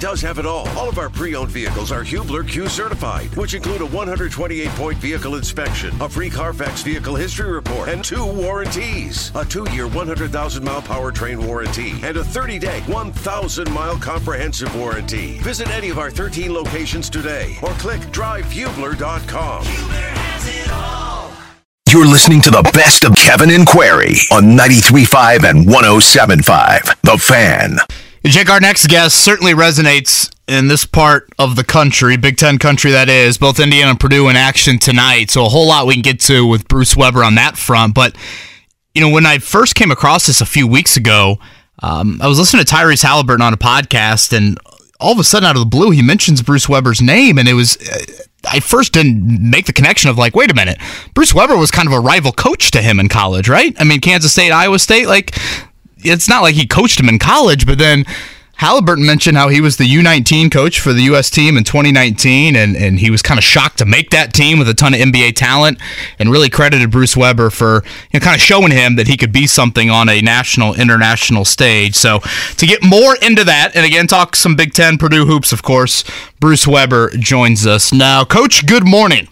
does 0.00 0.20
have 0.22 0.38
it 0.38 0.46
all. 0.46 0.68
All 0.70 0.88
of 0.88 0.98
our 0.98 1.10
pre-owned 1.10 1.50
vehicles 1.50 1.92
are 1.92 2.02
Hubler 2.02 2.44
Q 2.44 2.68
certified, 2.68 3.34
which 3.36 3.54
include 3.54 3.82
a 3.82 3.86
128-point 3.86 4.98
vehicle 4.98 5.34
inspection, 5.36 5.94
a 6.00 6.08
free 6.08 6.30
Carfax 6.30 6.82
vehicle 6.82 7.14
history 7.16 7.50
report, 7.50 7.88
and 7.88 8.04
two 8.04 8.24
warranties: 8.24 9.32
a 9.34 9.44
two-year, 9.44 9.88
100,000-mile 9.88 10.82
powertrain 10.82 11.44
warranty 11.44 11.90
and 12.02 12.16
a 12.16 12.22
30-day, 12.22 12.80
1,000-mile 12.86 13.98
comprehensive 13.98 14.74
warranty. 14.76 15.38
Visit 15.38 15.68
any 15.70 15.90
of 15.90 15.98
our 15.98 16.10
13 16.10 16.52
locations 16.52 17.10
today, 17.10 17.56
or 17.62 17.70
click 17.72 18.00
drivehubler.com. 18.12 19.64
You're 21.90 22.06
listening 22.06 22.42
to 22.42 22.50
the 22.50 22.68
best 22.74 23.04
of 23.04 23.16
Kevin 23.16 23.50
and 23.50 23.66
Query 23.66 24.16
on 24.30 24.56
93.5 24.56 25.48
and 25.48 25.66
107.5. 25.66 27.00
The 27.00 27.16
Fan. 27.16 27.78
Jake, 28.24 28.50
our 28.50 28.60
next 28.60 28.86
guest 28.88 29.24
certainly 29.24 29.52
resonates 29.52 30.30
in 30.46 30.68
this 30.68 30.84
part 30.84 31.28
of 31.38 31.56
the 31.56 31.64
country, 31.64 32.16
Big 32.16 32.36
Ten 32.36 32.58
country 32.58 32.90
that 32.90 33.08
is, 33.08 33.38
both 33.38 33.60
Indiana 33.60 33.90
and 33.90 34.00
Purdue 34.00 34.28
in 34.28 34.36
action 34.36 34.78
tonight. 34.78 35.30
So 35.30 35.44
a 35.44 35.48
whole 35.48 35.68
lot 35.68 35.86
we 35.86 35.94
can 35.94 36.02
get 36.02 36.20
to 36.20 36.46
with 36.46 36.68
Bruce 36.68 36.96
Weber 36.96 37.22
on 37.22 37.36
that 37.36 37.56
front. 37.56 37.94
But, 37.94 38.16
you 38.94 39.00
know, 39.00 39.10
when 39.10 39.26
I 39.26 39.38
first 39.38 39.74
came 39.74 39.90
across 39.90 40.26
this 40.26 40.40
a 40.40 40.46
few 40.46 40.66
weeks 40.66 40.96
ago, 40.96 41.38
um, 41.82 42.20
I 42.20 42.26
was 42.26 42.38
listening 42.38 42.64
to 42.64 42.74
Tyrese 42.74 43.02
Halliburton 43.02 43.42
on 43.42 43.52
a 43.52 43.58
podcast, 43.58 44.36
and 44.36 44.58
all 44.98 45.12
of 45.12 45.18
a 45.18 45.24
sudden, 45.24 45.48
out 45.48 45.54
of 45.54 45.60
the 45.60 45.66
blue, 45.66 45.90
he 45.90 46.02
mentions 46.02 46.42
Bruce 46.42 46.68
Weber's 46.68 47.00
name, 47.00 47.38
and 47.38 47.48
it 47.48 47.54
was. 47.54 47.76
Uh, 47.76 48.24
I 48.50 48.60
first 48.60 48.92
didn't 48.92 49.50
make 49.50 49.66
the 49.66 49.72
connection 49.72 50.10
of 50.10 50.16
like, 50.16 50.34
wait 50.34 50.50
a 50.50 50.54
minute, 50.54 50.78
Bruce 51.12 51.34
Weber 51.34 51.56
was 51.56 51.70
kind 51.70 51.88
of 51.88 51.92
a 51.92 52.00
rival 52.00 52.32
coach 52.32 52.70
to 52.70 52.80
him 52.80 52.98
in 53.00 53.08
college, 53.08 53.48
right? 53.48 53.74
I 53.78 53.84
mean, 53.84 54.00
Kansas 54.00 54.32
State, 54.32 54.52
Iowa 54.52 54.78
State, 54.78 55.06
like, 55.06 55.36
it's 56.00 56.28
not 56.28 56.42
like 56.42 56.54
he 56.54 56.66
coached 56.66 57.00
him 57.00 57.08
in 57.08 57.18
college, 57.18 57.66
but 57.66 57.78
then 57.78 58.04
Halliburton 58.58 59.06
mentioned 59.06 59.36
how 59.36 59.48
he 59.48 59.60
was 59.60 59.76
the 59.76 59.84
U19 59.84 60.50
coach 60.50 60.80
for 60.80 60.92
the 60.92 61.02
U.S. 61.02 61.30
team 61.30 61.56
in 61.56 61.62
2019, 61.62 62.56
and, 62.56 62.76
and 62.76 62.98
he 62.98 63.08
was 63.08 63.22
kind 63.22 63.38
of 63.38 63.44
shocked 63.44 63.78
to 63.78 63.84
make 63.84 64.10
that 64.10 64.34
team 64.34 64.58
with 64.58 64.68
a 64.68 64.74
ton 64.74 64.94
of 64.94 65.00
NBA 65.00 65.36
talent, 65.36 65.78
and 66.18 66.32
really 66.32 66.50
credited 66.50 66.90
Bruce 66.90 67.16
Weber 67.16 67.50
for 67.50 67.84
you 68.10 68.18
know, 68.18 68.24
kind 68.24 68.34
of 68.34 68.40
showing 68.40 68.72
him 68.72 68.96
that 68.96 69.06
he 69.06 69.16
could 69.16 69.30
be 69.30 69.46
something 69.46 69.90
on 69.90 70.08
a 70.08 70.20
national, 70.20 70.74
international 70.74 71.44
stage. 71.44 71.94
So 71.94 72.18
to 72.56 72.66
get 72.66 72.82
more 72.82 73.16
into 73.22 73.44
that, 73.44 73.76
and 73.76 73.86
again, 73.86 74.08
talk 74.08 74.34
some 74.34 74.56
Big 74.56 74.72
Ten 74.72 74.98
Purdue 74.98 75.26
hoops, 75.26 75.52
of 75.52 75.62
course, 75.62 76.02
Bruce 76.40 76.66
Weber 76.66 77.10
joins 77.10 77.64
us 77.64 77.92
now. 77.92 78.24
Coach, 78.24 78.66
good 78.66 78.84
morning. 78.84 79.28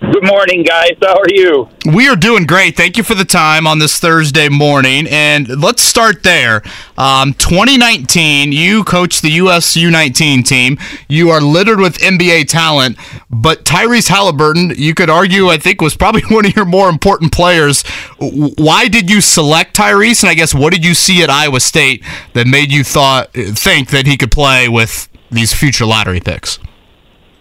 Good 0.00 0.24
morning, 0.24 0.62
guys. 0.62 0.96
How 1.02 1.14
are 1.18 1.28
you? 1.28 1.68
We 1.84 2.08
are 2.08 2.16
doing 2.16 2.46
great. 2.46 2.74
Thank 2.74 2.96
you 2.96 3.02
for 3.02 3.14
the 3.14 3.26
time 3.26 3.66
on 3.66 3.80
this 3.80 3.98
Thursday 4.00 4.48
morning. 4.48 5.06
And 5.10 5.46
let's 5.60 5.82
start 5.82 6.22
there. 6.22 6.62
Um, 6.96 7.34
2019, 7.34 8.50
you 8.50 8.82
coach 8.84 9.20
the 9.20 9.32
US 9.32 9.76
U19 9.76 10.42
team. 10.46 10.78
You 11.06 11.28
are 11.28 11.42
littered 11.42 11.80
with 11.80 11.98
NBA 11.98 12.48
talent, 12.48 12.96
but 13.28 13.66
Tyrese 13.66 14.08
Halliburton, 14.08 14.72
you 14.74 14.94
could 14.94 15.10
argue, 15.10 15.48
I 15.48 15.58
think, 15.58 15.82
was 15.82 15.94
probably 15.94 16.22
one 16.30 16.46
of 16.46 16.56
your 16.56 16.64
more 16.64 16.88
important 16.88 17.30
players. 17.30 17.82
Why 18.18 18.88
did 18.88 19.10
you 19.10 19.20
select 19.20 19.76
Tyrese? 19.76 20.22
And 20.22 20.30
I 20.30 20.34
guess 20.34 20.54
what 20.54 20.72
did 20.72 20.82
you 20.82 20.94
see 20.94 21.22
at 21.22 21.28
Iowa 21.28 21.60
State 21.60 22.02
that 22.32 22.46
made 22.46 22.72
you 22.72 22.84
thought 22.84 23.34
think 23.34 23.90
that 23.90 24.06
he 24.06 24.16
could 24.16 24.32
play 24.32 24.66
with 24.66 25.10
these 25.30 25.52
future 25.52 25.84
lottery 25.84 26.20
picks? 26.20 26.58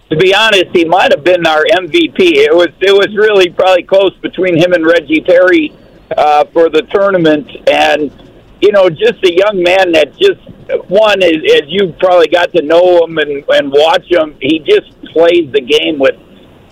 To 0.09 0.17
be 0.17 0.33
honest, 0.33 0.67
he 0.73 0.85
might 0.85 1.11
have 1.11 1.23
been 1.23 1.45
our 1.45 1.63
MVP. 1.71 2.19
It 2.19 2.53
was 2.53 2.69
it 2.81 2.91
was 2.91 3.15
really 3.15 3.49
probably 3.49 3.83
close 3.83 4.15
between 4.17 4.57
him 4.57 4.73
and 4.73 4.85
Reggie 4.85 5.21
Perry 5.21 5.73
uh, 6.17 6.45
for 6.45 6.69
the 6.69 6.81
tournament, 6.83 7.47
and 7.67 8.11
you 8.61 8.71
know, 8.71 8.89
just 8.89 9.23
a 9.23 9.33
young 9.33 9.61
man 9.61 9.91
that 9.93 10.17
just 10.17 10.41
one 10.89 11.21
is 11.21 11.37
as 11.55 11.63
you 11.67 11.93
probably 11.99 12.27
got 12.27 12.51
to 12.53 12.61
know 12.63 13.03
him 13.03 13.17
and 13.19 13.43
and 13.49 13.71
watch 13.71 14.11
him. 14.11 14.35
He 14.41 14.59
just 14.59 14.99
plays 15.13 15.51
the 15.51 15.61
game 15.61 15.99
with 15.99 16.15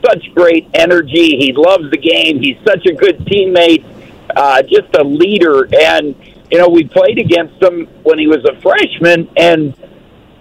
such 0.04 0.34
great 0.34 0.68
energy. 0.74 1.38
He 1.38 1.54
loves 1.54 1.90
the 1.92 1.98
game. 1.98 2.42
He's 2.42 2.58
such 2.66 2.86
a 2.86 2.94
good 2.94 3.20
teammate, 3.20 3.86
uh, 4.36 4.64
just 4.64 4.96
a 4.96 5.04
leader, 5.04 5.70
and 5.76 6.16
you 6.52 6.58
know, 6.58 6.70
we 6.70 6.86
played 6.86 7.20
against 7.20 7.62
him 7.62 7.88
when 8.04 8.18
he 8.18 8.28
was 8.28 8.44
a 8.46 8.60
freshman 8.62 9.30
and 9.38 9.76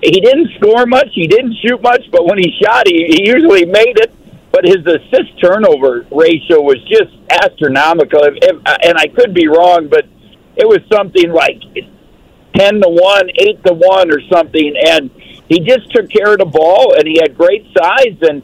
he 0.02 0.20
didn't 0.20 0.50
score 0.58 0.86
much, 0.86 1.08
he 1.12 1.26
didn't 1.26 1.56
shoot 1.62 1.80
much, 1.82 2.02
but 2.12 2.26
when 2.26 2.38
he 2.38 2.52
shot, 2.62 2.86
he, 2.86 3.06
he 3.08 3.26
usually 3.26 3.64
made 3.64 3.98
it. 3.98 4.12
But 4.52 4.64
his 4.64 4.86
assist 4.86 5.38
turnover 5.42 6.06
ratio 6.10 6.62
was 6.62 6.82
just 6.88 7.12
astronomical. 7.30 8.20
If, 8.24 8.38
if, 8.40 8.56
uh, 8.64 8.76
and 8.84 8.96
I 8.96 9.08
could 9.08 9.34
be 9.34 9.48
wrong, 9.48 9.88
but 9.88 10.06
it 10.56 10.66
was 10.66 10.80
something 10.90 11.30
like 11.30 11.60
ten 12.54 12.80
to 12.80 12.88
one, 12.88 13.28
eight 13.38 13.62
to 13.64 13.74
one, 13.74 14.10
or 14.10 14.20
something. 14.32 14.74
And 14.88 15.10
he 15.48 15.60
just 15.60 15.90
took 15.94 16.08
care 16.08 16.32
of 16.32 16.38
the 16.38 16.46
ball, 16.46 16.94
and 16.96 17.06
he 17.06 17.18
had 17.20 17.36
great 17.36 17.66
size. 17.76 18.16
And 18.22 18.42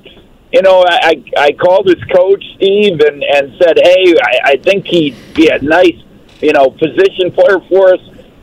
you 0.52 0.60
know, 0.60 0.84
I 0.86 1.24
I 1.38 1.52
called 1.52 1.86
his 1.86 2.02
coach 2.14 2.44
Steve 2.56 3.00
and 3.00 3.22
and 3.22 3.54
said, 3.62 3.78
hey, 3.82 4.14
I, 4.22 4.52
I 4.52 4.56
think 4.56 4.86
he'd 4.86 5.16
be 5.34 5.48
a 5.48 5.60
nice 5.62 5.96
you 6.42 6.52
know 6.52 6.68
position 6.70 7.30
player 7.32 7.60
for 7.70 7.94
us 7.94 8.00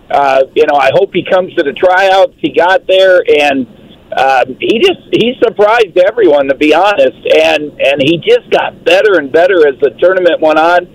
uh, 0.10 0.44
you 0.56 0.66
know, 0.66 0.76
I 0.76 0.90
hope 0.94 1.14
he 1.14 1.24
comes 1.24 1.54
to 1.56 1.64
the 1.64 1.74
tryouts. 1.74 2.34
He 2.38 2.52
got 2.52 2.88
there, 2.88 3.22
and 3.22 3.68
uh, 4.12 4.46
he 4.60 4.80
just 4.80 5.02
he 5.12 5.36
surprised 5.42 5.98
everyone, 5.98 6.48
to 6.48 6.56
be 6.56 6.74
honest. 6.74 7.18
And 7.38 7.80
and 7.80 8.02
he 8.02 8.18
just 8.18 8.50
got 8.50 8.84
better 8.84 9.20
and 9.20 9.32
better 9.32 9.68
as 9.68 9.80
the 9.80 9.92
tournament 10.00 10.42
went 10.42 10.58
on. 10.58 10.88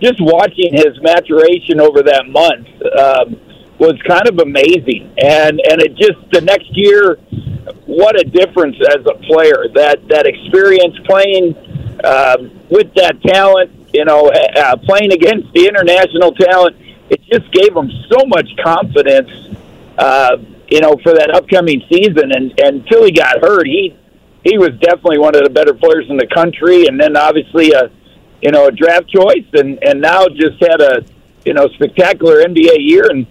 Just 0.00 0.20
watching 0.20 0.72
his 0.72 1.00
maturation 1.00 1.80
over 1.80 2.02
that 2.02 2.26
month 2.26 2.66
um, 2.98 3.38
was 3.78 4.00
kind 4.08 4.26
of 4.26 4.38
amazing. 4.38 5.12
And 5.18 5.60
and 5.60 5.82
it 5.82 5.94
just 5.94 6.18
the 6.32 6.40
next 6.40 6.70
year, 6.72 7.16
what 7.84 8.18
a 8.18 8.24
difference 8.24 8.76
as 8.88 9.04
a 9.04 9.14
player. 9.28 9.68
That 9.74 10.08
that 10.08 10.24
experience 10.24 10.96
playing 11.04 11.54
um, 12.04 12.58
with 12.70 12.88
that 12.94 13.20
talent, 13.20 13.70
you 13.92 14.06
know, 14.06 14.32
uh, 14.32 14.76
playing 14.78 15.12
against 15.12 15.52
the 15.52 15.68
international 15.68 16.32
talent 16.32 16.76
it 17.12 17.20
just 17.30 17.52
gave 17.52 17.76
him 17.76 17.90
so 18.10 18.24
much 18.26 18.48
confidence, 18.64 19.30
uh, 19.98 20.38
you 20.68 20.80
know, 20.80 20.96
for 21.02 21.12
that 21.12 21.30
upcoming 21.34 21.82
season. 21.90 22.32
And, 22.32 22.58
and 22.58 22.80
until 22.80 23.04
he 23.04 23.12
got 23.12 23.40
hurt, 23.40 23.66
he 23.66 23.96
he 24.42 24.58
was 24.58 24.70
definitely 24.80 25.18
one 25.18 25.36
of 25.36 25.44
the 25.44 25.50
better 25.50 25.74
players 25.74 26.06
in 26.08 26.16
the 26.16 26.26
country. 26.26 26.86
And 26.86 26.98
then 26.98 27.16
obviously 27.16 27.72
a 27.72 27.90
you 28.40 28.50
know 28.50 28.68
a 28.68 28.72
draft 28.72 29.08
choice, 29.08 29.46
and 29.52 29.78
and 29.84 30.00
now 30.00 30.26
just 30.28 30.58
had 30.60 30.80
a 30.80 31.04
you 31.44 31.52
know 31.52 31.68
spectacular 31.74 32.42
NBA 32.42 32.76
year 32.78 33.04
and 33.10 33.26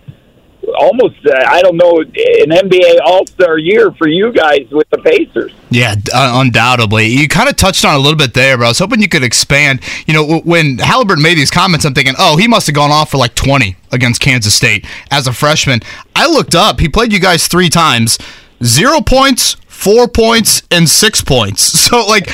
almost 0.77 1.25
uh, 1.25 1.33
I 1.47 1.61
don't 1.61 1.77
know 1.77 1.99
an 1.99 2.49
NBA 2.49 2.99
All 3.05 3.25
Star 3.27 3.57
year 3.57 3.91
for 3.91 4.07
you 4.07 4.31
guys 4.31 4.67
with 4.71 4.89
the 4.89 4.97
Pacers. 4.99 5.53
Yeah, 5.69 5.95
uh, 6.13 6.33
undoubtedly. 6.35 7.07
You 7.07 7.27
kind 7.27 7.49
of 7.49 7.55
touched 7.55 7.85
on 7.85 7.95
a 7.95 7.99
little 7.99 8.17
bit 8.17 8.33
there, 8.33 8.57
but 8.57 8.65
I 8.65 8.67
was 8.67 8.79
hoping 8.79 9.01
you 9.01 9.09
could 9.09 9.23
expand. 9.23 9.81
You 10.05 10.13
know, 10.13 10.39
when 10.39 10.77
Halliburton 10.77 11.23
made 11.23 11.37
these 11.37 11.51
comments, 11.51 11.85
I'm 11.85 11.93
thinking, 11.93 12.15
oh, 12.17 12.37
he 12.37 12.47
must 12.47 12.67
have 12.67 12.75
gone 12.75 12.91
off 12.91 13.11
for 13.11 13.17
like 13.17 13.35
20 13.35 13.75
against 13.91 14.21
Kansas 14.21 14.53
State 14.53 14.85
as 15.09 15.27
a 15.27 15.33
freshman. 15.33 15.81
I 16.15 16.27
looked 16.27 16.55
up; 16.55 16.79
he 16.79 16.89
played 16.89 17.13
you 17.13 17.19
guys 17.19 17.47
three 17.47 17.69
times, 17.69 18.17
zero 18.63 19.01
points, 19.01 19.55
four 19.81 20.07
points 20.07 20.61
and 20.69 20.87
six 20.87 21.21
points. 21.21 21.79
So, 21.91 22.05
like, 22.05 22.29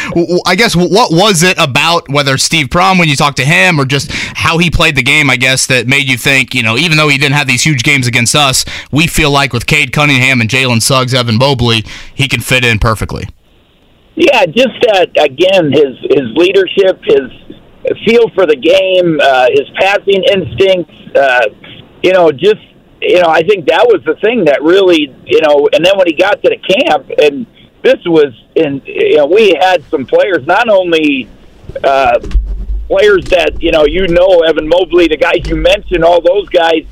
I 0.45 0.53
guess 0.53 0.75
what 0.75 1.11
was 1.11 1.41
it 1.41 1.57
about 1.57 2.07
whether 2.09 2.37
Steve 2.37 2.67
Prohm, 2.67 2.99
when 2.99 3.09
you 3.09 3.15
talked 3.15 3.37
to 3.37 3.45
him, 3.45 3.79
or 3.79 3.85
just 3.85 4.11
how 4.11 4.59
he 4.59 4.69
played 4.69 4.95
the 4.95 5.01
game, 5.01 5.31
I 5.31 5.35
guess, 5.35 5.65
that 5.65 5.87
made 5.87 6.07
you 6.07 6.15
think, 6.15 6.53
you 6.53 6.61
know, 6.61 6.77
even 6.77 6.95
though 6.95 7.07
he 7.07 7.17
didn't 7.17 7.33
have 7.33 7.47
these 7.47 7.63
huge 7.63 7.81
games 7.81 8.05
against 8.05 8.35
us, 8.35 8.65
we 8.91 9.07
feel 9.07 9.31
like 9.31 9.53
with 9.53 9.65
Cade 9.65 9.93
Cunningham 9.93 10.41
and 10.41 10.49
Jalen 10.49 10.83
Suggs, 10.83 11.11
Evan 11.11 11.39
Mobley, 11.39 11.83
he 12.13 12.27
can 12.27 12.39
fit 12.39 12.63
in 12.63 12.77
perfectly. 12.77 13.27
Yeah, 14.13 14.45
just 14.45 14.85
uh, 14.93 15.05
again, 15.19 15.71
his 15.71 15.97
his 16.01 16.27
leadership, 16.35 17.01
his 17.03 17.31
feel 18.05 18.29
for 18.35 18.45
the 18.45 18.55
game, 18.55 19.19
uh, 19.19 19.47
his 19.49 19.69
passing 19.79 20.23
instincts, 20.23 21.15
uh, 21.15 21.47
you 22.03 22.11
know, 22.13 22.31
just 22.31 22.61
you 23.01 23.21
know, 23.21 23.29
I 23.29 23.41
think 23.41 23.67
that 23.67 23.85
was 23.87 24.03
the 24.05 24.15
thing 24.15 24.45
that 24.45 24.61
really, 24.63 25.13
you 25.25 25.41
know, 25.41 25.69
and 25.73 25.85
then 25.85 25.97
when 25.97 26.07
he 26.07 26.13
got 26.13 26.41
to 26.43 26.49
the 26.49 26.57
camp, 26.57 27.11
and 27.21 27.45
this 27.83 28.03
was 28.05 28.33
and 28.55 28.81
you 28.85 29.17
know, 29.17 29.27
we 29.27 29.55
had 29.59 29.83
some 29.89 30.05
players, 30.05 30.45
not 30.47 30.69
only 30.69 31.29
uh, 31.83 32.19
players 32.87 33.25
that, 33.25 33.61
you 33.61 33.71
know, 33.71 33.85
you 33.85 34.07
know, 34.07 34.39
Evan 34.47 34.67
Mobley, 34.67 35.07
the 35.07 35.17
guys 35.17 35.47
you 35.47 35.55
mentioned, 35.55 36.03
all 36.03 36.21
those 36.21 36.49
guys, 36.49 36.85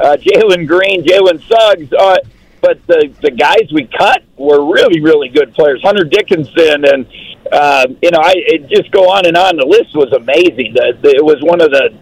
uh, 0.00 0.16
Jalen 0.16 0.66
Green, 0.66 1.04
Jalen 1.04 1.46
Suggs, 1.46 1.92
uh, 1.92 2.16
but 2.60 2.84
the, 2.86 3.12
the 3.20 3.30
guys 3.30 3.70
we 3.72 3.86
cut 3.86 4.22
were 4.36 4.72
really, 4.72 5.00
really 5.00 5.28
good 5.28 5.52
players. 5.54 5.82
Hunter 5.82 6.04
Dickinson 6.04 6.84
and, 6.86 7.06
uh, 7.52 7.86
you 8.00 8.10
know, 8.10 8.20
I 8.22 8.32
it 8.36 8.68
just 8.68 8.90
go 8.92 9.10
on 9.10 9.26
and 9.26 9.36
on. 9.36 9.56
The 9.56 9.66
list 9.66 9.94
was 9.94 10.12
amazing. 10.12 10.74
The, 10.74 10.96
the, 11.02 11.10
it 11.10 11.24
was 11.24 11.42
one 11.42 11.60
of 11.60 11.70
the 11.70 11.92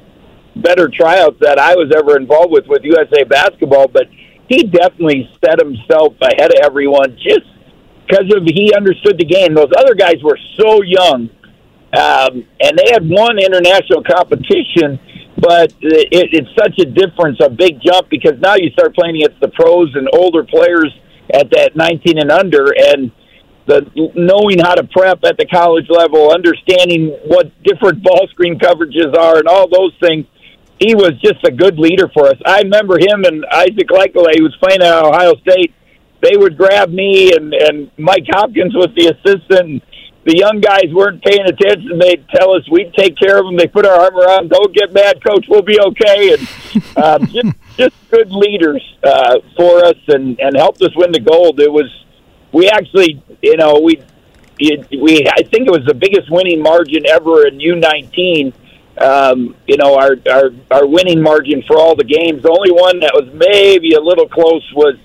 better 0.56 0.88
tryouts 0.88 1.36
that 1.40 1.58
I 1.58 1.74
was 1.74 1.92
ever 1.96 2.16
involved 2.16 2.52
with 2.52 2.66
with 2.66 2.82
USA 2.84 3.24
basketball, 3.24 3.88
but 3.88 4.06
he 4.48 4.64
definitely 4.64 5.30
set 5.44 5.58
himself 5.58 6.14
ahead 6.20 6.50
of 6.50 6.60
everyone 6.64 7.16
just 7.16 7.46
because 8.06 8.26
of 8.34 8.42
he 8.44 8.74
understood 8.74 9.18
the 9.18 9.24
game. 9.24 9.54
Those 9.54 9.70
other 9.78 9.94
guys 9.94 10.16
were 10.22 10.38
so 10.58 10.82
young, 10.82 11.30
um, 11.94 12.44
and 12.60 12.72
they 12.76 12.90
had 12.90 13.08
won 13.08 13.38
international 13.38 14.02
competition, 14.02 14.98
but 15.38 15.70
it, 15.80 16.34
it's 16.34 16.50
such 16.58 16.78
a 16.80 16.86
difference, 16.90 17.38
a 17.40 17.48
big 17.48 17.80
jump 17.80 18.10
because 18.10 18.34
now 18.40 18.56
you 18.56 18.70
start 18.70 18.94
playing 18.94 19.22
against 19.22 19.40
the 19.40 19.48
pros 19.48 19.94
and 19.94 20.08
older 20.12 20.42
players 20.42 20.92
at 21.32 21.50
that 21.50 21.76
19 21.76 22.18
and 22.18 22.30
under, 22.30 22.74
and 22.76 23.12
the 23.66 23.86
knowing 24.16 24.58
how 24.58 24.74
to 24.74 24.84
prep 24.84 25.22
at 25.24 25.38
the 25.38 25.46
college 25.46 25.86
level, 25.88 26.32
understanding 26.32 27.16
what 27.26 27.50
different 27.62 28.02
ball 28.06 28.26
screen 28.30 28.58
coverages 28.58 29.16
are, 29.16 29.38
and 29.38 29.46
all 29.46 29.68
those 29.68 29.94
things. 30.02 30.26
He 30.80 30.94
was 30.94 31.12
just 31.22 31.44
a 31.44 31.50
good 31.52 31.78
leader 31.78 32.08
for 32.12 32.26
us. 32.26 32.36
I 32.44 32.62
remember 32.62 32.98
him 32.98 33.24
and 33.24 33.44
Isaac 33.52 33.88
Likekele, 33.88 34.36
who 34.36 34.44
was 34.44 34.56
playing 34.60 34.82
at 34.82 35.04
Ohio 35.04 35.34
State. 35.36 35.74
They 36.22 36.36
would 36.36 36.56
grab 36.56 36.90
me 36.90 37.32
and 37.32 37.54
and 37.54 37.90
Mike 37.96 38.24
Hopkins 38.28 38.74
was 38.74 38.88
the 38.96 39.14
assistant 39.14 39.82
the 40.24 40.36
young 40.36 40.60
guys 40.60 40.92
weren't 40.92 41.22
paying 41.24 41.46
attention. 41.46 41.98
They'd 41.98 42.28
tell 42.28 42.54
us 42.54 42.68
we'd 42.70 42.92
take 42.94 43.16
care 43.16 43.38
of 43.38 43.46
them. 43.46 43.56
They 43.56 43.66
put 43.66 43.86
our 43.86 44.00
arm 44.00 44.16
around. 44.16 44.50
Don't 44.50 44.74
get 44.74 44.92
mad, 44.92 45.24
coach. 45.24 45.46
We'll 45.48 45.62
be 45.62 45.78
okay. 45.80 46.34
And 46.34 46.96
um, 46.96 47.26
just, 47.32 47.56
just 47.76 48.10
good 48.10 48.30
leaders 48.30 48.82
uh, 49.02 49.38
for 49.56 49.84
us 49.84 49.96
and 50.08 50.38
and 50.40 50.56
helped 50.56 50.82
us 50.82 50.90
win 50.94 51.12
the 51.12 51.20
gold. 51.20 51.60
It 51.60 51.72
was 51.72 51.88
we 52.52 52.68
actually, 52.68 53.22
you 53.42 53.56
know, 53.56 53.80
we 53.80 54.02
it, 54.58 54.88
we 55.00 55.26
I 55.26 55.42
think 55.42 55.66
it 55.66 55.70
was 55.70 55.86
the 55.86 55.94
biggest 55.94 56.30
winning 56.30 56.62
margin 56.62 57.06
ever 57.08 57.46
in 57.46 57.58
U 57.58 57.76
nineteen. 57.76 58.52
Um, 59.00 59.56
you 59.66 59.78
know, 59.78 59.96
our, 59.96 60.16
our 60.30 60.50
our 60.70 60.86
winning 60.86 61.22
margin 61.22 61.62
for 61.66 61.78
all 61.78 61.96
the 61.96 62.04
games. 62.04 62.42
The 62.42 62.50
only 62.50 62.70
one 62.70 63.00
that 63.00 63.12
was 63.14 63.32
maybe 63.32 63.94
a 63.94 64.00
little 64.00 64.28
close 64.28 64.70
was 64.74 64.96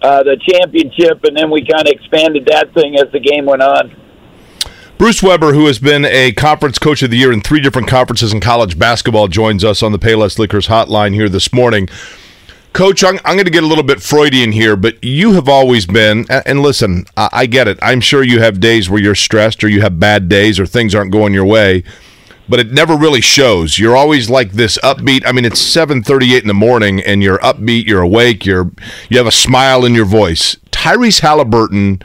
uh, 0.00 0.22
the 0.22 0.36
championship, 0.48 1.24
and 1.24 1.36
then 1.36 1.50
we 1.50 1.66
kind 1.66 1.86
of 1.86 1.92
expanded 1.92 2.46
that 2.46 2.72
thing 2.74 2.96
as 2.96 3.10
the 3.12 3.20
game 3.20 3.46
went 3.46 3.62
on. 3.62 3.96
Bruce 4.98 5.20
Weber, 5.20 5.52
who 5.52 5.66
has 5.66 5.80
been 5.80 6.04
a 6.04 6.30
conference 6.30 6.78
coach 6.78 7.02
of 7.02 7.10
the 7.10 7.16
year 7.16 7.32
in 7.32 7.40
three 7.40 7.60
different 7.60 7.88
conferences 7.88 8.32
in 8.32 8.38
college 8.38 8.78
basketball, 8.78 9.26
joins 9.26 9.64
us 9.64 9.82
on 9.82 9.90
the 9.90 9.98
Payless 9.98 10.38
Liquors 10.38 10.68
hotline 10.68 11.12
here 11.12 11.28
this 11.28 11.52
morning. 11.52 11.88
Coach, 12.72 13.02
I'm, 13.02 13.18
I'm 13.24 13.34
going 13.34 13.44
to 13.44 13.50
get 13.50 13.64
a 13.64 13.66
little 13.66 13.82
bit 13.82 14.00
Freudian 14.00 14.52
here, 14.52 14.76
but 14.76 15.02
you 15.02 15.32
have 15.32 15.48
always 15.48 15.86
been, 15.86 16.24
and 16.30 16.62
listen, 16.62 17.06
I, 17.16 17.28
I 17.32 17.46
get 17.46 17.66
it. 17.66 17.80
I'm 17.82 18.00
sure 18.00 18.22
you 18.22 18.40
have 18.42 18.60
days 18.60 18.88
where 18.88 19.02
you're 19.02 19.16
stressed 19.16 19.64
or 19.64 19.68
you 19.68 19.80
have 19.80 19.98
bad 19.98 20.28
days 20.28 20.60
or 20.60 20.66
things 20.66 20.94
aren't 20.94 21.10
going 21.10 21.34
your 21.34 21.44
way 21.46 21.82
but 22.48 22.60
it 22.60 22.72
never 22.72 22.96
really 22.96 23.20
shows. 23.20 23.78
You're 23.78 23.96
always 23.96 24.28
like 24.28 24.52
this 24.52 24.78
upbeat. 24.78 25.22
I 25.26 25.32
mean, 25.32 25.44
it's 25.44 25.60
7:38 25.60 26.42
in 26.42 26.48
the 26.48 26.54
morning 26.54 27.00
and 27.00 27.22
you're 27.22 27.38
upbeat, 27.38 27.86
you're 27.86 28.02
awake, 28.02 28.44
you're 28.44 28.70
you 29.08 29.18
have 29.18 29.26
a 29.26 29.32
smile 29.32 29.84
in 29.84 29.94
your 29.94 30.04
voice. 30.04 30.56
Tyrese 30.70 31.20
Halliburton 31.20 32.02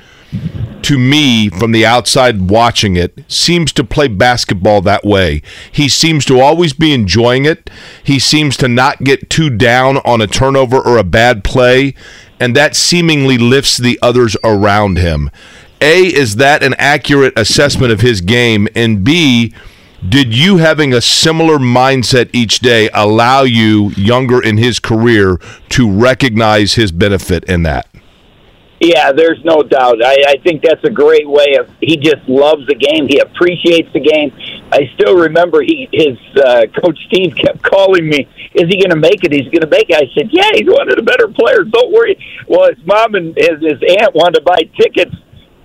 to 0.83 0.97
me 0.97 1.49
from 1.49 1.71
the 1.71 1.85
outside 1.85 2.49
watching 2.49 2.95
it 2.95 3.19
seems 3.27 3.71
to 3.73 3.83
play 3.83 4.07
basketball 4.07 4.81
that 4.81 5.03
way. 5.03 5.41
He 5.71 5.89
seems 5.89 6.25
to 6.25 6.39
always 6.39 6.73
be 6.73 6.93
enjoying 6.93 7.45
it. 7.45 7.69
He 8.03 8.19
seems 8.19 8.55
to 8.57 8.67
not 8.67 9.03
get 9.03 9.29
too 9.29 9.49
down 9.49 9.97
on 9.97 10.21
a 10.21 10.27
turnover 10.27 10.77
or 10.77 10.97
a 10.97 11.03
bad 11.03 11.43
play, 11.43 11.93
and 12.39 12.55
that 12.55 12.75
seemingly 12.75 13.37
lifts 13.37 13.77
the 13.77 13.99
others 14.01 14.37
around 14.43 14.97
him. 14.97 15.29
A 15.81 16.05
is 16.05 16.37
that 16.37 16.63
an 16.63 16.75
accurate 16.77 17.33
assessment 17.37 17.91
of 17.91 18.01
his 18.01 18.21
game 18.21 18.67
and 18.75 19.03
B 19.03 19.53
did 20.07 20.35
you 20.35 20.57
having 20.57 20.94
a 20.94 21.01
similar 21.01 21.57
mindset 21.57 22.29
each 22.31 22.59
day 22.59 22.89
allow 22.94 23.41
you 23.41 23.89
younger 23.97 24.44
in 24.44 24.57
his 24.57 24.79
career 24.79 25.39
to 25.69 25.91
recognize 25.91 26.75
his 26.75 26.91
benefit 26.91 27.44
in 27.45 27.63
that? 27.63 27.88
Yeah, 28.79 29.11
there's 29.11 29.44
no 29.44 29.63
doubt. 29.63 30.03
I, 30.05 30.23
I 30.27 30.35
think 30.44 30.61
that's 30.61 30.83
a 30.83 30.91
great 30.91 31.27
way 31.27 31.55
of. 31.59 31.67
He 31.81 31.97
just 31.97 32.29
loves 32.29 32.67
the 32.67 32.75
game. 32.75 33.07
He 33.07 33.17
appreciates 33.17 33.91
the 33.91 33.99
game. 33.99 34.31
I 34.71 34.91
still 34.94 35.17
remember 35.17 35.63
he 35.63 35.89
his 35.91 36.17
uh, 36.38 36.67
coach 36.79 36.99
Steve 37.07 37.33
kept 37.35 37.63
calling 37.63 38.07
me. 38.07 38.27
Is 38.53 38.69
he 38.69 38.77
going 38.77 38.91
to 38.91 38.99
make 38.99 39.23
it? 39.23 39.31
He's 39.31 39.49
going 39.49 39.65
to 39.65 39.67
make 39.67 39.89
it. 39.89 39.95
I 39.97 40.05
said, 40.13 40.29
Yeah, 40.31 40.51
he's 40.53 40.67
one 40.67 40.88
of 40.89 40.95
the 40.95 41.01
better 41.01 41.27
players. 41.27 41.71
Don't 41.71 41.91
worry. 41.91 42.21
Well, 42.47 42.69
his 42.69 42.85
mom 42.85 43.15
and 43.15 43.35
his, 43.35 43.57
his 43.61 43.81
aunt 43.97 44.13
wanted 44.13 44.39
to 44.39 44.45
buy 44.45 44.69
tickets 44.77 45.15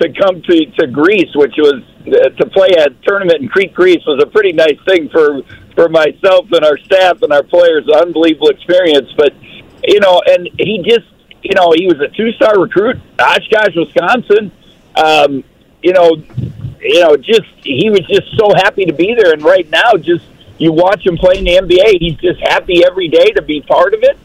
to 0.03 0.13
come 0.13 0.43
to 0.43 0.67
to 0.79 0.87
Greece, 0.87 1.31
which 1.35 1.55
was 1.57 1.83
uh, 2.07 2.29
to 2.31 2.47
play 2.51 2.69
a 2.79 2.91
tournament 3.07 3.43
in 3.43 3.49
Crete, 3.49 3.75
Greece, 3.75 4.03
was 4.07 4.23
a 4.23 4.27
pretty 4.27 4.53
nice 4.53 4.79
thing 4.87 5.09
for 5.09 5.43
for 5.75 5.89
myself 5.89 6.47
and 6.53 6.65
our 6.65 6.79
staff 6.79 7.23
and 7.23 7.33
our 7.33 7.43
players. 7.43 7.89
Unbelievable 7.89 8.49
experience, 8.49 9.11
but 9.17 9.33
you 9.85 10.01
know, 10.01 10.23
and 10.27 10.49
he 10.59 10.83
just 10.85 11.07
you 11.43 11.55
know, 11.55 11.73
he 11.77 11.87
was 11.87 12.01
a 12.01 12.09
two-star 12.09 12.59
recruit, 12.59 12.99
Oshkosh, 13.19 13.75
Wisconsin. 13.75 14.53
Um, 14.95 15.45
you 15.83 15.93
know, 15.93 16.23
you 16.81 17.01
know, 17.01 17.17
just 17.17 17.49
he 17.65 17.91
was 17.91 18.07
just 18.07 18.37
so 18.39 18.55
happy 18.55 18.85
to 18.85 18.93
be 18.93 19.15
there. 19.15 19.33
And 19.33 19.43
right 19.43 19.69
now, 19.71 19.95
just 19.95 20.25
you 20.59 20.73
watch 20.73 21.05
him 21.05 21.17
play 21.17 21.39
in 21.39 21.45
the 21.45 21.57
NBA, 21.57 21.99
he's 21.99 22.17
just 22.17 22.41
happy 22.41 22.85
every 22.85 23.09
day 23.09 23.31
to 23.33 23.43
be 23.43 23.61
part 23.63 23.95
of 23.95 24.01
it. 24.03 24.19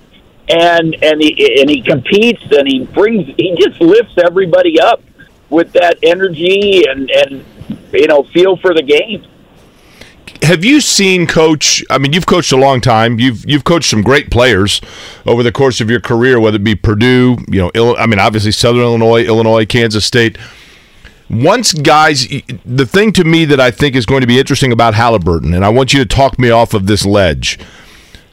And 0.49 0.95
and 1.03 1.21
he 1.21 1.59
and 1.59 1.69
he 1.69 1.81
competes 1.81 2.43
and 2.51 2.67
he 2.67 2.85
brings 2.85 3.27
he 3.35 3.55
just 3.59 3.81
lifts 3.81 4.13
everybody 4.17 4.79
up 4.79 5.01
with 5.49 5.71
that 5.73 5.97
energy 6.03 6.85
and 6.87 7.09
and 7.09 7.45
you 7.91 8.07
know 8.07 8.23
feel 8.23 8.57
for 8.57 8.73
the 8.73 8.83
game 8.83 9.25
have 10.43 10.63
you 10.63 10.81
seen 10.81 11.27
coach? 11.27 11.83
I 11.89 11.97
mean, 11.97 12.13
you've 12.13 12.25
coached 12.25 12.51
a 12.51 12.57
long 12.57 12.81
time. 12.81 13.19
You've 13.19 13.47
you've 13.49 13.63
coached 13.63 13.89
some 13.89 14.01
great 14.01 14.29
players 14.29 14.81
over 15.25 15.43
the 15.43 15.51
course 15.51 15.81
of 15.81 15.89
your 15.89 15.99
career, 15.99 16.39
whether 16.39 16.57
it 16.57 16.63
be 16.63 16.75
Purdue, 16.75 17.37
you 17.47 17.69
know, 17.73 17.95
I 17.97 18.05
mean, 18.05 18.19
obviously 18.19 18.51
Southern 18.51 18.81
Illinois, 18.81 19.23
Illinois, 19.23 19.65
Kansas 19.65 20.05
State. 20.05 20.37
Once 21.29 21.73
guys, 21.73 22.27
the 22.65 22.85
thing 22.85 23.11
to 23.13 23.25
me 23.25 23.43
that 23.45 23.59
I 23.59 23.71
think 23.71 23.95
is 23.95 24.05
going 24.05 24.21
to 24.21 24.27
be 24.27 24.39
interesting 24.39 24.71
about 24.71 24.93
Halliburton, 24.93 25.53
and 25.53 25.65
I 25.65 25.69
want 25.69 25.93
you 25.93 25.99
to 25.99 26.05
talk 26.05 26.39
me 26.39 26.49
off 26.49 26.73
of 26.73 26.87
this 26.87 27.05
ledge. 27.05 27.59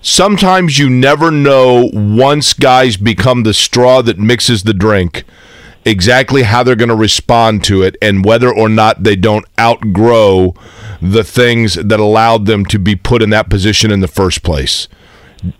Sometimes 0.00 0.78
you 0.78 0.88
never 0.88 1.30
know 1.30 1.90
once 1.92 2.52
guys 2.52 2.96
become 2.96 3.42
the 3.42 3.54
straw 3.54 4.02
that 4.02 4.18
mixes 4.18 4.62
the 4.62 4.74
drink 4.74 5.24
exactly 5.84 6.42
how 6.42 6.62
they're 6.62 6.76
going 6.76 6.88
to 6.88 6.94
respond 6.94 7.64
to 7.64 7.82
it 7.82 7.96
and 8.00 8.24
whether 8.24 8.52
or 8.52 8.68
not 8.68 9.02
they 9.02 9.16
don't 9.16 9.44
outgrow 9.58 10.54
the 11.00 11.24
things 11.24 11.74
that 11.74 12.00
allowed 12.00 12.46
them 12.46 12.64
to 12.66 12.78
be 12.78 12.96
put 12.96 13.22
in 13.22 13.30
that 13.30 13.50
position 13.50 13.90
in 13.90 14.00
the 14.00 14.08
first 14.08 14.42
place. 14.42 14.88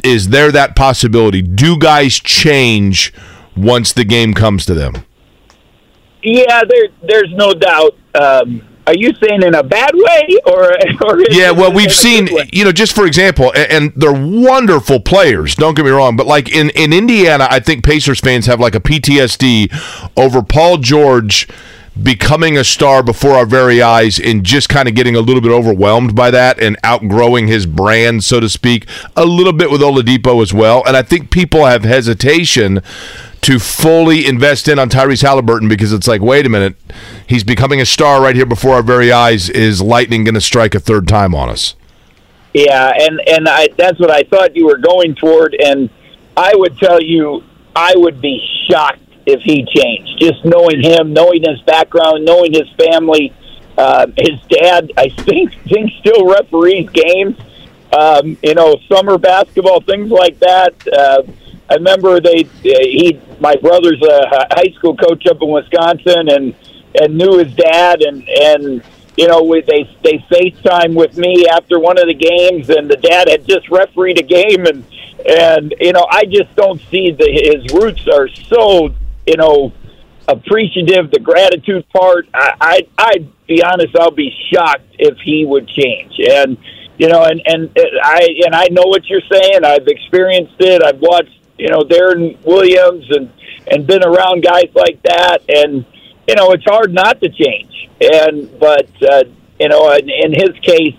Is 0.02 0.28
there 0.28 0.50
that 0.52 0.74
possibility? 0.74 1.42
Do 1.42 1.78
guys 1.78 2.14
change 2.14 3.12
once 3.56 3.92
the 3.92 4.04
game 4.04 4.32
comes 4.32 4.64
to 4.66 4.74
them? 4.74 5.04
Yeah, 6.22 6.62
there, 6.66 6.88
there's 7.02 7.32
no 7.34 7.52
doubt. 7.52 7.96
Um, 8.14 8.62
are 8.86 8.94
you 8.94 9.12
saying 9.14 9.42
in 9.42 9.54
a 9.54 9.62
bad 9.62 9.92
way 9.94 10.38
or? 10.46 10.72
or 11.06 11.20
yeah, 11.30 11.50
well, 11.50 11.72
we've 11.72 11.92
seen 11.92 12.28
you 12.52 12.64
know 12.64 12.72
just 12.72 12.94
for 12.94 13.06
example, 13.06 13.52
and, 13.54 13.72
and, 13.72 13.92
they're 13.96 14.12
wonderful 14.12 15.00
players. 15.00 15.54
Don't 15.54 15.74
get 15.74 15.84
me 15.84 15.90
wrong, 15.90 16.16
but 16.16 16.26
like 16.26 16.50
in 16.52 16.70
in 16.70 16.92
Indiana, 16.92 17.46
I 17.50 17.60
think 17.60 17.84
Pacers 17.84 18.20
fans 18.20 18.46
have 18.46 18.60
like 18.60 18.74
a 18.74 18.80
PTSD 18.80 19.72
over 20.16 20.42
Paul 20.42 20.78
George 20.78 21.48
becoming 22.00 22.56
a 22.56 22.64
star 22.64 23.02
before 23.02 23.32
our 23.32 23.46
very 23.46 23.80
eyes 23.80 24.18
and 24.18 24.44
just 24.44 24.68
kind 24.68 24.88
of 24.88 24.94
getting 24.94 25.14
a 25.14 25.20
little 25.20 25.40
bit 25.40 25.52
overwhelmed 25.52 26.14
by 26.14 26.30
that 26.30 26.58
and 26.60 26.76
outgrowing 26.82 27.46
his 27.46 27.66
brand, 27.66 28.24
so 28.24 28.40
to 28.40 28.48
speak, 28.48 28.86
a 29.16 29.24
little 29.24 29.52
bit 29.52 29.70
with 29.70 29.80
Oladipo 29.80 30.42
as 30.42 30.52
well. 30.52 30.82
And 30.86 30.96
I 30.96 31.02
think 31.02 31.30
people 31.30 31.66
have 31.66 31.84
hesitation 31.84 32.82
to 33.44 33.58
fully 33.58 34.26
invest 34.26 34.68
in 34.68 34.78
on 34.78 34.88
Tyrese 34.88 35.22
Halliburton 35.22 35.68
because 35.68 35.92
it's 35.92 36.08
like, 36.08 36.22
wait 36.22 36.46
a 36.46 36.48
minute, 36.48 36.76
he's 37.26 37.44
becoming 37.44 37.78
a 37.78 37.84
star 37.84 38.22
right 38.22 38.34
here 38.34 38.46
before 38.46 38.76
our 38.76 38.82
very 38.82 39.12
eyes. 39.12 39.50
Is 39.50 39.82
lightning 39.82 40.24
going 40.24 40.34
to 40.34 40.40
strike 40.40 40.74
a 40.74 40.80
third 40.80 41.06
time 41.06 41.34
on 41.34 41.50
us? 41.50 41.76
Yeah, 42.54 42.92
and 42.98 43.20
and 43.26 43.48
I, 43.48 43.68
that's 43.76 44.00
what 44.00 44.10
I 44.10 44.22
thought 44.22 44.56
you 44.56 44.64
were 44.64 44.78
going 44.78 45.14
toward, 45.14 45.54
and 45.54 45.90
I 46.36 46.52
would 46.54 46.78
tell 46.78 47.02
you, 47.02 47.42
I 47.76 47.92
would 47.96 48.22
be 48.22 48.40
shocked 48.70 49.00
if 49.26 49.42
he 49.42 49.66
changed. 49.66 50.18
Just 50.18 50.44
knowing 50.44 50.80
him, 50.80 51.12
knowing 51.12 51.42
his 51.42 51.60
background, 51.62 52.24
knowing 52.24 52.52
his 52.52 52.68
family. 52.78 53.32
Uh, 53.76 54.06
his 54.16 54.40
dad, 54.48 54.92
I 54.96 55.08
think, 55.08 55.52
think 55.68 55.90
still 55.98 56.26
referees 56.30 56.88
games. 56.90 57.36
Um, 57.92 58.38
you 58.40 58.54
know, 58.54 58.76
summer 58.88 59.18
basketball, 59.18 59.80
things 59.80 60.10
like 60.10 60.38
that. 60.38 60.74
Uh, 60.86 61.22
I 61.74 61.76
remember 61.76 62.20
they 62.20 62.44
uh, 62.44 62.48
he 62.62 63.20
my 63.40 63.56
brother's 63.56 64.00
a 64.02 64.46
high 64.54 64.72
school 64.76 64.96
coach 64.96 65.26
up 65.26 65.42
in 65.42 65.50
Wisconsin 65.50 66.28
and 66.28 66.54
and 67.00 67.18
knew 67.18 67.38
his 67.38 67.52
dad 67.54 68.02
and 68.02 68.22
and 68.28 68.82
you 69.16 69.26
know 69.26 69.42
we, 69.42 69.62
they 69.62 69.90
they 70.04 70.18
FaceTime 70.30 70.94
with 70.94 71.16
me 71.16 71.46
after 71.48 71.80
one 71.80 71.98
of 71.98 72.06
the 72.06 72.14
games 72.14 72.70
and 72.70 72.88
the 72.88 72.96
dad 72.96 73.28
had 73.28 73.46
just 73.46 73.68
refereed 73.70 74.18
a 74.18 74.22
game 74.22 74.66
and 74.66 74.84
and 75.26 75.74
you 75.80 75.92
know 75.92 76.06
I 76.08 76.24
just 76.24 76.54
don't 76.54 76.80
see 76.90 77.10
the 77.10 77.28
his 77.28 77.72
roots 77.74 78.06
are 78.08 78.28
so 78.28 78.94
you 79.26 79.36
know, 79.36 79.72
appreciative, 80.28 81.10
the 81.10 81.20
gratitude 81.20 81.88
part. 81.90 82.28
I, 82.34 82.54
I, 82.60 82.88
I'd 82.98 83.46
be 83.46 83.62
honest, 83.62 83.96
I'll 83.96 84.10
be 84.10 84.34
shocked 84.52 84.96
if 84.98 85.18
he 85.18 85.44
would 85.44 85.68
change. 85.68 86.14
And, 86.18 86.56
you 86.98 87.08
know, 87.08 87.22
and, 87.24 87.42
and 87.46 87.70
I, 88.02 88.28
and 88.44 88.54
I 88.54 88.68
know 88.70 88.84
what 88.84 89.06
you're 89.06 89.22
saying. 89.30 89.64
I've 89.64 89.86
experienced 89.86 90.54
it. 90.60 90.82
I've 90.82 91.00
watched, 91.00 91.38
you 91.58 91.68
know, 91.68 91.80
Deron 91.80 92.44
Williams 92.44 93.06
and, 93.10 93.32
and 93.70 93.86
been 93.86 94.04
around 94.04 94.42
guys 94.42 94.70
like 94.74 95.02
that. 95.02 95.38
And, 95.48 95.84
you 96.26 96.34
know, 96.34 96.52
it's 96.52 96.64
hard 96.64 96.92
not 96.92 97.20
to 97.20 97.28
change. 97.28 97.90
And, 98.00 98.58
but, 98.58 98.88
uh, 99.02 99.24
you 99.60 99.68
know, 99.68 99.92
in, 99.92 100.08
in 100.08 100.32
his 100.32 100.58
case, 100.62 100.96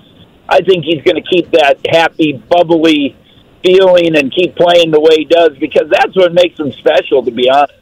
I 0.48 0.62
think 0.62 0.86
he's 0.86 1.02
going 1.04 1.16
to 1.16 1.30
keep 1.30 1.52
that 1.52 1.80
happy, 1.90 2.34
bubbly 2.34 3.16
feeling 3.64 4.16
and 4.16 4.32
keep 4.32 4.56
playing 4.56 4.92
the 4.92 5.00
way 5.00 5.18
he 5.18 5.26
does 5.26 5.58
because 5.58 5.90
that's 5.90 6.16
what 6.16 6.34
makes 6.34 6.60
him 6.60 6.72
special, 6.72 7.24
to 7.24 7.32
be 7.32 7.50
honest. 7.50 7.74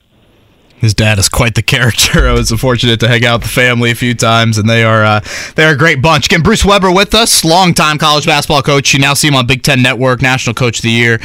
His 0.84 0.94
dad 0.94 1.18
is 1.18 1.30
quite 1.30 1.56
the 1.56 1.62
character. 1.62 2.28
I 2.28 2.34
was 2.34 2.52
fortunate 2.52 3.00
to 3.00 3.08
hang 3.08 3.24
out 3.24 3.40
with 3.40 3.44
the 3.44 3.56
family 3.56 3.90
a 3.92 3.96
few 3.96 4.14
times, 4.14 4.58
and 4.58 4.70
they 4.70 4.84
are 4.84 5.02
uh, 5.02 5.22
they're 5.56 5.74
a 5.74 5.78
great 5.78 6.02
bunch. 6.02 6.26
Again, 6.26 6.42
Bruce 6.42 6.66
Weber 6.66 6.92
with 6.92 7.16
us, 7.16 7.46
longtime 7.46 7.98
college 7.98 8.26
basketball 8.26 8.62
coach. 8.62 8.94
You 8.94 9.00
now 9.00 9.14
see 9.14 9.30
him 9.30 9.36
on 9.36 9.48
Big 9.48 9.64
Ten 9.64 9.82
Network, 9.82 10.22
National 10.22 10.54
Coach 10.54 10.80
of 10.80 10.84
the 10.84 10.92
Year 10.92 11.22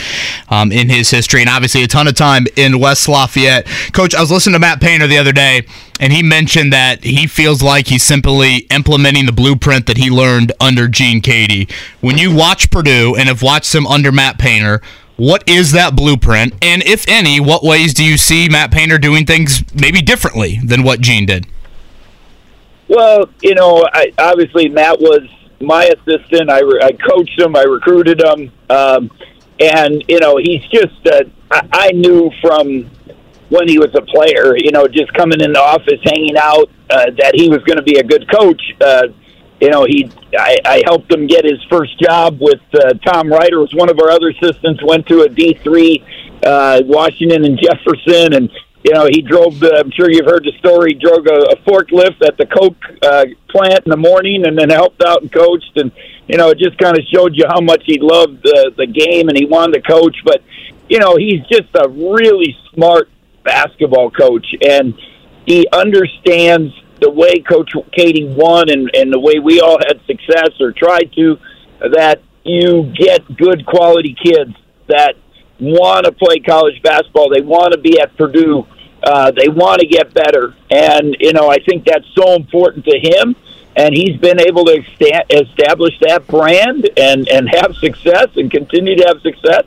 um, 0.48 0.70
in 0.70 0.88
his 0.88 1.10
history, 1.10 1.40
and 1.40 1.50
obviously 1.50 1.82
a 1.82 1.88
ton 1.88 2.06
of 2.06 2.14
time 2.14 2.46
in 2.54 2.78
West 2.78 3.08
Lafayette. 3.08 3.66
Coach, 3.92 4.14
I 4.14 4.20
was 4.20 4.30
listening 4.30 4.52
to 4.52 4.60
Matt 4.60 4.80
Painter 4.80 5.08
the 5.08 5.18
other 5.18 5.32
day, 5.32 5.66
and 5.98 6.12
he 6.12 6.22
mentioned 6.22 6.72
that 6.72 7.02
he 7.02 7.26
feels 7.26 7.60
like 7.60 7.88
he's 7.88 8.04
simply 8.04 8.58
implementing 8.70 9.26
the 9.26 9.32
blueprint 9.32 9.86
that 9.86 9.96
he 9.96 10.08
learned 10.08 10.52
under 10.60 10.86
Gene 10.86 11.20
Keady. 11.20 11.68
When 12.00 12.16
you 12.16 12.32
watch 12.32 12.70
Purdue 12.70 13.16
and 13.16 13.28
have 13.28 13.42
watched 13.42 13.74
him 13.74 13.88
under 13.88 14.12
Matt 14.12 14.38
Painter, 14.38 14.82
what 15.18 15.46
is 15.48 15.72
that 15.72 15.96
blueprint? 15.96 16.54
And 16.62 16.80
if 16.84 17.04
any, 17.08 17.40
what 17.40 17.64
ways 17.64 17.92
do 17.92 18.04
you 18.04 18.16
see 18.16 18.48
Matt 18.48 18.70
Painter 18.70 18.98
doing 18.98 19.26
things 19.26 19.62
maybe 19.74 20.00
differently 20.00 20.60
than 20.64 20.84
what 20.84 21.00
Gene 21.00 21.26
did? 21.26 21.46
Well, 22.88 23.28
you 23.42 23.54
know, 23.54 23.84
I, 23.92 24.12
obviously 24.16 24.68
Matt 24.68 25.00
was 25.00 25.22
my 25.60 25.84
assistant. 25.86 26.48
I, 26.48 26.60
re- 26.60 26.80
I 26.82 26.92
coached 26.92 27.38
him. 27.38 27.56
I 27.56 27.62
recruited 27.62 28.22
him. 28.22 28.52
Um, 28.70 29.10
and, 29.58 30.04
you 30.06 30.20
know, 30.20 30.36
he's 30.36 30.62
just, 30.70 31.04
uh, 31.06 31.24
I, 31.50 31.68
I 31.72 31.90
knew 31.90 32.30
from 32.40 32.88
when 33.48 33.66
he 33.66 33.78
was 33.78 33.92
a 33.96 34.02
player, 34.02 34.56
you 34.56 34.70
know, 34.70 34.86
just 34.86 35.12
coming 35.14 35.40
in 35.40 35.52
the 35.52 35.60
office, 35.60 36.00
hanging 36.04 36.36
out, 36.38 36.70
uh, 36.90 37.06
that 37.18 37.32
he 37.34 37.48
was 37.48 37.58
going 37.64 37.76
to 37.76 37.82
be 37.82 37.98
a 37.98 38.04
good 38.04 38.30
coach. 38.30 38.62
Uh, 38.80 39.08
you 39.60 39.70
know, 39.70 39.84
he 39.84 40.10
I, 40.38 40.56
I 40.64 40.82
helped 40.84 41.12
him 41.12 41.26
get 41.26 41.44
his 41.44 41.62
first 41.70 41.98
job 42.00 42.38
with 42.40 42.60
uh, 42.74 42.94
Tom 43.04 43.28
Ryder 43.28 43.58
was 43.58 43.74
one 43.74 43.90
of 43.90 43.98
our 43.98 44.10
other 44.10 44.28
assistants. 44.28 44.82
Went 44.84 45.06
to 45.08 45.22
a 45.22 45.28
D 45.28 45.54
three, 45.62 46.04
uh, 46.44 46.82
Washington 46.84 47.44
and 47.44 47.58
Jefferson, 47.60 48.34
and 48.34 48.50
you 48.84 48.94
know 48.94 49.06
he 49.06 49.20
drove. 49.20 49.58
The, 49.58 49.82
I'm 49.84 49.90
sure 49.90 50.10
you've 50.10 50.26
heard 50.26 50.44
the 50.44 50.52
story. 50.58 50.94
Drove 50.94 51.26
a, 51.26 51.52
a 51.52 51.56
forklift 51.66 52.24
at 52.24 52.36
the 52.36 52.46
Coke 52.46 52.76
uh, 53.02 53.24
plant 53.48 53.84
in 53.86 53.90
the 53.90 53.96
morning, 53.96 54.46
and 54.46 54.56
then 54.56 54.70
helped 54.70 55.02
out 55.02 55.22
and 55.22 55.32
coached. 55.32 55.76
And 55.76 55.90
you 56.28 56.36
know, 56.36 56.50
it 56.50 56.58
just 56.58 56.78
kind 56.78 56.96
of 56.96 57.04
showed 57.12 57.34
you 57.34 57.44
how 57.48 57.60
much 57.60 57.82
he 57.84 57.98
loved 58.00 58.42
the 58.44 58.72
the 58.76 58.86
game 58.86 59.28
and 59.28 59.36
he 59.36 59.46
wanted 59.46 59.82
to 59.82 59.90
coach. 59.90 60.16
But 60.24 60.42
you 60.88 61.00
know, 61.00 61.16
he's 61.16 61.44
just 61.46 61.74
a 61.74 61.88
really 61.88 62.56
smart 62.72 63.10
basketball 63.42 64.12
coach, 64.12 64.46
and 64.62 64.94
he 65.46 65.66
understands 65.72 66.72
the 67.00 67.10
way 67.10 67.40
Coach 67.40 67.72
Keady 67.96 68.34
won 68.34 68.70
and, 68.70 68.90
and 68.94 69.12
the 69.12 69.20
way 69.20 69.38
we 69.38 69.60
all 69.60 69.78
had 69.78 70.00
success 70.06 70.50
or 70.60 70.72
tried 70.72 71.12
to, 71.14 71.38
that 71.80 72.20
you 72.44 72.92
get 72.96 73.36
good 73.36 73.64
quality 73.66 74.16
kids 74.20 74.54
that 74.88 75.14
want 75.60 76.06
to 76.06 76.12
play 76.12 76.38
college 76.40 76.80
basketball. 76.82 77.30
They 77.32 77.40
want 77.40 77.72
to 77.72 77.78
be 77.78 78.00
at 78.00 78.16
Purdue. 78.16 78.66
Uh, 79.02 79.30
they 79.30 79.48
want 79.48 79.80
to 79.80 79.86
get 79.86 80.12
better. 80.12 80.54
And, 80.70 81.16
you 81.20 81.32
know, 81.32 81.48
I 81.48 81.58
think 81.58 81.84
that's 81.84 82.06
so 82.14 82.34
important 82.34 82.84
to 82.86 82.98
him. 82.98 83.36
And 83.76 83.94
he's 83.94 84.16
been 84.16 84.40
able 84.40 84.64
to 84.64 84.82
establish 85.30 85.94
that 86.00 86.26
brand 86.26 86.90
and, 86.96 87.28
and 87.28 87.48
have 87.54 87.76
success 87.76 88.28
and 88.34 88.50
continue 88.50 88.96
to 88.96 89.04
have 89.06 89.20
success. 89.20 89.64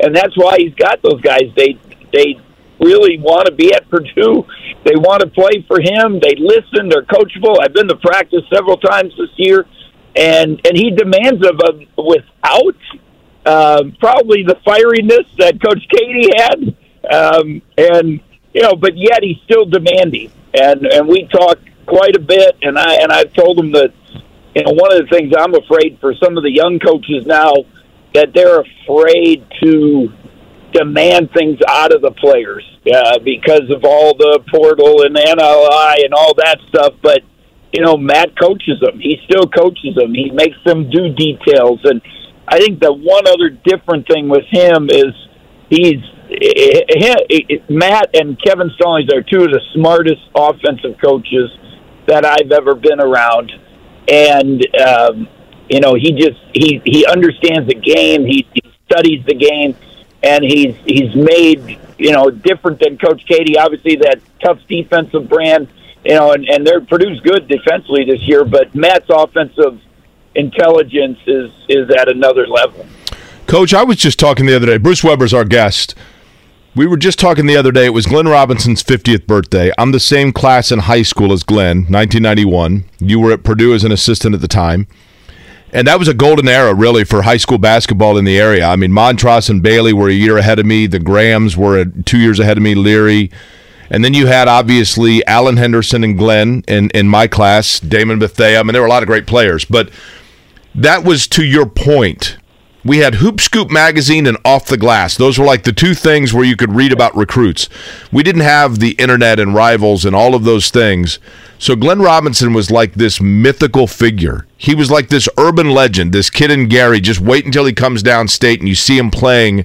And 0.00 0.16
that's 0.16 0.36
why 0.36 0.56
he's 0.58 0.74
got 0.74 1.00
those 1.00 1.20
guys. 1.20 1.52
They, 1.54 1.78
they 2.12 2.40
really 2.82 3.18
want 3.18 3.46
to 3.46 3.52
be 3.52 3.72
at 3.72 3.88
Purdue. 3.88 4.46
They 4.84 4.96
want 4.96 5.20
to 5.22 5.28
play 5.28 5.64
for 5.66 5.80
him. 5.80 6.20
They 6.20 6.34
listen. 6.36 6.88
They're 6.88 7.04
coachable. 7.04 7.56
I've 7.62 7.72
been 7.72 7.88
to 7.88 7.96
practice 7.96 8.42
several 8.52 8.76
times 8.76 9.12
this 9.16 9.30
year, 9.36 9.66
and 10.16 10.60
and 10.66 10.76
he 10.76 10.90
demands 10.90 11.46
of 11.46 11.58
them 11.58 11.86
without 11.96 12.76
uh, 13.46 13.84
probably 13.98 14.42
the 14.44 14.56
fieriness 14.66 15.26
that 15.38 15.62
Coach 15.62 15.86
Keady 15.92 16.30
had, 16.36 17.14
um, 17.14 17.62
and 17.78 18.20
you 18.52 18.62
know, 18.62 18.74
but 18.74 18.96
yet 18.96 19.20
he's 19.22 19.38
still 19.44 19.64
demanding. 19.64 20.32
And 20.54 20.86
and 20.86 21.08
we 21.08 21.28
talk 21.32 21.58
quite 21.86 22.16
a 22.16 22.20
bit, 22.20 22.56
and 22.62 22.78
I 22.78 22.94
and 22.96 23.12
I've 23.12 23.32
told 23.32 23.58
him 23.58 23.72
that 23.72 23.92
you 24.54 24.64
know 24.64 24.72
one 24.72 24.92
of 24.92 24.98
the 24.98 25.08
things 25.10 25.32
I'm 25.36 25.54
afraid 25.54 25.98
for 26.00 26.14
some 26.22 26.36
of 26.36 26.42
the 26.42 26.52
young 26.52 26.78
coaches 26.78 27.24
now 27.26 27.52
that 28.14 28.34
they're 28.34 28.60
afraid 28.60 29.46
to 29.62 30.12
demand 30.72 31.30
things 31.32 31.58
out 31.68 31.94
of 31.94 32.02
the 32.02 32.10
players 32.12 32.64
uh, 32.92 33.18
because 33.20 33.70
of 33.70 33.84
all 33.84 34.14
the 34.16 34.40
portal 34.50 35.02
and 35.02 35.14
NLI 35.14 36.04
and 36.04 36.14
all 36.14 36.34
that 36.34 36.58
stuff. 36.68 36.94
But 37.02 37.22
you 37.72 37.82
know, 37.82 37.96
Matt 37.96 38.38
coaches 38.38 38.80
them. 38.80 39.00
He 39.00 39.18
still 39.24 39.46
coaches 39.46 39.94
them. 39.94 40.12
He 40.14 40.30
makes 40.30 40.56
them 40.64 40.90
do 40.90 41.12
details. 41.14 41.80
And 41.84 42.02
I 42.46 42.58
think 42.58 42.80
the 42.80 42.92
one 42.92 43.26
other 43.26 43.48
different 43.48 44.06
thing 44.06 44.28
with 44.28 44.44
him 44.50 44.90
is 44.90 45.14
he's 45.70 46.02
he, 46.28 46.84
he, 46.88 47.62
Matt 47.68 48.10
and 48.14 48.40
Kevin 48.42 48.70
Stallings 48.76 49.12
are 49.12 49.22
two 49.22 49.44
of 49.44 49.50
the 49.50 49.60
smartest 49.74 50.22
offensive 50.34 50.98
coaches 51.02 51.50
that 52.06 52.24
I've 52.24 52.50
ever 52.52 52.74
been 52.74 53.00
around. 53.00 53.52
And 54.08 54.66
um, 54.80 55.28
you 55.68 55.80
know, 55.80 55.94
he 55.94 56.12
just 56.12 56.40
he 56.52 56.82
he 56.84 57.06
understands 57.06 57.68
the 57.68 57.74
game. 57.74 58.26
He, 58.26 58.46
he 58.52 58.62
studies 58.86 59.24
the 59.26 59.34
game 59.34 59.76
and 60.22 60.44
he's 60.44 60.76
he's 60.84 61.14
made 61.14 61.78
you 61.98 62.12
know 62.12 62.30
different 62.30 62.80
than 62.80 62.98
Coach 62.98 63.24
Keady. 63.26 63.56
Obviously, 63.58 63.96
that 63.96 64.20
tough 64.42 64.58
defensive 64.68 65.28
brand, 65.28 65.68
you 66.04 66.14
know, 66.14 66.32
and 66.32 66.44
and 66.48 66.66
they're 66.66 66.80
produced 66.80 67.22
good 67.22 67.48
defensively 67.48 68.04
this 68.04 68.22
year. 68.22 68.44
But 68.44 68.74
Matt's 68.74 69.06
offensive 69.08 69.80
intelligence 70.34 71.18
is 71.26 71.50
is 71.68 71.90
at 71.90 72.08
another 72.08 72.46
level. 72.46 72.86
Coach, 73.46 73.74
I 73.74 73.82
was 73.82 73.96
just 73.96 74.18
talking 74.18 74.46
the 74.46 74.56
other 74.56 74.66
day. 74.66 74.78
Bruce 74.78 75.04
Weber's 75.04 75.34
our 75.34 75.44
guest. 75.44 75.94
We 76.74 76.86
were 76.86 76.96
just 76.96 77.18
talking 77.18 77.44
the 77.44 77.56
other 77.56 77.70
day. 77.70 77.84
It 77.84 77.92
was 77.92 78.06
Glenn 78.06 78.26
Robinson's 78.26 78.82
50th 78.82 79.26
birthday. 79.26 79.70
I'm 79.76 79.92
the 79.92 80.00
same 80.00 80.32
class 80.32 80.72
in 80.72 80.78
high 80.78 81.02
school 81.02 81.30
as 81.30 81.42
Glenn, 81.42 81.80
1991. 81.80 82.84
You 82.98 83.20
were 83.20 83.30
at 83.30 83.44
Purdue 83.44 83.74
as 83.74 83.84
an 83.84 83.92
assistant 83.92 84.34
at 84.34 84.40
the 84.40 84.48
time. 84.48 84.86
And 85.72 85.86
that 85.86 85.98
was 85.98 86.06
a 86.06 86.14
golden 86.14 86.48
era, 86.48 86.74
really, 86.74 87.04
for 87.04 87.22
high 87.22 87.38
school 87.38 87.56
basketball 87.56 88.18
in 88.18 88.26
the 88.26 88.38
area. 88.38 88.66
I 88.66 88.76
mean, 88.76 88.90
Montross 88.90 89.48
and 89.48 89.62
Bailey 89.62 89.92
were 89.92 90.08
a 90.08 90.12
year 90.12 90.36
ahead 90.36 90.58
of 90.58 90.66
me. 90.66 90.86
The 90.86 90.98
Grahams 90.98 91.56
were 91.56 91.86
two 91.86 92.18
years 92.18 92.38
ahead 92.38 92.58
of 92.58 92.62
me. 92.62 92.74
Leary. 92.74 93.30
And 93.88 94.04
then 94.04 94.12
you 94.12 94.26
had, 94.26 94.48
obviously, 94.48 95.24
Alan 95.26 95.56
Henderson 95.56 96.04
and 96.04 96.16
Glenn 96.16 96.62
in, 96.68 96.90
in 96.90 97.08
my 97.08 97.26
class, 97.26 97.80
Damon 97.80 98.18
Bethea. 98.18 98.60
I 98.60 98.62
mean, 98.62 98.72
there 98.74 98.82
were 98.82 98.88
a 98.88 98.90
lot 98.90 99.02
of 99.02 99.06
great 99.06 99.26
players. 99.26 99.64
But 99.64 99.90
that 100.74 101.04
was 101.04 101.26
to 101.28 101.44
your 101.44 101.66
point. 101.66 102.36
We 102.84 102.98
had 102.98 103.16
Hoop 103.16 103.40
Scoop 103.40 103.70
magazine 103.70 104.26
and 104.26 104.36
Off 104.44 104.66
the 104.66 104.76
Glass. 104.76 105.16
Those 105.16 105.38
were 105.38 105.44
like 105.44 105.64
the 105.64 105.72
two 105.72 105.94
things 105.94 106.34
where 106.34 106.44
you 106.44 106.56
could 106.56 106.72
read 106.72 106.92
about 106.92 107.16
recruits. 107.16 107.68
We 108.10 108.22
didn't 108.22 108.42
have 108.42 108.78
the 108.78 108.92
internet 108.92 109.38
and 109.38 109.54
rivals 109.54 110.04
and 110.04 110.16
all 110.16 110.34
of 110.34 110.44
those 110.44 110.70
things. 110.70 111.18
So 111.62 111.76
Glenn 111.76 112.02
Robinson 112.02 112.54
was 112.54 112.72
like 112.72 112.94
this 112.94 113.20
mythical 113.20 113.86
figure. 113.86 114.48
He 114.56 114.74
was 114.74 114.90
like 114.90 115.10
this 115.10 115.28
urban 115.38 115.70
legend, 115.70 116.12
this 116.12 116.28
kid 116.28 116.50
in 116.50 116.68
Gary. 116.68 117.00
Just 117.00 117.20
wait 117.20 117.46
until 117.46 117.66
he 117.66 117.72
comes 117.72 118.02
downstate 118.02 118.58
and 118.58 118.68
you 118.68 118.74
see 118.74 118.98
him 118.98 119.12
playing, 119.12 119.64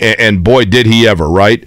and, 0.00 0.18
and 0.18 0.42
boy, 0.42 0.64
did 0.64 0.86
he 0.86 1.06
ever, 1.06 1.28
right? 1.28 1.64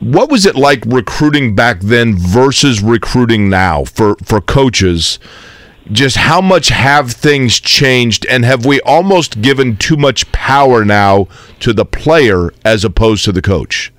What 0.00 0.30
was 0.30 0.46
it 0.46 0.56
like 0.56 0.82
recruiting 0.86 1.54
back 1.54 1.80
then 1.80 2.16
versus 2.16 2.82
recruiting 2.82 3.50
now 3.50 3.84
for, 3.84 4.16
for 4.24 4.40
coaches? 4.40 5.18
Just 5.92 6.16
how 6.16 6.40
much 6.40 6.68
have 6.68 7.12
things 7.12 7.60
changed, 7.60 8.24
and 8.30 8.46
have 8.46 8.64
we 8.64 8.80
almost 8.80 9.42
given 9.42 9.76
too 9.76 9.98
much 9.98 10.32
power 10.32 10.86
now 10.86 11.28
to 11.60 11.74
the 11.74 11.84
player 11.84 12.50
as 12.64 12.82
opposed 12.82 13.26
to 13.26 13.32
the 13.32 13.42
coach? 13.42 13.92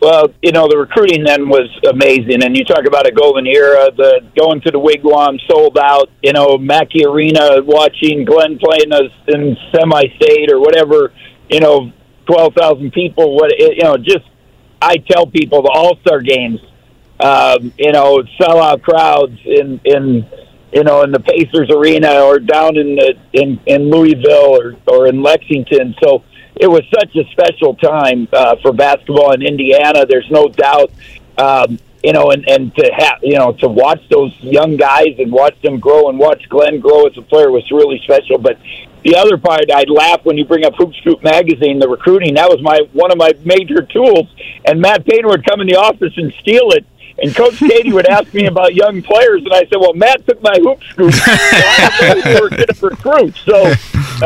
Well, 0.00 0.32
you 0.40 0.52
know, 0.52 0.66
the 0.66 0.78
recruiting 0.78 1.24
then 1.24 1.48
was 1.50 1.68
amazing. 1.90 2.42
And 2.42 2.56
you 2.56 2.64
talk 2.64 2.86
about 2.86 3.06
a 3.06 3.12
golden 3.12 3.46
era, 3.46 3.90
the 3.94 4.22
going 4.34 4.62
to 4.62 4.70
the 4.70 4.80
Wigwam 4.80 5.38
sold 5.46 5.76
out, 5.78 6.08
you 6.22 6.32
know, 6.32 6.56
Mackey 6.56 7.04
Arena, 7.04 7.62
watching 7.62 8.24
Glenn 8.24 8.58
playing 8.58 8.92
us 8.92 9.12
in 9.28 9.56
semi 9.72 10.04
state 10.16 10.50
or 10.50 10.58
whatever, 10.58 11.12
you 11.50 11.60
know, 11.60 11.92
12,000 12.26 12.92
people, 12.92 13.36
what, 13.36 13.52
you 13.58 13.82
know, 13.82 13.98
just, 13.98 14.24
I 14.80 14.96
tell 14.96 15.26
people 15.26 15.62
the 15.62 15.72
All 15.74 15.98
Star 16.00 16.20
games, 16.22 16.60
um, 17.20 17.72
you 17.76 17.92
know, 17.92 18.22
sellout 18.40 18.80
crowds 18.80 19.38
in, 19.44 19.80
in, 19.84 20.26
you 20.72 20.84
know, 20.84 21.02
in 21.02 21.12
the 21.12 21.20
Pacers 21.20 21.68
arena 21.68 22.22
or 22.22 22.38
down 22.38 22.78
in 22.78 22.96
the, 22.96 23.14
in, 23.34 23.60
in 23.66 23.90
Louisville 23.90 24.56
or, 24.56 24.76
or 24.86 25.08
in 25.08 25.22
Lexington. 25.22 25.94
So, 26.02 26.24
it 26.56 26.66
was 26.66 26.82
such 26.92 27.14
a 27.16 27.24
special 27.30 27.74
time 27.74 28.28
uh, 28.32 28.56
for 28.62 28.72
basketball 28.72 29.32
in 29.32 29.42
Indiana. 29.42 30.04
There's 30.06 30.30
no 30.30 30.48
doubt. 30.48 30.90
Um, 31.38 31.78
you 32.02 32.14
know, 32.14 32.30
and, 32.30 32.48
and 32.48 32.74
to 32.76 32.90
have, 32.96 33.18
you 33.22 33.36
know, 33.36 33.52
to 33.52 33.68
watch 33.68 34.00
those 34.08 34.34
young 34.40 34.76
guys 34.76 35.16
and 35.18 35.30
watch 35.30 35.60
them 35.60 35.78
grow 35.78 36.08
and 36.08 36.18
watch 36.18 36.48
Glenn 36.48 36.80
grow 36.80 37.06
as 37.06 37.16
a 37.18 37.22
player 37.22 37.50
was 37.50 37.70
really 37.70 38.00
special. 38.04 38.38
But 38.38 38.58
the 39.02 39.16
other 39.16 39.36
part, 39.36 39.70
I'd 39.70 39.90
laugh 39.90 40.24
when 40.24 40.38
you 40.38 40.44
bring 40.44 40.64
up 40.64 40.74
Hoop 40.76 40.94
Scoop 40.94 41.22
magazine, 41.22 41.78
the 41.78 41.88
recruiting. 41.88 42.34
That 42.34 42.48
was 42.48 42.62
my 42.62 42.80
one 42.92 43.12
of 43.12 43.18
my 43.18 43.32
major 43.44 43.82
tools. 43.82 44.28
And 44.64 44.80
Matt 44.80 45.04
Painter 45.04 45.28
would 45.28 45.44
come 45.44 45.60
in 45.60 45.66
the 45.66 45.76
office 45.76 46.12
and 46.16 46.32
steal 46.40 46.70
it. 46.70 46.86
And 47.22 47.34
Coach 47.36 47.54
Keady 47.54 47.92
would 47.92 48.08
ask 48.08 48.32
me 48.32 48.46
about 48.46 48.74
young 48.74 49.02
players, 49.02 49.42
and 49.44 49.52
I 49.52 49.60
said, 49.66 49.76
"Well, 49.78 49.92
Matt 49.92 50.26
took 50.26 50.40
my 50.42 50.56
hoop 50.58 50.82
scoop. 50.84 51.12
So 51.20 51.26
I 51.26 52.22
we 52.24 52.40
were 52.40 52.48
going 52.48 52.66
to 52.66 52.86
recruit." 52.86 53.36
So, 53.44 53.74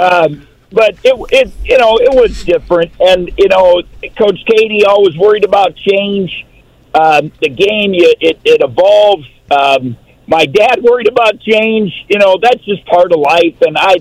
um, 0.00 0.46
but 0.74 0.98
it, 1.04 1.14
it, 1.32 1.52
you 1.64 1.78
know, 1.78 1.96
it 1.96 2.14
was 2.14 2.44
different. 2.44 2.92
And 3.00 3.30
you 3.38 3.48
know, 3.48 3.82
Coach 4.16 4.44
Keady 4.46 4.84
always 4.86 5.16
worried 5.16 5.44
about 5.44 5.76
change. 5.76 6.46
Um, 6.94 7.32
the 7.40 7.48
game, 7.48 7.92
it, 7.94 8.38
it 8.44 8.60
evolves. 8.60 9.26
Um, 9.50 9.96
my 10.26 10.46
dad 10.46 10.82
worried 10.82 11.08
about 11.08 11.40
change. 11.40 11.92
You 12.08 12.18
know, 12.18 12.38
that's 12.40 12.62
just 12.64 12.84
part 12.86 13.12
of 13.12 13.18
life. 13.18 13.56
And 13.62 13.76
I, 13.76 13.96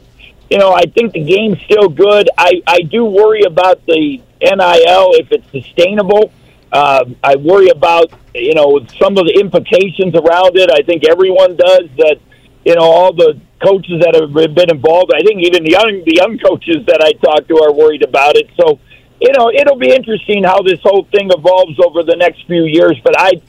you 0.50 0.58
know, 0.58 0.72
I 0.72 0.84
think 0.84 1.14
the 1.14 1.24
game's 1.24 1.60
still 1.64 1.90
good. 1.90 2.30
I, 2.38 2.62
I 2.68 2.82
do 2.82 3.06
worry 3.06 3.44
about 3.44 3.86
the 3.86 4.22
NIL 4.42 5.12
if 5.16 5.32
it's 5.32 5.50
sustainable. 5.52 6.32
Um, 6.72 7.16
I 7.24 7.36
worry 7.36 7.70
about, 7.70 8.12
you 8.34 8.56
know, 8.56 8.80
some 9.00 9.18
of 9.18 9.26
the 9.26 9.38
implications 9.40 10.16
around 10.16 10.58
it. 10.58 10.72
I 10.72 10.82
think 10.82 11.08
everyone 11.08 11.56
does 11.56 11.90
that, 11.98 12.18
you 12.66 12.76
know, 12.76 12.82
all 12.82 13.14
the 13.14 13.40
coaches 13.64 14.02
that 14.02 14.14
have 14.16 14.34
been 14.34 14.70
involved. 14.70 15.12
I 15.16 15.22
think 15.24 15.42
even 15.42 15.64
the 15.64 15.72
young, 15.72 16.04
the 16.06 16.16
young 16.16 16.38
coaches 16.38 16.86
that 16.88 17.02
I 17.02 17.14
talk 17.14 17.48
to 17.48 17.56
are 17.64 17.74
worried 17.74 18.04
about 18.04 18.36
it. 18.36 18.50
So, 18.60 18.80
you 19.22 19.32
know, 19.32 19.50
it'll 19.50 19.78
be 19.78 19.94
interesting 19.94 20.44
how 20.44 20.62
this 20.62 20.80
whole 20.84 21.08
thing 21.12 21.30
evolves 21.32 21.80
over 21.80 22.04
the 22.04 22.16
next 22.16 22.46
few 22.46 22.66
years. 22.66 23.00
But 23.04 23.16
I, 23.18 23.42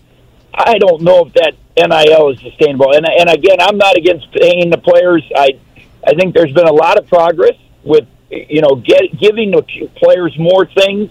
I 0.54 0.78
don't 0.78 1.02
know 1.02 1.26
if 1.26 1.32
that 1.34 1.54
NIL 1.76 2.30
is 2.30 2.40
sustainable. 2.40 2.94
And 2.94 3.06
and 3.06 3.28
again, 3.28 3.58
I'm 3.60 3.76
not 3.76 3.96
against 3.96 4.30
paying 4.32 4.70
the 4.70 4.78
players. 4.78 5.24
I, 5.36 5.58
I 6.06 6.14
think 6.14 6.34
there's 6.34 6.52
been 6.52 6.68
a 6.68 6.72
lot 6.72 6.98
of 6.98 7.08
progress 7.08 7.56
with 7.82 8.06
you 8.30 8.62
know 8.62 8.76
get, 8.76 9.18
giving 9.18 9.50
the 9.50 9.62
players 9.96 10.38
more 10.38 10.66
things. 10.66 11.10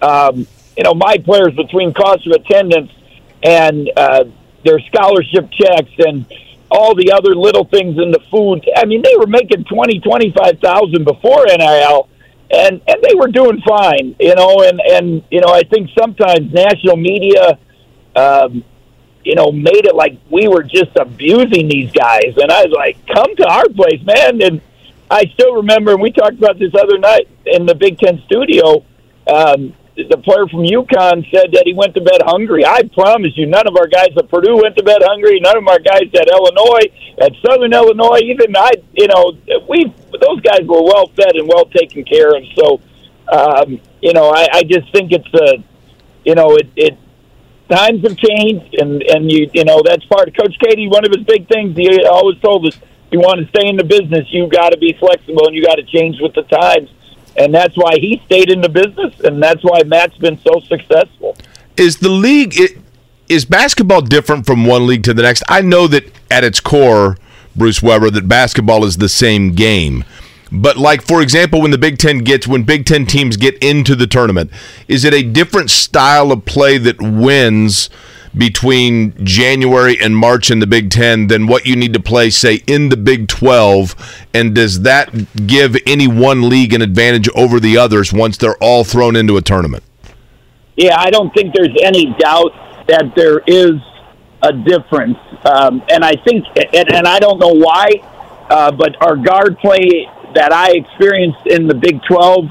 Um, 0.00 0.46
you 0.76 0.82
know, 0.82 0.94
my 0.94 1.18
players 1.18 1.54
between 1.54 1.94
cost 1.94 2.26
of 2.26 2.32
attendance 2.32 2.90
and 3.42 3.90
uh, 3.96 4.24
their 4.64 4.80
scholarship 4.80 5.50
checks 5.52 5.92
and 5.98 6.26
all 6.72 6.94
the 6.94 7.12
other 7.12 7.34
little 7.34 7.64
things 7.64 7.98
in 7.98 8.10
the 8.10 8.20
food. 8.30 8.66
I 8.76 8.86
mean, 8.86 9.02
they 9.02 9.14
were 9.18 9.26
making 9.26 9.64
twenty, 9.64 10.00
twenty-five 10.00 10.58
thousand 10.60 11.04
before 11.04 11.44
NIL, 11.46 12.08
and 12.50 12.80
and 12.88 13.02
they 13.02 13.14
were 13.14 13.28
doing 13.28 13.60
fine. 13.66 14.16
You 14.18 14.34
know, 14.34 14.62
and 14.62 14.80
and 14.80 15.22
you 15.30 15.40
know, 15.40 15.52
I 15.52 15.62
think 15.62 15.90
sometimes 15.98 16.52
national 16.52 16.96
media. 16.96 17.58
Um, 18.16 18.64
you 19.24 19.36
know, 19.36 19.52
made 19.52 19.86
it 19.86 19.94
like 19.94 20.18
we 20.30 20.48
were 20.48 20.64
just 20.64 20.90
abusing 20.96 21.68
these 21.68 21.92
guys. 21.92 22.34
And 22.36 22.50
I 22.50 22.64
was 22.64 22.72
like, 22.76 22.98
come 23.06 23.36
to 23.36 23.46
our 23.46 23.68
place, 23.68 24.02
man. 24.02 24.42
And 24.42 24.60
I 25.08 25.26
still 25.34 25.54
remember, 25.54 25.92
and 25.92 26.02
we 26.02 26.10
talked 26.10 26.38
about 26.38 26.58
this 26.58 26.72
other 26.74 26.98
night 26.98 27.28
in 27.46 27.64
the 27.64 27.74
Big 27.74 27.98
Ten 27.98 28.20
studio. 28.26 28.84
Um, 29.32 29.74
the 29.96 30.16
player 30.24 30.48
from 30.48 30.64
UConn 30.64 31.28
said 31.28 31.52
that 31.52 31.64
he 31.66 31.74
went 31.74 31.94
to 31.94 32.00
bed 32.00 32.22
hungry. 32.24 32.64
I 32.64 32.82
promise 32.94 33.36
you, 33.36 33.46
none 33.46 33.68
of 33.68 33.76
our 33.76 33.86
guys 33.86 34.08
at 34.16 34.28
Purdue 34.30 34.56
went 34.56 34.76
to 34.76 34.82
bed 34.82 35.02
hungry. 35.04 35.38
None 35.40 35.56
of 35.56 35.68
our 35.68 35.78
guys 35.78 36.08
at 36.16 36.28
Illinois, 36.32 36.88
at 37.20 37.32
Southern 37.44 37.72
Illinois, 37.72 38.24
even 38.24 38.56
I, 38.56 38.72
you 38.96 39.06
know, 39.08 39.36
we 39.68 39.92
those 40.16 40.40
guys 40.40 40.64
were 40.64 40.82
well 40.82 41.08
fed 41.12 41.36
and 41.36 41.46
well 41.46 41.66
taken 41.66 42.04
care 42.04 42.32
of. 42.34 42.42
So, 42.56 42.80
um, 43.28 43.80
you 44.00 44.12
know, 44.12 44.30
I, 44.30 44.48
I 44.52 44.62
just 44.62 44.90
think 44.92 45.12
it's 45.12 45.34
a, 45.34 45.62
you 46.24 46.34
know, 46.34 46.56
it, 46.56 46.68
it 46.76 46.98
times 47.68 48.00
have 48.08 48.16
changed, 48.16 48.74
and 48.80 49.02
and 49.02 49.30
you 49.30 49.50
you 49.52 49.64
know 49.64 49.82
that's 49.84 50.04
part 50.06 50.28
of 50.28 50.34
Coach 50.34 50.56
Keady. 50.64 50.90
One 50.90 51.04
of 51.04 51.12
his 51.12 51.24
big 51.24 51.48
things 51.48 51.76
he 51.76 51.88
always 52.08 52.40
told 52.40 52.66
us: 52.66 52.80
you 53.12 53.20
want 53.20 53.44
to 53.44 53.46
stay 53.48 53.68
in 53.68 53.76
the 53.76 53.84
business, 53.84 54.24
you 54.32 54.48
got 54.48 54.70
to 54.70 54.78
be 54.78 54.96
flexible 54.98 55.46
and 55.46 55.54
you 55.54 55.62
got 55.62 55.76
to 55.76 55.84
change 55.84 56.16
with 56.20 56.32
the 56.34 56.42
times 56.48 56.88
and 57.36 57.54
that's 57.54 57.76
why 57.76 57.92
he 57.98 58.20
stayed 58.26 58.50
in 58.50 58.60
the 58.60 58.68
business, 58.68 59.18
and 59.20 59.42
that's 59.42 59.62
why 59.62 59.82
Matt's 59.84 60.16
been 60.18 60.38
so 60.38 60.60
successful. 60.60 61.36
Is 61.76 61.98
the 61.98 62.08
league 62.08 62.54
is 63.28 63.44
basketball 63.44 64.02
different 64.02 64.44
from 64.46 64.66
one 64.66 64.86
league 64.86 65.04
to 65.04 65.14
the 65.14 65.22
next? 65.22 65.42
I 65.48 65.62
know 65.62 65.86
that 65.88 66.04
at 66.30 66.44
its 66.44 66.60
core, 66.60 67.16
Bruce 67.56 67.82
Weber, 67.82 68.10
that 68.10 68.28
basketball 68.28 68.84
is 68.84 68.98
the 68.98 69.08
same 69.08 69.54
game. 69.54 70.04
But 70.50 70.76
like 70.76 71.00
for 71.00 71.22
example, 71.22 71.62
when 71.62 71.70
the 71.70 71.78
Big 71.78 71.96
Ten 71.96 72.18
gets 72.18 72.46
when 72.46 72.64
Big 72.64 72.84
Ten 72.84 73.06
teams 73.06 73.38
get 73.38 73.56
into 73.62 73.96
the 73.96 74.06
tournament, 74.06 74.50
is 74.86 75.04
it 75.04 75.14
a 75.14 75.22
different 75.22 75.70
style 75.70 76.30
of 76.30 76.44
play 76.44 76.76
that 76.78 77.00
wins? 77.00 77.88
Between 78.36 79.12
January 79.24 80.00
and 80.00 80.16
March 80.16 80.50
in 80.50 80.58
the 80.58 80.66
Big 80.66 80.90
Ten 80.90 81.26
than 81.26 81.46
what 81.46 81.66
you 81.66 81.76
need 81.76 81.92
to 81.94 82.00
play, 82.00 82.30
say, 82.30 82.62
in 82.66 82.88
the 82.88 82.96
Big 82.96 83.28
12? 83.28 83.94
And 84.32 84.54
does 84.54 84.82
that 84.82 85.46
give 85.46 85.76
any 85.86 86.08
one 86.08 86.48
league 86.48 86.72
an 86.72 86.82
advantage 86.82 87.28
over 87.34 87.60
the 87.60 87.76
others 87.76 88.12
once 88.12 88.36
they're 88.36 88.56
all 88.56 88.84
thrown 88.84 89.16
into 89.16 89.36
a 89.36 89.42
tournament? 89.42 89.82
Yeah, 90.76 90.96
I 90.98 91.10
don't 91.10 91.32
think 91.34 91.54
there's 91.54 91.76
any 91.82 92.14
doubt 92.18 92.86
that 92.88 93.12
there 93.14 93.40
is 93.46 93.74
a 94.42 94.52
difference. 94.52 95.18
Um, 95.44 95.82
and 95.88 96.04
I 96.04 96.14
think, 96.24 96.46
and, 96.56 96.92
and, 96.92 97.06
I 97.06 97.18
don't 97.18 97.38
know 97.38 97.54
why, 97.54 97.88
uh, 98.48 98.72
but 98.72 99.00
our 99.02 99.16
guard 99.16 99.58
play 99.58 100.08
that 100.34 100.52
I 100.52 100.72
experienced 100.72 101.46
in 101.46 101.68
the 101.68 101.74
Big 101.74 102.00
12 102.04 102.46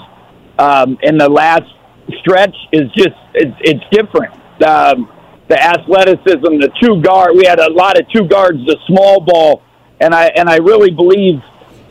um, 0.59 0.97
in 1.01 1.17
the 1.17 1.29
last 1.29 1.71
stretch 2.19 2.55
is 2.71 2.91
just, 2.91 3.15
it's, 3.33 3.57
it's 3.61 3.83
different. 3.91 4.33
Um, 4.63 5.09
the 5.51 5.61
athleticism, 5.61 6.63
the 6.63 6.71
two 6.81 7.01
guard. 7.01 7.35
We 7.35 7.45
had 7.45 7.59
a 7.59 7.69
lot 7.69 7.99
of 7.99 8.07
two 8.07 8.23
guards, 8.23 8.65
the 8.65 8.77
small 8.87 9.19
ball, 9.19 9.61
and 9.99 10.15
I 10.15 10.27
and 10.27 10.49
I 10.49 10.57
really 10.57 10.91
believe 10.91 11.41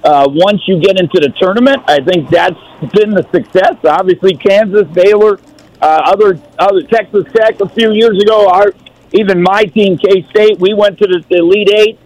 uh, 0.03 0.25
once 0.29 0.63
you 0.67 0.81
get 0.81 0.99
into 0.99 1.21
the 1.21 1.29
tournament, 1.39 1.83
I 1.87 2.01
think 2.01 2.31
that's 2.31 2.57
been 2.95 3.11
the 3.11 3.27
success. 3.31 3.77
Obviously, 3.85 4.35
Kansas, 4.35 4.89
Baylor, 4.95 5.39
uh, 5.83 6.01
other 6.07 6.41
other 6.59 6.83
Texas 6.85 7.25
Tech 7.37 7.61
a 7.61 7.69
few 7.69 7.93
years 7.93 8.19
ago. 8.23 8.49
Our 8.49 8.73
even 9.13 9.43
my 9.43 9.65
team, 9.65 9.99
K 9.99 10.23
State, 10.31 10.59
we 10.59 10.73
went 10.73 10.97
to 10.97 11.07
the, 11.07 11.23
the 11.29 11.37
Elite 11.37 11.71
Eight 11.71 11.99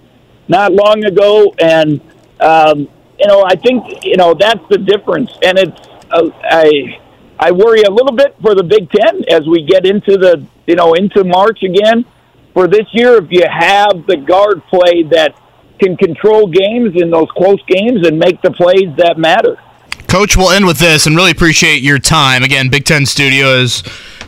not 0.48 0.72
long 0.72 1.04
ago, 1.04 1.54
and 1.60 2.00
um, 2.40 2.88
you 3.16 3.28
know 3.28 3.44
I 3.46 3.54
think 3.54 4.04
you 4.04 4.16
know 4.16 4.34
that's 4.34 4.66
the 4.70 4.78
difference, 4.78 5.30
and 5.44 5.56
it's 5.56 5.80
uh, 6.10 6.30
I 6.42 6.98
I 7.38 7.52
worry 7.52 7.82
a 7.82 7.90
little 7.92 8.16
bit 8.16 8.34
for 8.42 8.56
the 8.56 8.64
Big 8.64 8.90
Ten 8.90 9.22
as 9.30 9.46
we 9.46 9.62
get 9.62 9.86
into 9.86 10.18
the 10.18 10.44
you 10.66 10.76
know 10.76 10.94
into 10.94 11.24
March 11.24 11.62
again. 11.62 12.04
For 12.52 12.68
this 12.68 12.86
year, 12.92 13.22
if 13.22 13.30
you 13.30 13.44
have 13.48 14.06
the 14.06 14.16
guard 14.16 14.62
play 14.68 15.02
that 15.10 15.34
can 15.80 15.96
control 15.96 16.46
games 16.46 16.92
in 17.00 17.10
those 17.10 17.28
close 17.36 17.60
games 17.66 18.06
and 18.06 18.18
make 18.18 18.40
the 18.42 18.50
plays 18.52 18.94
that 18.96 19.18
matter. 19.18 19.58
Coach, 20.06 20.36
we'll 20.36 20.50
end 20.50 20.66
with 20.66 20.78
this 20.78 21.06
and 21.06 21.16
really 21.16 21.32
appreciate 21.32 21.82
your 21.82 21.98
time. 21.98 22.44
Again, 22.44 22.68
Big 22.68 22.84
Ten 22.84 23.06
Studios 23.06 23.82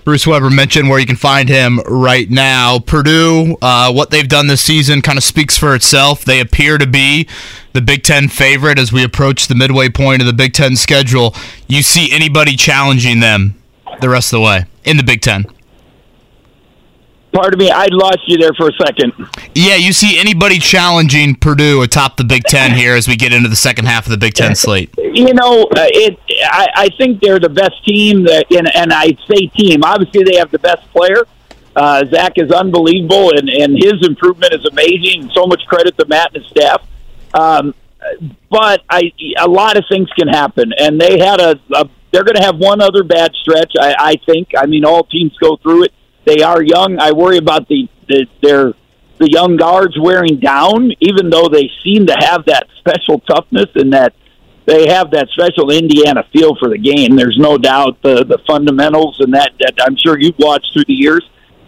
Bruce 0.06 0.24
Weber 0.24 0.50
mentioned 0.50 0.88
where 0.88 1.00
you 1.00 1.06
can 1.06 1.16
find 1.16 1.48
him 1.48 1.80
right 1.80 2.30
now. 2.30 2.78
Purdue, 2.78 3.56
uh, 3.60 3.92
what 3.92 4.10
they've 4.10 4.28
done 4.28 4.46
this 4.46 4.62
season 4.62 5.02
kind 5.02 5.18
of 5.18 5.24
speaks 5.24 5.58
for 5.58 5.74
itself. 5.74 6.24
They 6.24 6.38
appear 6.38 6.78
to 6.78 6.86
be 6.86 7.26
the 7.72 7.82
Big 7.82 8.04
Ten 8.04 8.28
favorite 8.28 8.78
as 8.78 8.92
we 8.92 9.02
approach 9.02 9.48
the 9.48 9.56
midway 9.56 9.88
point 9.88 10.22
of 10.22 10.28
the 10.28 10.32
Big 10.32 10.52
Ten 10.52 10.76
schedule. 10.76 11.34
You 11.66 11.82
see 11.82 12.12
anybody 12.12 12.54
challenging 12.54 13.18
them 13.18 13.60
the 14.00 14.08
rest 14.08 14.32
of 14.32 14.38
the 14.38 14.42
way 14.42 14.66
in 14.84 14.96
the 14.96 15.02
Big 15.02 15.22
Ten? 15.22 15.44
Pardon 17.36 17.58
me, 17.58 17.70
I 17.70 17.86
lost 17.90 18.20
you 18.26 18.38
there 18.38 18.54
for 18.54 18.70
a 18.70 18.72
second. 18.72 19.12
Yeah, 19.54 19.74
you 19.74 19.92
see 19.92 20.18
anybody 20.18 20.58
challenging 20.58 21.34
Purdue 21.34 21.82
atop 21.82 22.16
the 22.16 22.24
Big 22.24 22.44
Ten 22.44 22.70
here 22.70 22.94
as 22.94 23.06
we 23.06 23.14
get 23.14 23.34
into 23.34 23.50
the 23.50 23.56
second 23.56 23.84
half 23.84 24.06
of 24.06 24.10
the 24.10 24.16
Big 24.16 24.32
Ten 24.32 24.54
slate? 24.54 24.88
You 24.96 25.34
know, 25.34 25.64
uh, 25.64 25.84
it. 25.92 26.18
I, 26.44 26.68
I 26.74 26.88
think 26.96 27.20
they're 27.20 27.38
the 27.38 27.50
best 27.50 27.84
team, 27.84 28.24
that, 28.24 28.46
and, 28.50 28.74
and 28.74 28.90
I 28.90 29.08
say 29.30 29.48
team. 29.48 29.84
Obviously, 29.84 30.24
they 30.24 30.38
have 30.38 30.50
the 30.50 30.60
best 30.60 30.90
player. 30.92 31.26
Uh, 31.76 32.06
Zach 32.06 32.32
is 32.36 32.50
unbelievable, 32.50 33.32
and, 33.36 33.50
and 33.50 33.76
his 33.76 34.06
improvement 34.06 34.54
is 34.54 34.64
amazing. 34.64 35.30
So 35.34 35.44
much 35.44 35.60
credit 35.66 35.98
to 35.98 36.06
Matt 36.06 36.34
and 36.34 36.42
his 36.42 36.50
staff. 36.50 36.86
Um, 37.34 37.74
but 38.50 38.80
I, 38.88 39.12
a 39.38 39.46
lot 39.46 39.76
of 39.76 39.84
things 39.90 40.08
can 40.18 40.28
happen, 40.28 40.72
and 40.78 40.98
they 40.98 41.18
had 41.18 41.40
a. 41.40 41.60
a 41.74 41.84
they're 42.12 42.24
going 42.24 42.36
to 42.36 42.44
have 42.44 42.56
one 42.56 42.80
other 42.80 43.04
bad 43.04 43.32
stretch. 43.34 43.74
I, 43.78 43.94
I 43.98 44.16
think. 44.24 44.52
I 44.56 44.64
mean, 44.64 44.86
all 44.86 45.04
teams 45.04 45.36
go 45.36 45.58
through 45.58 45.84
it 45.84 45.92
they 46.26 46.42
are 46.42 46.62
young. 46.62 46.98
I 46.98 47.12
worry 47.12 47.38
about 47.38 47.68
the, 47.68 47.88
the 48.08 48.26
their 48.42 48.74
the 49.18 49.30
young 49.30 49.56
guards 49.56 49.96
wearing 49.98 50.38
down, 50.40 50.92
even 51.00 51.30
though 51.30 51.48
they 51.48 51.70
seem 51.82 52.06
to 52.06 52.16
have 52.18 52.44
that 52.46 52.66
special 52.78 53.20
toughness 53.20 53.70
and 53.74 53.94
that 53.94 54.12
they 54.66 54.88
have 54.88 55.12
that 55.12 55.28
special 55.30 55.70
Indiana 55.70 56.24
feel 56.32 56.54
for 56.58 56.68
the 56.68 56.76
game. 56.76 57.16
There's 57.16 57.38
no 57.38 57.56
doubt 57.56 58.02
the 58.02 58.24
the 58.24 58.38
fundamentals 58.46 59.18
and 59.20 59.32
that 59.34 59.52
that 59.60 59.74
I'm 59.80 59.96
sure 59.96 60.18
you've 60.18 60.38
watched 60.38 60.72
through 60.74 60.84
the 60.86 60.94
years. 60.94 61.24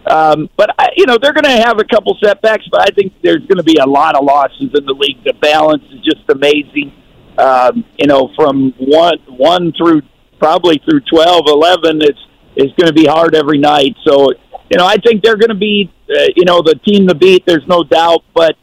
Um, 0.06 0.48
but 0.56 0.74
I, 0.78 0.88
you 0.96 1.06
know 1.06 1.18
they're 1.20 1.32
going 1.32 1.44
to 1.44 1.62
have 1.62 1.78
a 1.78 1.84
couple 1.84 2.16
setbacks, 2.22 2.66
but 2.70 2.82
I 2.82 2.94
think 2.94 3.12
there's 3.22 3.46
going 3.46 3.58
to 3.58 3.64
be 3.64 3.76
a 3.76 3.86
lot 3.86 4.16
of 4.16 4.24
losses 4.24 4.70
in 4.74 4.84
the 4.84 4.94
league. 4.94 5.22
The 5.24 5.34
balance 5.34 5.84
is 5.92 6.00
just 6.02 6.28
amazing. 6.28 6.92
Um, 7.38 7.84
you 7.96 8.08
know, 8.08 8.30
from 8.34 8.74
one 8.78 9.18
one 9.28 9.72
through 9.78 10.02
probably 10.38 10.80
through 10.88 11.00
12, 11.00 11.44
11, 11.46 12.02
it's 12.02 12.18
it's 12.56 12.74
going 12.74 12.88
to 12.88 12.92
be 12.92 13.06
hard 13.06 13.36
every 13.36 13.58
night. 13.58 13.94
So 14.04 14.32
you 14.70 14.76
know, 14.76 14.87
I 14.87 14.96
think 14.96 15.22
they're 15.22 15.37
going 15.37 15.50
to 15.50 15.54
be, 15.54 15.90
uh, 16.11 16.28
you 16.37 16.44
know, 16.44 16.62
the 16.62 16.74
team 16.87 17.09
to 17.09 17.14
beat. 17.14 17.44
There's 17.46 17.66
no 17.66 17.83
doubt, 17.83 18.24
but 18.35 18.57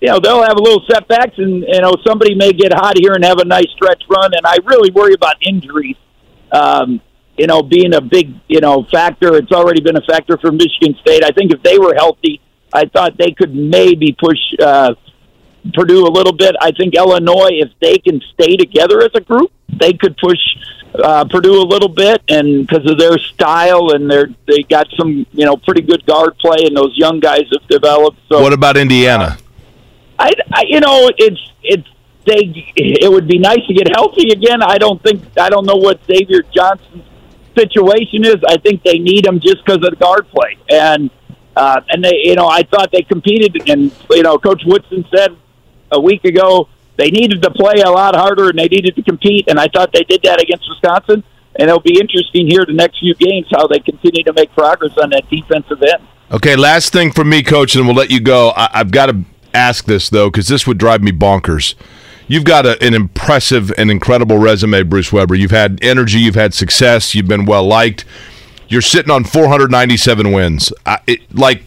you 0.00 0.10
know 0.10 0.20
they'll 0.20 0.42
have 0.42 0.58
a 0.58 0.62
little 0.62 0.82
setbacks, 0.90 1.38
and 1.38 1.64
you 1.66 1.80
know 1.80 1.94
somebody 2.06 2.34
may 2.34 2.52
get 2.52 2.74
hot 2.74 2.98
here 2.98 3.14
and 3.14 3.24
have 3.24 3.38
a 3.38 3.44
nice 3.44 3.70
stretch 3.74 4.02
run. 4.10 4.32
And 4.34 4.44
I 4.44 4.56
really 4.64 4.90
worry 4.90 5.14
about 5.14 5.36
injuries. 5.40 5.96
Um, 6.52 7.00
you 7.38 7.46
know, 7.46 7.62
being 7.62 7.94
a 7.94 8.00
big 8.00 8.34
you 8.48 8.60
know 8.60 8.86
factor. 8.92 9.36
It's 9.36 9.52
already 9.52 9.80
been 9.80 9.96
a 9.96 10.02
factor 10.02 10.36
for 10.36 10.52
Michigan 10.52 10.94
State. 11.00 11.24
I 11.24 11.30
think 11.30 11.52
if 11.52 11.62
they 11.62 11.78
were 11.78 11.94
healthy, 11.96 12.40
I 12.72 12.84
thought 12.86 13.16
they 13.16 13.30
could 13.30 13.54
maybe 13.54 14.14
push 14.18 14.38
uh, 14.62 14.94
Purdue 15.72 16.06
a 16.06 16.12
little 16.12 16.34
bit. 16.36 16.54
I 16.60 16.72
think 16.72 16.94
Illinois, 16.94 17.52
if 17.52 17.70
they 17.80 17.96
can 17.96 18.20
stay 18.34 18.56
together 18.56 19.00
as 19.00 19.10
a 19.14 19.20
group, 19.20 19.52
they 19.80 19.92
could 19.94 20.16
push 20.18 20.38
uh, 21.02 21.24
Purdue 21.24 21.60
a 21.60 21.66
little 21.66 21.88
bit, 21.88 22.22
and 22.28 22.66
because 22.66 22.88
of 22.90 22.98
their 22.98 23.18
style 23.18 23.90
and 23.92 24.10
their 24.10 24.28
they 24.46 24.62
got 24.62 24.86
some 24.96 25.26
you 25.32 25.44
know 25.44 25.56
pretty 25.56 25.82
good 25.82 26.04
guard 26.06 26.36
play, 26.38 26.64
and 26.64 26.76
those 26.76 26.96
young 26.96 27.20
guys 27.20 27.44
have 27.52 27.68
developed. 27.68 28.18
So 28.28 28.40
What 28.40 28.52
about 28.52 28.76
Indiana? 28.76 29.38
I, 30.18 30.32
I 30.52 30.64
you 30.68 30.80
know 30.80 31.10
it's 31.16 31.52
it's 31.62 31.88
they 32.26 32.72
it 32.76 33.10
would 33.10 33.26
be 33.26 33.38
nice 33.38 33.66
to 33.66 33.74
get 33.74 33.88
healthy 33.94 34.30
again. 34.30 34.62
I 34.62 34.78
don't 34.78 35.02
think 35.02 35.22
I 35.38 35.50
don't 35.50 35.66
know 35.66 35.76
what 35.76 36.00
Xavier 36.06 36.42
Johnson's 36.54 37.04
situation 37.56 38.24
is. 38.24 38.36
I 38.48 38.56
think 38.58 38.82
they 38.82 38.98
need 38.98 39.26
him 39.26 39.40
just 39.40 39.64
because 39.64 39.76
of 39.76 39.90
the 39.90 39.96
guard 39.96 40.28
play, 40.28 40.56
and 40.70 41.10
uh, 41.56 41.80
and 41.88 42.04
they 42.04 42.20
you 42.24 42.36
know 42.36 42.46
I 42.46 42.62
thought 42.62 42.90
they 42.92 43.02
competed, 43.02 43.68
and 43.68 43.92
you 44.10 44.22
know 44.22 44.38
Coach 44.38 44.62
Woodson 44.64 45.04
said 45.14 45.36
a 45.90 46.00
week 46.00 46.24
ago 46.24 46.68
they 46.96 47.10
needed 47.10 47.42
to 47.42 47.50
play 47.50 47.82
a 47.84 47.90
lot 47.90 48.14
harder 48.14 48.50
and 48.50 48.58
they 48.58 48.68
needed 48.68 48.94
to 48.96 49.02
compete, 49.02 49.48
and 49.48 49.58
I 49.58 49.68
thought 49.68 49.92
they 49.92 50.04
did 50.04 50.22
that 50.22 50.40
against 50.40 50.68
Wisconsin. 50.68 51.24
And 51.56 51.68
it'll 51.68 51.80
be 51.80 52.00
interesting 52.00 52.48
here 52.48 52.64
the 52.66 52.72
next 52.72 52.98
few 52.98 53.14
games 53.14 53.46
how 53.50 53.68
they 53.68 53.78
continue 53.78 54.24
to 54.24 54.32
make 54.32 54.52
progress 54.52 54.96
on 54.98 55.10
that 55.10 55.28
defensive 55.30 55.80
end. 55.82 56.06
Okay, 56.32 56.56
last 56.56 56.92
thing 56.92 57.12
from 57.12 57.28
me, 57.28 57.42
coach, 57.42 57.76
and 57.76 57.86
we'll 57.86 57.94
let 57.94 58.10
you 58.10 58.18
go. 58.18 58.52
I, 58.56 58.68
I've 58.72 58.90
got 58.90 59.06
to 59.06 59.24
ask 59.52 59.84
this 59.84 60.10
though, 60.10 60.30
because 60.30 60.48
this 60.48 60.66
would 60.66 60.78
drive 60.78 61.02
me 61.02 61.12
bonkers. 61.12 61.74
You've 62.26 62.44
got 62.44 62.66
a, 62.66 62.82
an 62.82 62.94
impressive 62.94 63.72
and 63.78 63.90
incredible 63.90 64.38
resume, 64.38 64.82
Bruce 64.82 65.12
Weber. 65.12 65.34
You've 65.34 65.50
had 65.50 65.78
energy, 65.82 66.18
you've 66.18 66.34
had 66.34 66.54
success, 66.54 67.14
you've 67.14 67.28
been 67.28 67.44
well 67.44 67.64
liked. 67.64 68.04
You're 68.68 68.82
sitting 68.82 69.10
on 69.10 69.24
497 69.24 70.32
wins. 70.32 70.72
I, 70.86 70.98
it, 71.06 71.34
like, 71.34 71.62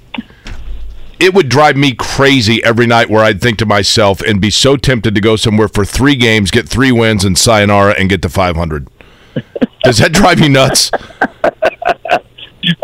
it 1.20 1.34
would 1.34 1.50
drive 1.50 1.76
me 1.76 1.94
crazy 1.94 2.64
every 2.64 2.88
night 2.88 3.10
where 3.10 3.24
I'd 3.24 3.42
think 3.42 3.58
to 3.60 3.66
myself 3.66 4.22
and 4.22 4.40
be 4.40 4.50
so 4.50 4.78
tempted 4.78 5.16
to 5.16 5.22
go 5.22 5.36
somewhere 5.36 5.68
for 5.68 5.86
three 5.86 6.16
games, 6.16 6.52
get 6.52 6.68
three 6.70 6.92
wins, 6.92 7.26
and 7.26 7.38
sayonara 7.38 7.96
and 7.98 8.10
get 8.10 8.22
to 8.24 8.30
500. 8.30 8.88
Does 9.84 9.98
that 10.00 10.12
drive 10.12 10.40
you 10.40 10.50
nuts? 10.50 10.92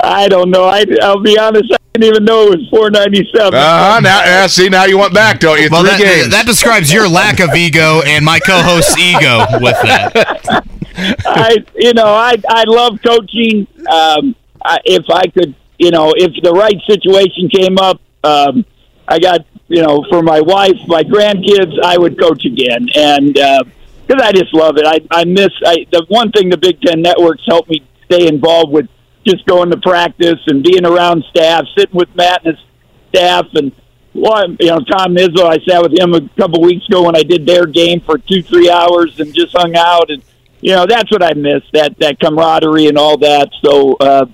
I 0.02 0.28
don't 0.28 0.50
know. 0.50 0.66
I, 0.66 0.86
I'll 1.02 1.20
be 1.22 1.38
honest. 1.38 1.72
I 1.74 1.78
didn't 1.94 2.16
even 2.16 2.26
know 2.26 2.44
it 2.48 2.60
was 2.60 2.70
497. 2.70 3.54
Uh-huh. 3.54 4.00
Now, 4.00 4.44
uh, 4.44 4.48
see, 4.48 4.70
now 4.70 4.86
you 4.86 4.98
want 4.98 5.14
back, 5.14 5.40
don't 5.40 5.60
you? 5.60 5.68
Well, 5.70 5.82
three 5.82 5.92
that, 5.92 6.00
games. 6.00 6.30
that 6.32 6.46
describes 6.46 6.92
your 6.92 7.08
lack 7.08 7.40
of 7.40 7.54
ego 7.56 8.02
and 8.06 8.24
my 8.24 8.40
co-host's 8.40 8.98
ego 8.98 9.46
with 9.60 9.76
that. 9.84 10.64
I, 11.26 11.58
you 11.76 11.94
know, 11.94 12.06
I 12.06 12.36
I 12.48 12.64
love 12.68 13.00
coaching. 13.04 13.68
Um, 13.90 14.36
I, 14.64 14.78
if 14.86 15.06
I 15.10 15.26
could, 15.28 15.56
you 15.80 15.90
know, 15.92 16.14
if 16.16 16.32
the 16.44 16.52
right 16.52 16.80
situation 16.88 17.50
came 17.50 17.78
up, 17.80 18.00
um, 18.24 18.66
I 19.08 19.20
got, 19.20 19.46
you 19.68 19.82
know, 19.82 20.06
for 20.10 20.22
my 20.22 20.40
wife, 20.42 20.78
my 20.88 21.04
grandkids, 21.04 21.80
I 21.84 21.98
would 21.98 22.20
coach 22.20 22.46
again, 22.46 22.88
and 22.96 23.34
because 23.34 24.22
I 24.22 24.32
just 24.32 24.54
love 24.54 24.78
it. 24.78 24.86
I 24.86 25.00
I 25.12 25.26
miss 25.26 25.50
I, 25.66 25.86
the 25.92 26.06
one 26.08 26.32
thing 26.32 26.50
the 26.50 26.58
Big 26.58 26.82
Ten 26.82 27.02
networks 27.02 27.44
helped 27.48 27.70
me 27.70 27.84
stay 28.06 28.28
involved 28.28 28.72
with, 28.72 28.88
just 29.26 29.46
going 29.46 29.72
to 29.72 29.78
practice 29.78 30.40
and 30.48 30.64
being 30.64 30.86
around 30.86 31.24
staff, 31.30 31.66
sitting 31.78 31.96
with 31.96 32.14
Matt 32.16 32.46
and 32.46 32.56
his 32.56 32.66
staff, 33.10 33.48
and 33.54 33.72
well, 34.14 34.52
you 34.60 34.68
know, 34.68 34.80
Tom 34.80 35.16
Izzo. 35.16 35.46
I 35.46 35.58
sat 35.68 35.82
with 35.82 35.98
him 35.98 36.14
a 36.14 36.22
couple 36.38 36.62
weeks 36.62 36.86
ago 36.88 37.04
when 37.04 37.16
I 37.16 37.24
did 37.24 37.46
their 37.46 37.66
game 37.66 38.00
for 38.02 38.18
two, 38.18 38.44
three 38.44 38.70
hours 38.70 39.20
and 39.20 39.34
just 39.34 39.56
hung 39.58 39.76
out 39.76 40.12
and 40.12 40.24
you 40.62 40.72
know 40.72 40.86
that's 40.88 41.12
what 41.12 41.22
I 41.22 41.34
miss 41.34 41.62
that 41.74 42.00
that 42.00 42.20
camaraderie 42.20 42.88
and 42.88 42.98
all 42.98 43.18
that. 43.18 43.50
So, 43.64 43.96
uh, 43.96 44.26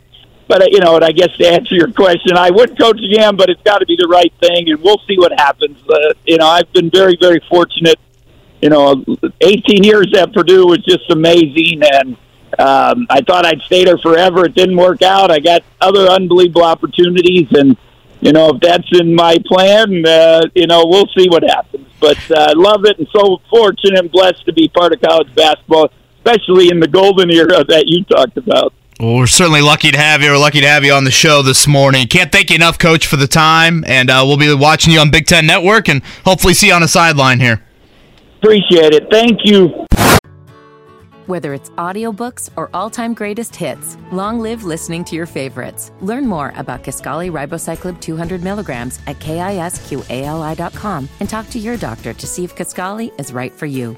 but 0.50 0.64
uh, 0.64 0.66
you 0.72 0.80
know, 0.80 0.96
and 0.96 1.06
I 1.06 1.12
guess 1.12 1.30
to 1.38 1.48
answer 1.48 1.76
your 1.76 1.92
question, 1.94 2.36
I 2.36 2.50
would 2.50 2.78
coach 2.78 3.00
again, 3.00 3.36
but 3.36 3.52
it's 3.52 3.62
got 3.62 3.78
to 3.78 3.86
be 3.86 3.96
the 3.96 4.08
right 4.08 4.34
thing, 4.42 4.68
and 4.70 4.82
we'll 4.82 5.00
see 5.08 5.16
what 5.16 5.32
happens. 5.32 5.78
Uh, 5.88 6.14
you 6.26 6.38
know, 6.38 6.48
I've 6.48 6.74
been 6.74 6.90
very 6.90 7.16
very 7.22 7.40
fortunate. 7.48 8.00
You 8.60 8.70
know, 8.70 9.06
18 9.40 9.84
years 9.84 10.12
at 10.18 10.34
Purdue 10.34 10.66
was 10.66 10.84
just 10.84 11.10
amazing, 11.12 11.82
and 11.84 12.18
um, 12.58 13.06
I 13.12 13.22
thought 13.22 13.46
I'd 13.46 13.62
stay 13.62 13.86
there 13.86 14.00
forever. 14.00 14.46
It 14.46 14.56
didn't 14.56 14.76
work 14.76 15.04
out. 15.04 15.30
I 15.30 15.40
got 15.40 15.62
other 15.80 16.08
unbelievable 16.08 16.64
opportunities, 16.64 17.48
and 17.52 17.78
you 18.20 18.34
know, 18.34 18.50
if 18.50 18.60
that's 18.60 18.90
in 19.00 19.14
my 19.14 19.38
plan, 19.46 20.04
uh, 20.04 20.42
you 20.56 20.66
know, 20.66 20.84
we'll 20.88 21.08
see 21.16 21.30
what 21.30 21.44
happens. 21.44 21.88
But 22.00 22.18
uh, 22.32 22.48
I 22.50 22.54
love 22.54 22.86
it, 22.86 22.98
and 22.98 23.08
so 23.16 23.40
fortunate 23.52 24.00
and 24.00 24.12
blessed 24.12 24.46
to 24.48 24.54
be 24.54 24.68
part 24.68 24.94
of 24.94 25.02
college 25.02 25.34
basketball 25.36 25.92
especially 26.20 26.70
in 26.70 26.80
the 26.80 26.88
golden 26.88 27.32
era 27.32 27.64
that 27.64 27.86
you 27.88 28.04
talked 28.04 28.38
about. 28.38 28.74
Well, 29.00 29.16
we're 29.16 29.28
certainly 29.28 29.62
lucky 29.62 29.92
to 29.92 29.98
have 29.98 30.22
you. 30.22 30.30
We're 30.30 30.38
lucky 30.38 30.60
to 30.60 30.68
have 30.68 30.84
you 30.84 30.92
on 30.92 31.06
the 31.06 31.12
show 31.12 31.42
this 31.42 31.68
morning. 31.68 32.08
Can't 32.08 32.34
thank 32.34 32.50
you 32.50 32.58
enough, 32.58 32.78
Coach, 32.78 33.08
for 33.08 33.16
the 33.16 33.28
time, 33.28 33.86
and 33.88 34.10
uh, 34.10 34.24
we'll 34.26 34.36
be 34.36 34.54
watching 34.54 34.92
you 34.92 35.00
on 35.00 35.10
Big 35.10 35.26
Ten 35.26 35.46
Network 35.46 35.88
and 35.88 36.04
hopefully 36.26 36.54
see 36.54 36.68
you 36.68 36.74
on 36.74 36.82
the 36.82 36.88
sideline 36.90 37.40
here. 37.40 37.64
Appreciate 38.42 38.94
it. 38.94 39.08
Thank 39.10 39.40
you. 39.46 39.86
Whether 41.28 41.54
it's 41.54 41.70
audiobooks 41.72 42.50
or 42.58 42.70
all-time 42.74 43.14
greatest 43.14 43.56
hits, 43.56 43.96
long 44.12 44.42
live 44.42 44.66
listening 44.66 45.06
to 45.06 45.16
your 45.16 45.28
favorites. 45.28 45.94
Learn 46.02 46.28
more 46.28 46.52
about 46.58 46.84
Kisqali 46.84 47.32
Ribociclib 47.32 48.02
200 48.02 48.44
milligrams 48.44 49.00
at 49.08 49.20
kisqali.com 49.20 51.10
and 51.22 51.30
talk 51.30 51.50
to 51.52 51.60
your 51.60 51.78
doctor 51.78 52.14
to 52.14 52.28
see 52.28 52.44
if 52.44 52.54
Kisqali 52.54 53.18
is 53.18 53.32
right 53.32 53.54
for 53.54 53.66
you. 53.66 53.96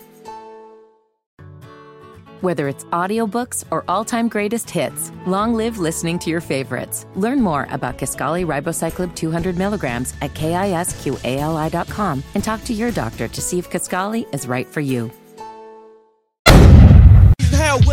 Whether 2.41 2.67
it's 2.67 2.85
audiobooks 2.85 3.65
or 3.69 3.83
all-time 3.87 4.27
greatest 4.27 4.67
hits, 4.67 5.11
long 5.27 5.53
live 5.53 5.77
listening 5.77 6.17
to 6.19 6.31
your 6.31 6.41
favorites. 6.41 7.05
Learn 7.15 7.39
more 7.39 7.67
about 7.69 7.99
Kisqali 7.99 8.43
Ribociclib 8.47 9.15
200 9.15 9.57
milligrams 9.59 10.15
at 10.21 10.33
kisqali.com 10.33 12.23
and 12.33 12.43
talk 12.43 12.63
to 12.63 12.73
your 12.73 12.89
doctor 12.89 13.27
to 13.27 13.41
see 13.41 13.59
if 13.59 13.69
Kisqali 13.69 14.25
is 14.33 14.47
right 14.47 14.65
for 14.65 14.81
you. 14.81 15.11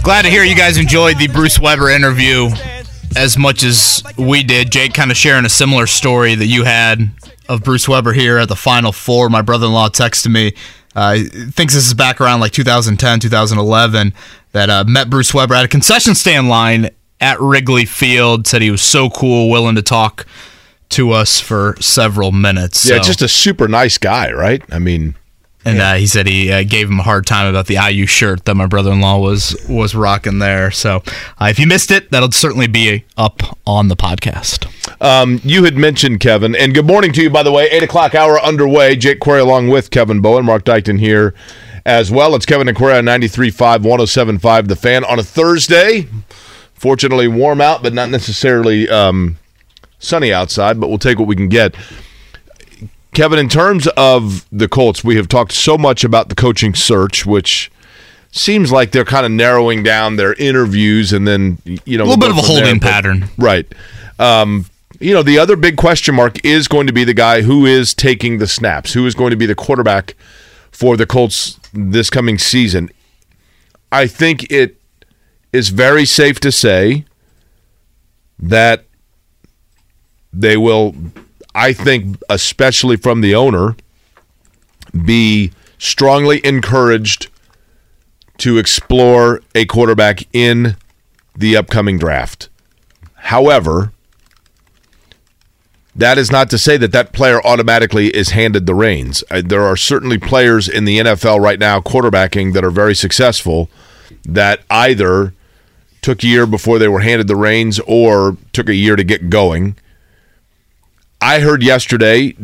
Glad 0.02 0.22
to 0.22 0.30
hear 0.30 0.44
you 0.44 0.56
guys 0.56 0.78
enjoyed 0.78 1.18
the 1.18 1.28
Bruce 1.28 1.60
Weber 1.60 1.90
interview 1.90 2.48
as 3.16 3.36
much 3.36 3.62
as 3.62 4.02
we 4.16 4.42
did. 4.42 4.72
Jake 4.72 4.94
kind 4.94 5.10
of 5.10 5.18
sharing 5.18 5.44
a 5.44 5.50
similar 5.50 5.86
story 5.86 6.34
that 6.34 6.46
you 6.46 6.64
had 6.64 7.10
of 7.50 7.62
Bruce 7.62 7.86
Weber 7.86 8.14
here 8.14 8.38
at 8.38 8.48
the 8.48 8.56
Final 8.56 8.92
Four. 8.92 9.28
My 9.28 9.42
brother-in-law 9.42 9.90
texted 9.90 10.32
me. 10.32 10.54
Uh, 10.98 11.18
thinks 11.52 11.74
this 11.74 11.86
is 11.86 11.94
back 11.94 12.20
around 12.20 12.40
like 12.40 12.50
2010, 12.50 13.20
2011 13.20 14.12
that 14.50 14.68
uh, 14.68 14.82
met 14.84 15.08
Bruce 15.08 15.32
Weber 15.32 15.54
at 15.54 15.64
a 15.64 15.68
concession 15.68 16.16
stand 16.16 16.48
line 16.48 16.90
at 17.20 17.40
Wrigley 17.40 17.84
Field. 17.84 18.48
Said 18.48 18.62
he 18.62 18.70
was 18.72 18.82
so 18.82 19.08
cool, 19.08 19.48
willing 19.48 19.76
to 19.76 19.82
talk 19.82 20.26
to 20.88 21.12
us 21.12 21.38
for 21.38 21.76
several 21.80 22.32
minutes. 22.32 22.84
Yeah, 22.84 22.96
So- 22.96 23.02
just 23.04 23.22
a 23.22 23.28
super 23.28 23.68
nice 23.68 23.96
guy, 23.96 24.32
right? 24.32 24.60
I 24.72 24.80
mean, 24.80 25.14
and 25.68 25.80
uh, 25.80 25.94
he 25.94 26.06
said 26.06 26.26
he 26.26 26.50
uh, 26.50 26.62
gave 26.62 26.88
him 26.88 27.00
a 27.00 27.02
hard 27.02 27.26
time 27.26 27.48
about 27.48 27.66
the 27.66 27.74
IU 27.76 28.06
shirt 28.06 28.44
that 28.46 28.54
my 28.54 28.66
brother-in-law 28.66 29.18
was 29.18 29.56
was 29.68 29.94
rocking 29.94 30.38
there. 30.38 30.70
So 30.70 31.02
uh, 31.40 31.46
if 31.50 31.58
you 31.58 31.66
missed 31.66 31.90
it, 31.90 32.10
that'll 32.10 32.32
certainly 32.32 32.66
be 32.66 33.04
up 33.16 33.42
on 33.66 33.88
the 33.88 33.96
podcast. 33.96 34.66
um, 35.02 35.40
you 35.44 35.64
had 35.64 35.76
mentioned 35.76 36.20
Kevin, 36.20 36.54
and 36.56 36.74
good 36.74 36.86
morning 36.86 37.12
to 37.12 37.22
you, 37.22 37.30
by 37.30 37.42
the 37.42 37.52
way. 37.52 37.68
Eight 37.70 37.82
o'clock 37.82 38.14
hour 38.14 38.40
underway. 38.40 38.96
Jake 38.96 39.20
Query 39.20 39.40
along 39.40 39.68
with 39.68 39.90
Kevin 39.90 40.20
Bowen, 40.20 40.44
Mark 40.44 40.64
Dykton 40.64 40.98
here 40.98 41.34
as 41.86 42.10
well. 42.10 42.34
It's 42.34 42.44
Kevin 42.46 42.68
and 42.68 42.76
Query 42.76 42.98
on 42.98 43.04
93.5, 43.04 43.78
107.5, 43.78 44.68
The 44.68 44.76
Fan 44.76 45.04
on 45.04 45.18
a 45.18 45.22
Thursday. 45.22 46.06
Fortunately, 46.74 47.26
warm 47.28 47.60
out, 47.60 47.82
but 47.82 47.92
not 47.92 48.10
necessarily 48.10 48.88
um, 48.88 49.36
sunny 49.98 50.32
outside, 50.32 50.78
but 50.78 50.88
we'll 50.88 50.98
take 50.98 51.18
what 51.18 51.26
we 51.26 51.34
can 51.34 51.48
get. 51.48 51.74
Kevin, 53.14 53.38
in 53.38 53.48
terms 53.48 53.86
of 53.96 54.46
the 54.52 54.68
Colts, 54.68 55.02
we 55.02 55.16
have 55.16 55.28
talked 55.28 55.52
so 55.52 55.76
much 55.78 56.04
about 56.04 56.28
the 56.28 56.34
coaching 56.34 56.74
search, 56.74 57.26
which 57.26 57.70
seems 58.30 58.70
like 58.70 58.92
they're 58.92 59.04
kind 59.04 59.24
of 59.26 59.32
narrowing 59.32 59.82
down 59.82 60.16
their 60.16 60.34
interviews 60.34 61.12
and 61.12 61.26
then, 61.26 61.58
you 61.64 61.96
know, 61.98 62.04
A 62.04 62.06
little 62.06 62.18
bit 62.20 62.30
of 62.30 62.36
a 62.38 62.42
from 62.42 62.54
there, 62.54 62.64
holding 62.64 62.78
but- 62.80 62.90
pattern. 62.90 63.24
Right. 63.38 63.66
Um, 64.18 64.66
you 65.00 65.14
know, 65.14 65.22
the 65.22 65.38
other 65.38 65.56
big 65.56 65.76
question 65.76 66.14
mark 66.14 66.44
is 66.44 66.66
going 66.68 66.86
to 66.88 66.92
be 66.92 67.04
the 67.04 67.14
guy 67.14 67.42
who 67.42 67.64
is 67.66 67.94
taking 67.94 68.38
the 68.38 68.46
snaps, 68.48 68.92
who 68.92 69.06
is 69.06 69.14
going 69.14 69.30
to 69.30 69.36
be 69.36 69.46
the 69.46 69.54
quarterback 69.54 70.14
for 70.72 70.96
the 70.96 71.06
Colts 71.06 71.58
this 71.72 72.10
coming 72.10 72.36
season. 72.36 72.90
I 73.90 74.06
think 74.06 74.50
it 74.50 74.76
is 75.52 75.70
very 75.70 76.04
safe 76.04 76.40
to 76.40 76.52
say 76.52 77.04
that 78.38 78.84
they 80.32 80.56
will, 80.56 80.94
I 81.58 81.72
think, 81.72 82.18
especially 82.30 82.96
from 82.96 83.20
the 83.20 83.34
owner, 83.34 83.74
be 85.04 85.50
strongly 85.76 86.40
encouraged 86.46 87.26
to 88.38 88.58
explore 88.58 89.42
a 89.56 89.64
quarterback 89.64 90.28
in 90.32 90.76
the 91.36 91.56
upcoming 91.56 91.98
draft. 91.98 92.48
However, 93.14 93.92
that 95.96 96.16
is 96.16 96.30
not 96.30 96.48
to 96.50 96.58
say 96.58 96.76
that 96.76 96.92
that 96.92 97.12
player 97.12 97.44
automatically 97.44 98.14
is 98.14 98.30
handed 98.30 98.66
the 98.66 98.74
reins. 98.76 99.24
Uh, 99.28 99.42
There 99.44 99.64
are 99.64 99.76
certainly 99.76 100.16
players 100.16 100.68
in 100.68 100.84
the 100.84 100.98
NFL 100.98 101.40
right 101.40 101.58
now 101.58 101.80
quarterbacking 101.80 102.52
that 102.52 102.64
are 102.64 102.70
very 102.70 102.94
successful 102.94 103.68
that 104.24 104.60
either 104.70 105.34
took 106.02 106.22
a 106.22 106.28
year 106.28 106.46
before 106.46 106.78
they 106.78 106.86
were 106.86 107.00
handed 107.00 107.26
the 107.26 107.34
reins 107.34 107.80
or 107.80 108.36
took 108.52 108.68
a 108.68 108.76
year 108.76 108.94
to 108.94 109.02
get 109.02 109.28
going. 109.28 109.74
I 111.20 111.40
heard 111.40 111.62
yesterday, 111.62 112.36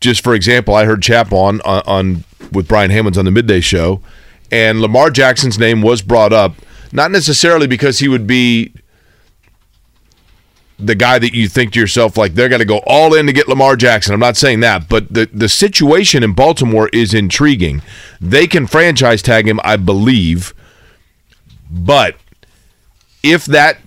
just 0.00 0.24
for 0.24 0.34
example, 0.34 0.74
I 0.74 0.84
heard 0.84 1.02
Chap 1.02 1.32
on, 1.32 1.60
on, 1.62 1.82
on 1.86 2.24
with 2.52 2.68
Brian 2.68 2.90
Hammonds 2.90 3.18
on 3.18 3.24
the 3.24 3.30
midday 3.30 3.60
show, 3.60 4.00
and 4.50 4.80
Lamar 4.80 5.10
Jackson's 5.10 5.58
name 5.58 5.82
was 5.82 6.02
brought 6.02 6.32
up 6.32 6.54
Not 6.92 7.10
necessarily 7.10 7.66
because 7.66 7.98
he 8.00 8.08
would 8.08 8.26
be 8.26 8.72
the 10.78 10.94
guy 10.94 11.18
that 11.18 11.32
you 11.32 11.48
think 11.48 11.72
to 11.72 11.80
yourself 11.80 12.16
like 12.16 12.34
they're 12.34 12.48
going 12.48 12.58
to 12.58 12.64
go 12.66 12.80
all 12.86 13.14
in 13.14 13.26
to 13.26 13.32
get 13.32 13.48
Lamar 13.48 13.76
Jackson. 13.76 14.12
I'm 14.12 14.20
not 14.20 14.36
saying 14.36 14.60
that, 14.60 14.88
but 14.88 15.12
the 15.12 15.28
the 15.32 15.48
situation 15.48 16.22
in 16.22 16.32
Baltimore 16.32 16.88
is 16.92 17.14
intriguing. 17.14 17.82
They 18.20 18.46
can 18.46 18.66
franchise 18.66 19.22
tag 19.22 19.46
him, 19.48 19.60
I 19.62 19.76
believe, 19.76 20.52
but 21.70 22.16
if 23.22 23.44
that 23.46 23.78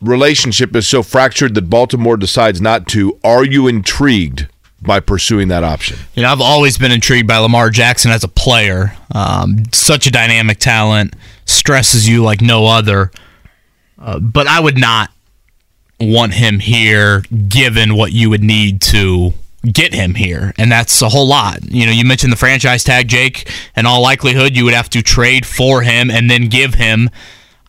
relationship 0.00 0.74
is 0.74 0.86
so 0.86 1.02
fractured 1.02 1.54
that 1.54 1.70
Baltimore 1.70 2.16
decides 2.16 2.60
not 2.60 2.86
to, 2.88 3.18
are 3.22 3.44
you 3.44 3.68
intrigued 3.68 4.48
by 4.82 5.00
pursuing 5.00 5.48
that 5.48 5.62
option? 5.62 5.98
You 6.14 6.22
know, 6.22 6.30
I've 6.30 6.40
always 6.40 6.78
been 6.78 6.92
intrigued 6.92 7.28
by 7.28 7.38
Lamar 7.38 7.70
Jackson 7.70 8.10
as 8.10 8.24
a 8.24 8.28
player. 8.28 8.96
Um, 9.14 9.64
such 9.72 10.06
a 10.06 10.10
dynamic 10.10 10.58
talent, 10.58 11.14
stresses 11.44 12.08
you 12.08 12.22
like 12.22 12.40
no 12.40 12.66
other. 12.66 13.10
Uh, 13.98 14.18
but 14.18 14.46
I 14.46 14.60
would 14.60 14.78
not 14.78 15.10
want 16.00 16.34
him 16.34 16.58
here 16.58 17.20
given 17.48 17.94
what 17.94 18.12
you 18.12 18.30
would 18.30 18.42
need 18.42 18.80
to 18.80 19.32
get 19.70 19.92
him 19.92 20.14
here 20.14 20.54
and 20.56 20.72
that's 20.72 21.02
a 21.02 21.08
whole 21.10 21.28
lot 21.28 21.62
you 21.70 21.84
know 21.84 21.92
you 21.92 22.02
mentioned 22.02 22.32
the 22.32 22.36
franchise 22.36 22.82
tag 22.82 23.06
jake 23.06 23.46
in 23.76 23.84
all 23.84 24.00
likelihood 24.00 24.56
you 24.56 24.64
would 24.64 24.72
have 24.72 24.88
to 24.88 25.02
trade 25.02 25.44
for 25.44 25.82
him 25.82 26.10
and 26.10 26.30
then 26.30 26.48
give 26.48 26.72
him 26.72 27.10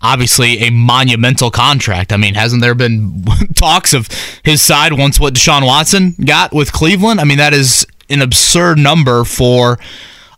obviously 0.02 0.60
a 0.60 0.70
monumental 0.70 1.52
contract 1.52 2.12
i 2.12 2.18
mean 2.18 2.34
hasn't 2.34 2.62
there 2.62 2.76
been 2.76 3.24
talks 3.56 3.94
of 3.94 4.08
his 4.44 4.62
side 4.62 4.94
once 4.94 5.20
what 5.20 5.34
deshaun 5.34 5.66
watson 5.66 6.16
got 6.26 6.54
with 6.54 6.72
cleveland 6.72 7.20
i 7.20 7.24
mean 7.24 7.38
that 7.38 7.54
is 7.54 7.86
an 8.10 8.22
absurd 8.22 8.78
number 8.78 9.24
for 9.24 9.80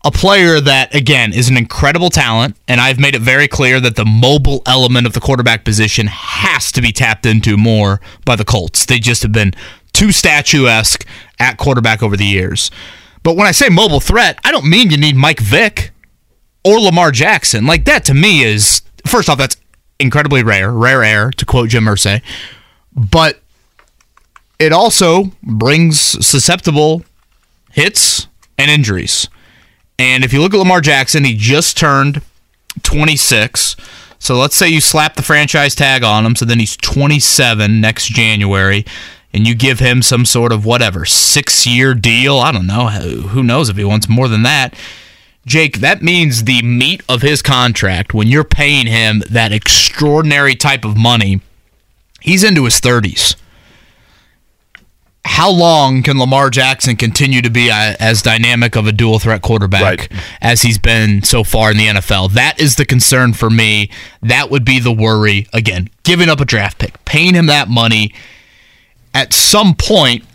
a 0.05 0.11
player 0.11 0.59
that 0.59 0.93
again 0.93 1.33
is 1.33 1.49
an 1.49 1.57
incredible 1.57 2.09
talent 2.09 2.57
and 2.67 2.81
I've 2.81 2.99
made 2.99 3.15
it 3.15 3.21
very 3.21 3.47
clear 3.47 3.79
that 3.79 3.95
the 3.95 4.05
mobile 4.05 4.61
element 4.65 5.07
of 5.07 5.13
the 5.13 5.21
quarterback 5.21 5.63
position 5.63 6.07
has 6.07 6.71
to 6.73 6.81
be 6.81 6.91
tapped 6.91 7.25
into 7.25 7.55
more 7.55 8.01
by 8.25 8.35
the 8.35 8.43
Colts. 8.43 8.85
They 8.85 8.99
just 8.99 9.23
have 9.23 9.31
been 9.31 9.53
too 9.93 10.11
statuesque 10.11 11.05
at 11.39 11.57
quarterback 11.57 12.03
over 12.03 12.17
the 12.17 12.25
years. 12.25 12.69
But 13.23 13.37
when 13.37 13.47
I 13.47 13.51
say 13.51 13.69
mobile 13.69 14.01
threat, 14.01 14.39
I 14.43 14.51
don't 14.51 14.69
mean 14.69 14.89
you 14.89 14.97
need 14.97 15.15
Mike 15.15 15.39
Vick 15.39 15.91
or 16.65 16.79
Lamar 16.79 17.11
Jackson. 17.11 17.65
Like 17.65 17.85
that 17.85 18.03
to 18.05 18.13
me 18.13 18.43
is 18.43 18.81
first 19.05 19.29
off 19.29 19.37
that's 19.37 19.57
incredibly 19.99 20.43
rare, 20.43 20.71
rare 20.71 21.03
air 21.03 21.31
to 21.31 21.45
quote 21.45 21.69
Jim 21.69 21.85
Irsay. 21.85 22.21
But 22.95 23.41
it 24.59 24.71
also 24.71 25.31
brings 25.41 25.99
susceptible 25.99 27.03
hits 27.71 28.27
and 28.57 28.69
injuries. 28.69 29.27
And 29.99 30.23
if 30.23 30.33
you 30.33 30.41
look 30.41 30.53
at 30.53 30.57
Lamar 30.57 30.81
Jackson, 30.81 31.23
he 31.23 31.35
just 31.35 31.77
turned 31.77 32.21
26. 32.83 33.75
So 34.19 34.35
let's 34.35 34.55
say 34.55 34.69
you 34.69 34.81
slap 34.81 35.15
the 35.15 35.21
franchise 35.21 35.75
tag 35.75 36.03
on 36.03 36.25
him, 36.25 36.35
so 36.35 36.45
then 36.45 36.59
he's 36.59 36.77
27 36.77 37.81
next 37.81 38.07
January, 38.07 38.85
and 39.33 39.45
you 39.45 39.53
give 39.53 39.79
him 39.79 40.01
some 40.01 40.25
sort 40.25 40.51
of 40.51 40.65
whatever, 40.65 41.05
six 41.05 41.67
year 41.67 41.93
deal. 41.93 42.37
I 42.37 42.51
don't 42.51 42.67
know. 42.67 42.87
Who 42.87 43.43
knows 43.43 43.69
if 43.69 43.75
he 43.75 43.83
wants 43.83 44.07
more 44.07 44.27
than 44.27 44.43
that. 44.43 44.75
Jake, 45.45 45.79
that 45.79 46.01
means 46.01 46.45
the 46.45 46.61
meat 46.61 47.03
of 47.09 47.21
his 47.21 47.41
contract, 47.41 48.13
when 48.13 48.27
you're 48.27 48.43
paying 48.45 48.87
him 48.87 49.21
that 49.29 49.51
extraordinary 49.51 50.55
type 50.55 50.85
of 50.85 50.95
money, 50.97 51.41
he's 52.21 52.43
into 52.43 52.63
his 52.65 52.79
30s 52.79 53.35
how 55.25 55.49
long 55.49 56.03
can 56.03 56.19
Lamar 56.19 56.49
Jackson 56.49 56.95
continue 56.95 57.41
to 57.41 57.49
be 57.49 57.69
a, 57.69 57.95
as 57.99 58.21
dynamic 58.21 58.75
of 58.75 58.87
a 58.87 58.91
dual 58.91 59.19
threat 59.19 59.41
quarterback 59.41 59.81
Right. 59.81 60.11
as 60.41 60.61
he's 60.61 60.77
been 60.77 61.23
so 61.23 61.43
far 61.43 61.71
in 61.71 61.77
the 61.77 61.87
NFL? 61.87 62.31
That 62.33 62.59
is 62.59 62.75
the 62.75 62.85
concern 62.85 63.33
for 63.33 63.49
me. 63.49 63.89
That 64.21 64.49
would 64.49 64.65
be 64.65 64.79
the 64.79 64.91
worry. 64.91 65.47
Again, 65.53 65.89
giving 66.03 66.27
up 66.29 66.41
a 66.41 66.45
draft 66.45 66.77
pick, 66.77 67.03
paying 67.05 67.35
him 67.35 67.45
that 67.45 67.69
money. 67.69 68.13
At 69.13 69.31
some 69.31 69.75
point, 69.75 70.25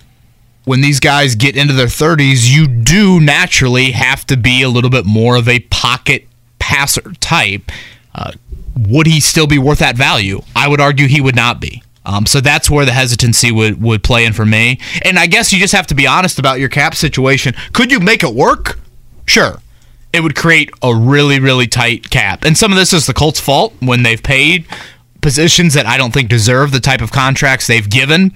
when 0.68 0.82
these 0.82 1.00
guys 1.00 1.34
get 1.34 1.56
into 1.56 1.72
their 1.72 1.86
30s, 1.86 2.46
you 2.46 2.68
do 2.68 3.18
naturally 3.20 3.92
have 3.92 4.26
to 4.26 4.36
be 4.36 4.62
a 4.62 4.68
little 4.68 4.90
bit 4.90 5.06
more 5.06 5.36
of 5.36 5.48
a 5.48 5.60
pocket 5.60 6.28
passer 6.58 7.14
type. 7.20 7.72
Uh, 8.14 8.32
would 8.78 9.06
he 9.06 9.18
still 9.18 9.46
be 9.46 9.58
worth 9.58 9.78
that 9.78 9.96
value? 9.96 10.42
I 10.54 10.68
would 10.68 10.78
argue 10.78 11.08
he 11.08 11.22
would 11.22 11.34
not 11.34 11.58
be. 11.58 11.82
Um, 12.04 12.26
so 12.26 12.40
that's 12.42 12.70
where 12.70 12.84
the 12.84 12.92
hesitancy 12.92 13.50
would, 13.50 13.82
would 13.82 14.04
play 14.04 14.26
in 14.26 14.34
for 14.34 14.44
me. 14.44 14.78
And 15.02 15.18
I 15.18 15.26
guess 15.26 15.54
you 15.54 15.58
just 15.58 15.72
have 15.72 15.86
to 15.86 15.94
be 15.94 16.06
honest 16.06 16.38
about 16.38 16.60
your 16.60 16.68
cap 16.68 16.94
situation. 16.94 17.54
Could 17.72 17.90
you 17.90 17.98
make 17.98 18.22
it 18.22 18.34
work? 18.34 18.78
Sure. 19.24 19.62
It 20.12 20.20
would 20.20 20.36
create 20.36 20.70
a 20.82 20.94
really, 20.94 21.40
really 21.40 21.66
tight 21.66 22.10
cap. 22.10 22.44
And 22.44 22.58
some 22.58 22.72
of 22.72 22.76
this 22.76 22.92
is 22.92 23.06
the 23.06 23.14
Colts' 23.14 23.40
fault 23.40 23.72
when 23.80 24.02
they've 24.02 24.22
paid 24.22 24.66
positions 25.22 25.72
that 25.74 25.86
I 25.86 25.96
don't 25.96 26.12
think 26.12 26.28
deserve 26.28 26.72
the 26.72 26.80
type 26.80 27.00
of 27.00 27.10
contracts 27.10 27.66
they've 27.66 27.88
given 27.88 28.34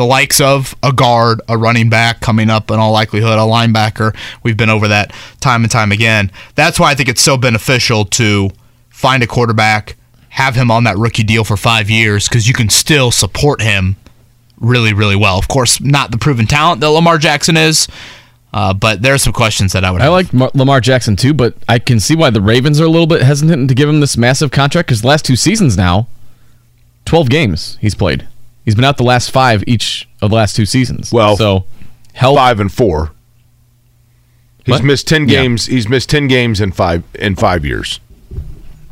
the 0.00 0.06
likes 0.06 0.40
of 0.40 0.74
a 0.82 0.94
guard, 0.94 1.42
a 1.46 1.58
running 1.58 1.90
back 1.90 2.20
coming 2.20 2.48
up 2.48 2.70
in 2.70 2.78
all 2.78 2.90
likelihood, 2.90 3.34
a 3.38 3.42
linebacker. 3.42 4.16
We've 4.42 4.56
been 4.56 4.70
over 4.70 4.88
that 4.88 5.12
time 5.40 5.62
and 5.62 5.70
time 5.70 5.92
again. 5.92 6.32
That's 6.54 6.80
why 6.80 6.90
I 6.90 6.94
think 6.94 7.10
it's 7.10 7.20
so 7.20 7.36
beneficial 7.36 8.06
to 8.06 8.48
find 8.88 9.22
a 9.22 9.26
quarterback, 9.26 9.96
have 10.30 10.54
him 10.54 10.70
on 10.70 10.84
that 10.84 10.96
rookie 10.96 11.22
deal 11.22 11.44
for 11.44 11.58
five 11.58 11.90
years, 11.90 12.30
because 12.30 12.48
you 12.48 12.54
can 12.54 12.70
still 12.70 13.10
support 13.10 13.60
him 13.60 13.96
really, 14.58 14.94
really 14.94 15.16
well. 15.16 15.38
Of 15.38 15.48
course, 15.48 15.82
not 15.82 16.12
the 16.12 16.16
proven 16.18 16.46
talent 16.46 16.80
that 16.80 16.88
Lamar 16.88 17.18
Jackson 17.18 17.58
is, 17.58 17.86
uh, 18.54 18.72
but 18.72 19.02
there 19.02 19.12
are 19.12 19.18
some 19.18 19.34
questions 19.34 19.74
that 19.74 19.84
I 19.84 19.90
would 19.90 20.00
I 20.00 20.04
have. 20.04 20.12
like 20.14 20.32
Mar- 20.32 20.50
Lamar 20.54 20.80
Jackson 20.80 21.14
too, 21.14 21.34
but 21.34 21.56
I 21.68 21.78
can 21.78 22.00
see 22.00 22.16
why 22.16 22.30
the 22.30 22.40
Ravens 22.40 22.80
are 22.80 22.84
a 22.86 22.88
little 22.88 23.06
bit 23.06 23.20
hesitant 23.20 23.68
to 23.68 23.74
give 23.74 23.86
him 23.86 24.00
this 24.00 24.16
massive 24.16 24.50
contract 24.50 24.88
because 24.88 25.02
the 25.02 25.08
last 25.08 25.26
two 25.26 25.36
seasons 25.36 25.76
now, 25.76 26.08
12 27.04 27.28
games 27.28 27.76
he's 27.82 27.94
played. 27.94 28.26
He's 28.64 28.74
been 28.74 28.84
out 28.84 28.96
the 28.98 29.02
last 29.04 29.30
five 29.30 29.64
each 29.66 30.08
of 30.22 30.30
the 30.30 30.36
last 30.36 30.54
two 30.56 30.66
seasons. 30.66 31.12
Well, 31.12 31.36
so 31.36 31.64
help. 32.12 32.36
Five 32.36 32.60
and 32.60 32.72
four. 32.72 33.12
He's 34.64 34.74
What? 34.74 34.84
missed 34.84 35.08
ten 35.08 35.28
Yeah. 35.28 35.42
games. 35.42 35.66
He's 35.66 35.88
missed 35.88 36.10
ten 36.10 36.28
games 36.28 36.60
in 36.60 36.72
five 36.72 37.02
in 37.14 37.36
five 37.36 37.64
years. 37.64 38.00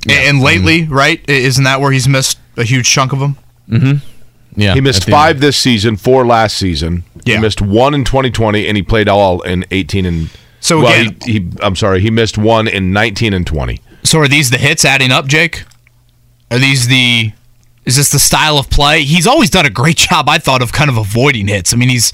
and 0.08 0.40
lately, 0.40 0.84
right? 0.84 1.20
Isn't 1.28 1.64
that 1.64 1.80
where 1.80 1.92
he's 1.92 2.08
missed 2.08 2.38
a 2.56 2.64
huge 2.64 2.88
chunk 2.88 3.12
of 3.12 3.18
them? 3.18 3.36
Mm-hmm. 3.70 4.60
Yeah, 4.60 4.74
He 4.74 4.80
missed 4.80 5.04
five 5.08 5.36
end. 5.36 5.42
this 5.42 5.56
season, 5.58 5.96
four 5.96 6.24
last 6.26 6.56
season. 6.56 7.04
Yeah. 7.24 7.34
He 7.36 7.40
missed 7.42 7.60
one 7.60 7.92
in 7.94 8.04
2020, 8.04 8.66
and 8.66 8.76
he 8.76 8.82
played 8.82 9.08
all 9.08 9.42
in 9.42 9.66
18 9.70 10.06
and. 10.06 10.30
So 10.60 10.80
well, 10.80 10.92
again- 11.00 11.16
he, 11.26 11.32
he, 11.32 11.48
I'm 11.62 11.76
sorry, 11.76 12.00
he 12.00 12.10
missed 12.10 12.38
one 12.38 12.66
in 12.66 12.92
19 12.92 13.34
and 13.34 13.46
20. 13.46 13.80
So 14.02 14.18
are 14.20 14.28
these 14.28 14.50
the 14.50 14.56
hits 14.58 14.84
adding 14.84 15.10
up, 15.12 15.26
Jake? 15.26 15.64
Are 16.50 16.58
these 16.58 16.88
the 16.88 17.32
is 17.88 17.96
this 17.96 18.10
the 18.10 18.18
style 18.18 18.58
of 18.58 18.68
play? 18.68 19.02
He's 19.02 19.26
always 19.26 19.48
done 19.48 19.64
a 19.64 19.70
great 19.70 19.96
job, 19.96 20.28
I 20.28 20.36
thought, 20.36 20.60
of 20.60 20.72
kind 20.72 20.90
of 20.90 20.98
avoiding 20.98 21.48
hits. 21.48 21.72
I 21.72 21.76
mean, 21.76 21.88
he's 21.88 22.12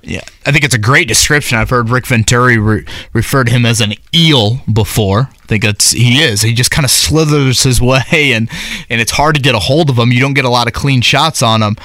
yeah, 0.00 0.22
I 0.46 0.52
think 0.52 0.64
it's 0.64 0.76
a 0.76 0.78
great 0.78 1.08
description. 1.08 1.58
I've 1.58 1.70
heard 1.70 1.90
Rick 1.90 2.06
Venturi 2.06 2.56
re- 2.56 2.86
refer 3.12 3.42
to 3.42 3.50
him 3.50 3.66
as 3.66 3.80
an 3.80 3.94
eel 4.14 4.60
before. 4.72 5.28
I 5.42 5.46
think 5.46 5.64
it's 5.64 5.90
he 5.90 6.22
is. 6.22 6.42
He 6.42 6.54
just 6.54 6.70
kind 6.70 6.84
of 6.84 6.92
slithers 6.92 7.64
his 7.64 7.82
way, 7.82 8.32
and 8.32 8.48
and 8.88 9.00
it's 9.00 9.10
hard 9.10 9.34
to 9.34 9.40
get 9.40 9.56
a 9.56 9.58
hold 9.58 9.90
of 9.90 9.98
him. 9.98 10.12
You 10.12 10.20
don't 10.20 10.34
get 10.34 10.44
a 10.44 10.50
lot 10.50 10.68
of 10.68 10.72
clean 10.72 11.00
shots 11.00 11.42
on 11.42 11.64
him, 11.64 11.76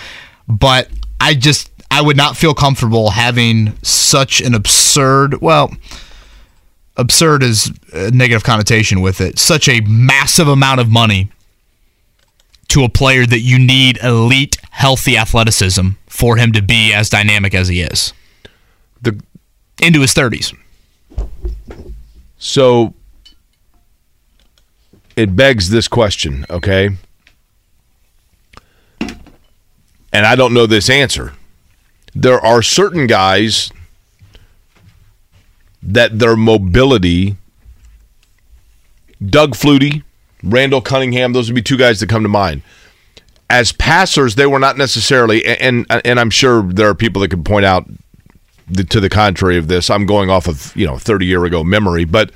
but 0.48 0.90
I 1.20 1.34
just 1.34 1.72
I 1.90 2.02
would 2.02 2.18
not 2.18 2.38
feel 2.38 2.54
comfortable 2.54 3.10
having 3.10 3.76
such 3.82 4.42
an 4.42 4.54
absurd 4.54 5.42
well 5.42 5.72
absurd 6.98 7.42
is 7.42 7.72
a 7.94 8.12
negative 8.12 8.44
connotation 8.44 9.02
with 9.02 9.20
it. 9.20 9.40
Such 9.40 9.68
a 9.68 9.82
massive 9.82 10.48
amount 10.48 10.80
of 10.80 10.90
money 10.90 11.32
to 12.74 12.84
a 12.84 12.90
player 12.90 13.24
that 13.24 13.42
you 13.42 13.60
need 13.60 14.00
elite, 14.02 14.58
healthy 14.72 15.16
athleticism 15.16 15.90
for 16.08 16.38
him 16.38 16.52
to 16.52 16.60
be 16.60 16.92
as 16.92 17.08
dynamic 17.08 17.54
as 17.54 17.68
he 17.68 17.82
is 17.82 18.14
The 19.04 19.22
into 19.80 20.02
his 20.02 20.12
30s. 20.16 20.58
So 22.40 22.96
it 25.16 25.36
begs 25.36 25.70
this 25.70 25.88
question, 25.88 26.48
okay? 26.50 26.90
And 29.00 30.26
I 30.26 30.36
don't 30.36 30.56
know 30.56 30.66
this 30.66 30.90
answer. 30.90 31.34
There 32.16 32.44
are 32.44 32.64
certain 32.64 33.06
guys 33.06 33.72
that 35.84 36.18
their 36.18 36.36
mobility, 36.36 37.36
Doug 39.24 39.52
Flutie, 39.52 40.02
Randall 40.44 40.82
Cunningham, 40.82 41.34
those 41.34 41.50
would 41.50 41.56
be 41.56 41.62
two 41.62 41.78
guys 41.78 42.00
that 42.00 42.10
come 42.10 42.24
to 42.24 42.30
mind. 42.30 42.62
As 43.50 43.72
passers, 43.72 44.36
they 44.36 44.46
were 44.46 44.60
not 44.60 44.78
necessarily, 44.78 45.46
and 45.46 45.86
and 45.90 46.20
I'm 46.20 46.30
sure 46.30 46.64
there 46.64 46.90
are 46.90 46.96
people 46.96 47.22
that 47.22 47.30
can 47.30 47.44
point 47.44 47.66
out 47.66 47.86
the, 48.68 48.84
to 48.86 49.00
the 49.00 49.10
contrary 49.10 49.58
of 49.58 49.68
this. 49.68 49.90
I'm 49.90 50.06
going 50.06 50.30
off 50.30 50.48
of 50.48 50.76
you 50.76 50.86
know 50.86 50.98
30 50.98 51.26
year 51.26 51.46
ago 51.46 51.64
memory, 51.64 52.06
but 52.06 52.32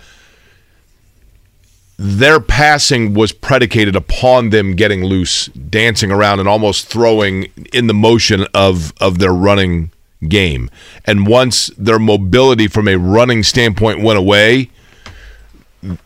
their 1.97 2.39
passing 2.39 3.15
was 3.15 3.31
predicated 3.31 3.95
upon 3.95 4.51
them 4.51 4.75
getting 4.75 5.03
loose, 5.03 5.47
dancing 5.47 6.11
around, 6.11 6.39
and 6.39 6.47
almost 6.47 6.87
throwing 6.87 7.45
in 7.73 7.87
the 7.87 7.93
motion 7.93 8.45
of 8.53 8.93
of 9.01 9.17
their 9.17 9.33
running 9.33 9.91
game. 10.27 10.69
And 11.05 11.27
once 11.27 11.67
their 11.77 11.99
mobility 11.99 12.67
from 12.67 12.87
a 12.87 12.97
running 12.97 13.43
standpoint 13.43 14.01
went 14.01 14.19
away, 14.19 14.69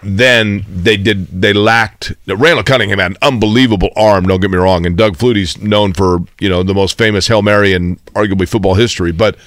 then 0.04 0.66
they 0.68 0.98
did 0.98 1.28
they 1.42 1.54
lacked 1.54 2.14
Randall 2.28 2.64
Cunningham 2.64 3.00
had 3.00 3.12
an 3.12 3.18
unbelievable 3.22 3.90
arm, 3.96 4.26
don't 4.26 4.42
get 4.42 4.52
me 4.52 4.58
wrong, 4.58 4.86
and 4.86 4.98
Doug 4.98 5.16
Flutie's 5.16 5.62
known 5.62 5.94
for, 5.94 6.20
you 6.40 6.50
know, 6.50 6.64
the 6.64 6.74
most 6.74 6.98
famous 6.98 7.28
Hail 7.28 7.42
Mary 7.42 7.74
in 7.74 7.96
arguably 8.14 8.48
football 8.48 8.76
history, 8.76 9.12
but 9.12 9.38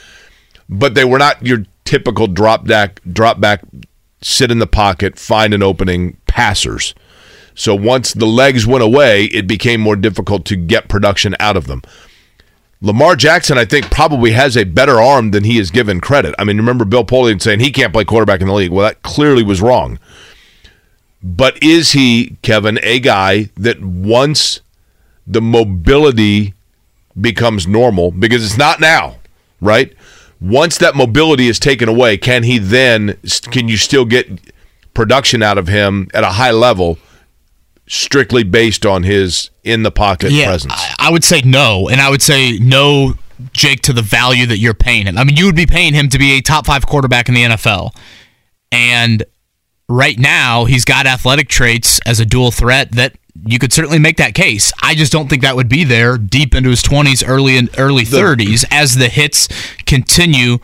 but 0.68 0.94
they 0.94 1.04
were 1.04 1.18
not 1.18 1.44
your 1.44 1.64
typical 1.84 2.26
drop 2.26 2.66
back 2.66 3.00
drop 3.12 3.40
back 3.40 3.62
sit 4.22 4.50
in 4.50 4.58
the 4.58 4.66
pocket, 4.66 5.18
find 5.18 5.52
an 5.52 5.62
opening 5.62 6.16
passers. 6.26 6.94
So 7.54 7.74
once 7.74 8.12
the 8.12 8.26
legs 8.26 8.66
went 8.66 8.82
away, 8.82 9.24
it 9.26 9.46
became 9.46 9.80
more 9.80 9.96
difficult 9.96 10.44
to 10.46 10.56
get 10.56 10.88
production 10.88 11.36
out 11.38 11.56
of 11.56 11.66
them. 11.66 11.82
Lamar 12.80 13.16
Jackson, 13.16 13.56
I 13.56 13.64
think, 13.64 13.90
probably 13.90 14.32
has 14.32 14.56
a 14.56 14.64
better 14.64 15.00
arm 15.00 15.30
than 15.30 15.44
he 15.44 15.58
is 15.58 15.70
given 15.70 16.00
credit. 16.00 16.34
I 16.38 16.44
mean, 16.44 16.58
remember 16.58 16.84
Bill 16.84 17.04
Polian 17.04 17.40
saying 17.40 17.60
he 17.60 17.72
can't 17.72 17.92
play 17.92 18.04
quarterback 18.04 18.40
in 18.40 18.46
the 18.46 18.52
league? 18.52 18.72
Well, 18.72 18.86
that 18.86 19.02
clearly 19.02 19.42
was 19.42 19.62
wrong. 19.62 19.98
But 21.22 21.62
is 21.62 21.92
he, 21.92 22.36
Kevin, 22.42 22.78
a 22.82 23.00
guy 23.00 23.48
that 23.56 23.82
once 23.82 24.60
the 25.26 25.40
mobility 25.40 26.52
becomes 27.18 27.66
normal, 27.66 28.10
because 28.10 28.44
it's 28.44 28.58
not 28.58 28.80
now, 28.80 29.16
right? 29.60 29.94
Once 30.40 30.76
that 30.76 30.94
mobility 30.94 31.48
is 31.48 31.58
taken 31.58 31.88
away, 31.88 32.18
can 32.18 32.42
he 32.42 32.58
then, 32.58 33.16
can 33.50 33.68
you 33.68 33.78
still 33.78 34.04
get 34.04 34.28
production 34.92 35.42
out 35.42 35.56
of 35.56 35.68
him 35.68 36.10
at 36.12 36.24
a 36.24 36.32
high 36.32 36.50
level? 36.50 36.98
Strictly 37.86 38.42
based 38.42 38.86
on 38.86 39.02
his 39.02 39.50
in 39.62 39.82
the 39.82 39.90
pocket 39.90 40.32
yeah, 40.32 40.46
presence? 40.46 40.74
I, 40.74 41.08
I 41.08 41.10
would 41.10 41.24
say 41.24 41.42
no, 41.42 41.88
and 41.88 42.00
I 42.00 42.10
would 42.10 42.22
say 42.22 42.58
no, 42.58 43.14
Jake, 43.52 43.80
to 43.82 43.92
the 43.92 44.02
value 44.02 44.46
that 44.46 44.58
you're 44.58 44.74
paying 44.74 45.06
him. 45.06 45.18
I 45.18 45.24
mean, 45.24 45.36
you 45.36 45.46
would 45.46 45.56
be 45.56 45.66
paying 45.66 45.94
him 45.94 46.08
to 46.10 46.18
be 46.18 46.32
a 46.32 46.40
top 46.40 46.66
five 46.66 46.86
quarterback 46.86 47.28
in 47.28 47.34
the 47.34 47.42
NFL, 47.42 47.94
and 48.72 49.24
right 49.88 50.18
now 50.18 50.64
he's 50.64 50.84
got 50.84 51.06
athletic 51.06 51.48
traits 51.48 52.00
as 52.06 52.20
a 52.20 52.24
dual 52.24 52.50
threat 52.50 52.92
that 52.92 53.14
you 53.46 53.58
could 53.58 53.72
certainly 53.72 53.98
make 53.98 54.16
that 54.16 54.34
case. 54.34 54.72
I 54.82 54.94
just 54.94 55.12
don't 55.12 55.28
think 55.28 55.42
that 55.42 55.56
would 55.56 55.68
be 55.68 55.84
there 55.84 56.16
deep 56.16 56.54
into 56.54 56.70
his 56.70 56.82
20s, 56.82 57.22
early 57.26 57.58
and 57.58 57.68
early 57.78 58.04
30s 58.04 58.64
as 58.70 58.94
the 58.94 59.08
hits 59.08 59.48
continue 59.84 60.58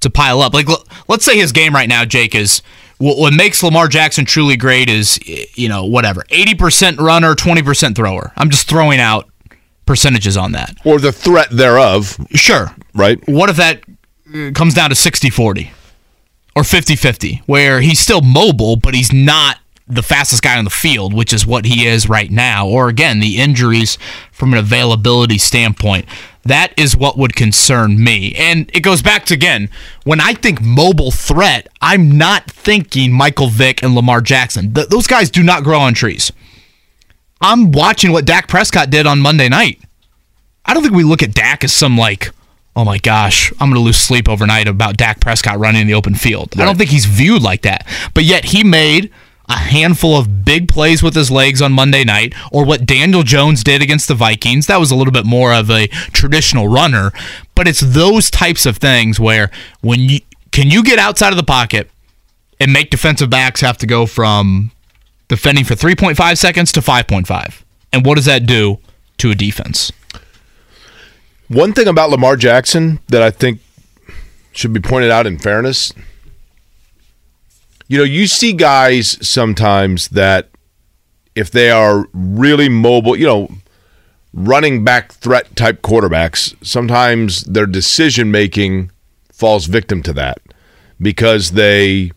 to 0.00 0.10
pile 0.10 0.40
up. 0.40 0.54
Like 0.54 0.68
let's 1.08 1.24
say 1.24 1.36
his 1.36 1.52
game 1.52 1.74
right 1.74 1.88
now, 1.88 2.04
Jake 2.04 2.34
is 2.34 2.62
what 3.02 3.34
makes 3.34 3.62
Lamar 3.62 3.88
Jackson 3.88 4.24
truly 4.24 4.56
great 4.56 4.88
is, 4.88 5.18
you 5.56 5.68
know, 5.68 5.84
whatever, 5.84 6.22
80% 6.30 6.98
runner, 6.98 7.34
20% 7.34 7.96
thrower. 7.96 8.32
I'm 8.36 8.48
just 8.48 8.68
throwing 8.68 9.00
out 9.00 9.28
percentages 9.86 10.36
on 10.36 10.52
that. 10.52 10.76
Or 10.84 11.00
the 11.00 11.10
threat 11.10 11.48
thereof. 11.50 12.16
Sure. 12.30 12.74
Right. 12.94 13.18
What 13.28 13.50
if 13.50 13.56
that 13.56 13.82
uh, 14.32 14.52
comes 14.54 14.74
down 14.74 14.90
to 14.90 14.94
60 14.94 15.30
40 15.30 15.72
or 16.54 16.62
50 16.62 16.94
50, 16.94 17.42
where 17.46 17.80
he's 17.80 17.98
still 17.98 18.20
mobile, 18.20 18.76
but 18.76 18.94
he's 18.94 19.12
not 19.12 19.58
the 19.88 20.02
fastest 20.02 20.42
guy 20.42 20.56
on 20.56 20.64
the 20.64 20.70
field, 20.70 21.12
which 21.12 21.32
is 21.32 21.44
what 21.44 21.64
he 21.64 21.86
is 21.86 22.08
right 22.08 22.30
now, 22.30 22.68
or 22.68 22.88
again, 22.88 23.18
the 23.20 23.38
injuries 23.38 23.98
from 24.30 24.52
an 24.52 24.58
availability 24.58 25.38
standpoint. 25.38 26.06
That 26.44 26.72
is 26.76 26.96
what 26.96 27.16
would 27.16 27.36
concern 27.36 28.02
me. 28.02 28.34
And 28.36 28.70
it 28.74 28.80
goes 28.80 29.00
back 29.02 29.24
to 29.26 29.34
again, 29.34 29.68
when 30.04 30.20
I 30.20 30.34
think 30.34 30.60
mobile 30.60 31.10
threat, 31.10 31.68
I'm 31.80 32.18
not 32.18 32.50
thinking 32.50 33.12
Michael 33.12 33.48
Vick 33.48 33.82
and 33.82 33.94
Lamar 33.94 34.20
Jackson. 34.20 34.74
Th- 34.74 34.88
those 34.88 35.06
guys 35.06 35.30
do 35.30 35.42
not 35.42 35.62
grow 35.62 35.78
on 35.78 35.94
trees. 35.94 36.32
I'm 37.40 37.72
watching 37.72 38.12
what 38.12 38.24
Dak 38.24 38.48
Prescott 38.48 38.90
did 38.90 39.06
on 39.06 39.20
Monday 39.20 39.48
night. 39.48 39.80
I 40.64 40.74
don't 40.74 40.82
think 40.82 40.94
we 40.94 41.04
look 41.04 41.22
at 41.22 41.34
Dak 41.34 41.64
as 41.64 41.72
some 41.72 41.98
like, 41.98 42.30
oh 42.76 42.84
my 42.84 42.98
gosh, 42.98 43.52
I'm 43.52 43.68
going 43.68 43.74
to 43.74 43.80
lose 43.80 43.96
sleep 43.96 44.28
overnight 44.28 44.68
about 44.68 44.96
Dak 44.96 45.20
Prescott 45.20 45.58
running 45.58 45.82
in 45.82 45.86
the 45.86 45.94
open 45.94 46.14
field. 46.14 46.54
Right. 46.56 46.62
I 46.62 46.66
don't 46.66 46.78
think 46.78 46.90
he's 46.90 47.04
viewed 47.04 47.42
like 47.42 47.62
that. 47.62 47.86
But 48.14 48.24
yet 48.24 48.46
he 48.46 48.64
made 48.64 49.12
a 49.48 49.58
handful 49.58 50.16
of 50.16 50.44
big 50.44 50.68
plays 50.68 51.02
with 51.02 51.14
his 51.14 51.30
legs 51.30 51.60
on 51.60 51.72
Monday 51.72 52.04
night, 52.04 52.34
or 52.50 52.64
what 52.64 52.86
Daniel 52.86 53.22
Jones 53.22 53.64
did 53.64 53.82
against 53.82 54.08
the 54.08 54.14
Vikings. 54.14 54.66
That 54.66 54.80
was 54.80 54.90
a 54.90 54.96
little 54.96 55.12
bit 55.12 55.26
more 55.26 55.52
of 55.52 55.70
a 55.70 55.88
traditional 55.88 56.68
runner, 56.68 57.12
but 57.54 57.66
it's 57.66 57.80
those 57.80 58.30
types 58.30 58.66
of 58.66 58.78
things 58.78 59.18
where 59.18 59.50
when 59.80 60.00
you 60.00 60.20
can 60.50 60.70
you 60.70 60.84
get 60.84 60.98
outside 60.98 61.32
of 61.32 61.36
the 61.36 61.42
pocket 61.42 61.90
and 62.60 62.72
make 62.72 62.90
defensive 62.90 63.30
backs 63.30 63.60
have 63.60 63.78
to 63.78 63.86
go 63.86 64.06
from 64.06 64.70
defending 65.28 65.64
for 65.64 65.74
3.5 65.74 66.36
seconds 66.36 66.72
to 66.72 66.80
5.5. 66.80 67.62
And 67.92 68.04
what 68.04 68.16
does 68.16 68.26
that 68.26 68.46
do 68.46 68.78
to 69.18 69.30
a 69.30 69.34
defense? 69.34 69.90
One 71.48 71.72
thing 71.72 71.88
about 71.88 72.10
Lamar 72.10 72.36
Jackson 72.36 73.00
that 73.08 73.22
I 73.22 73.30
think 73.30 73.60
should 74.52 74.72
be 74.72 74.80
pointed 74.80 75.10
out 75.10 75.26
in 75.26 75.38
fairness 75.38 75.92
you 77.92 77.98
know, 77.98 78.04
you 78.04 78.26
see 78.26 78.54
guys 78.54 79.18
sometimes 79.20 80.08
that 80.08 80.48
if 81.34 81.50
they 81.50 81.70
are 81.70 82.06
really 82.14 82.70
mobile, 82.70 83.14
you 83.18 83.26
know, 83.26 83.50
running 84.32 84.82
back 84.82 85.12
threat 85.12 85.54
type 85.56 85.82
quarterbacks, 85.82 86.56
sometimes 86.64 87.42
their 87.42 87.66
decision 87.66 88.30
making 88.30 88.90
falls 89.30 89.66
victim 89.66 90.02
to 90.04 90.14
that 90.14 90.40
because 91.02 91.50
they 91.50 92.12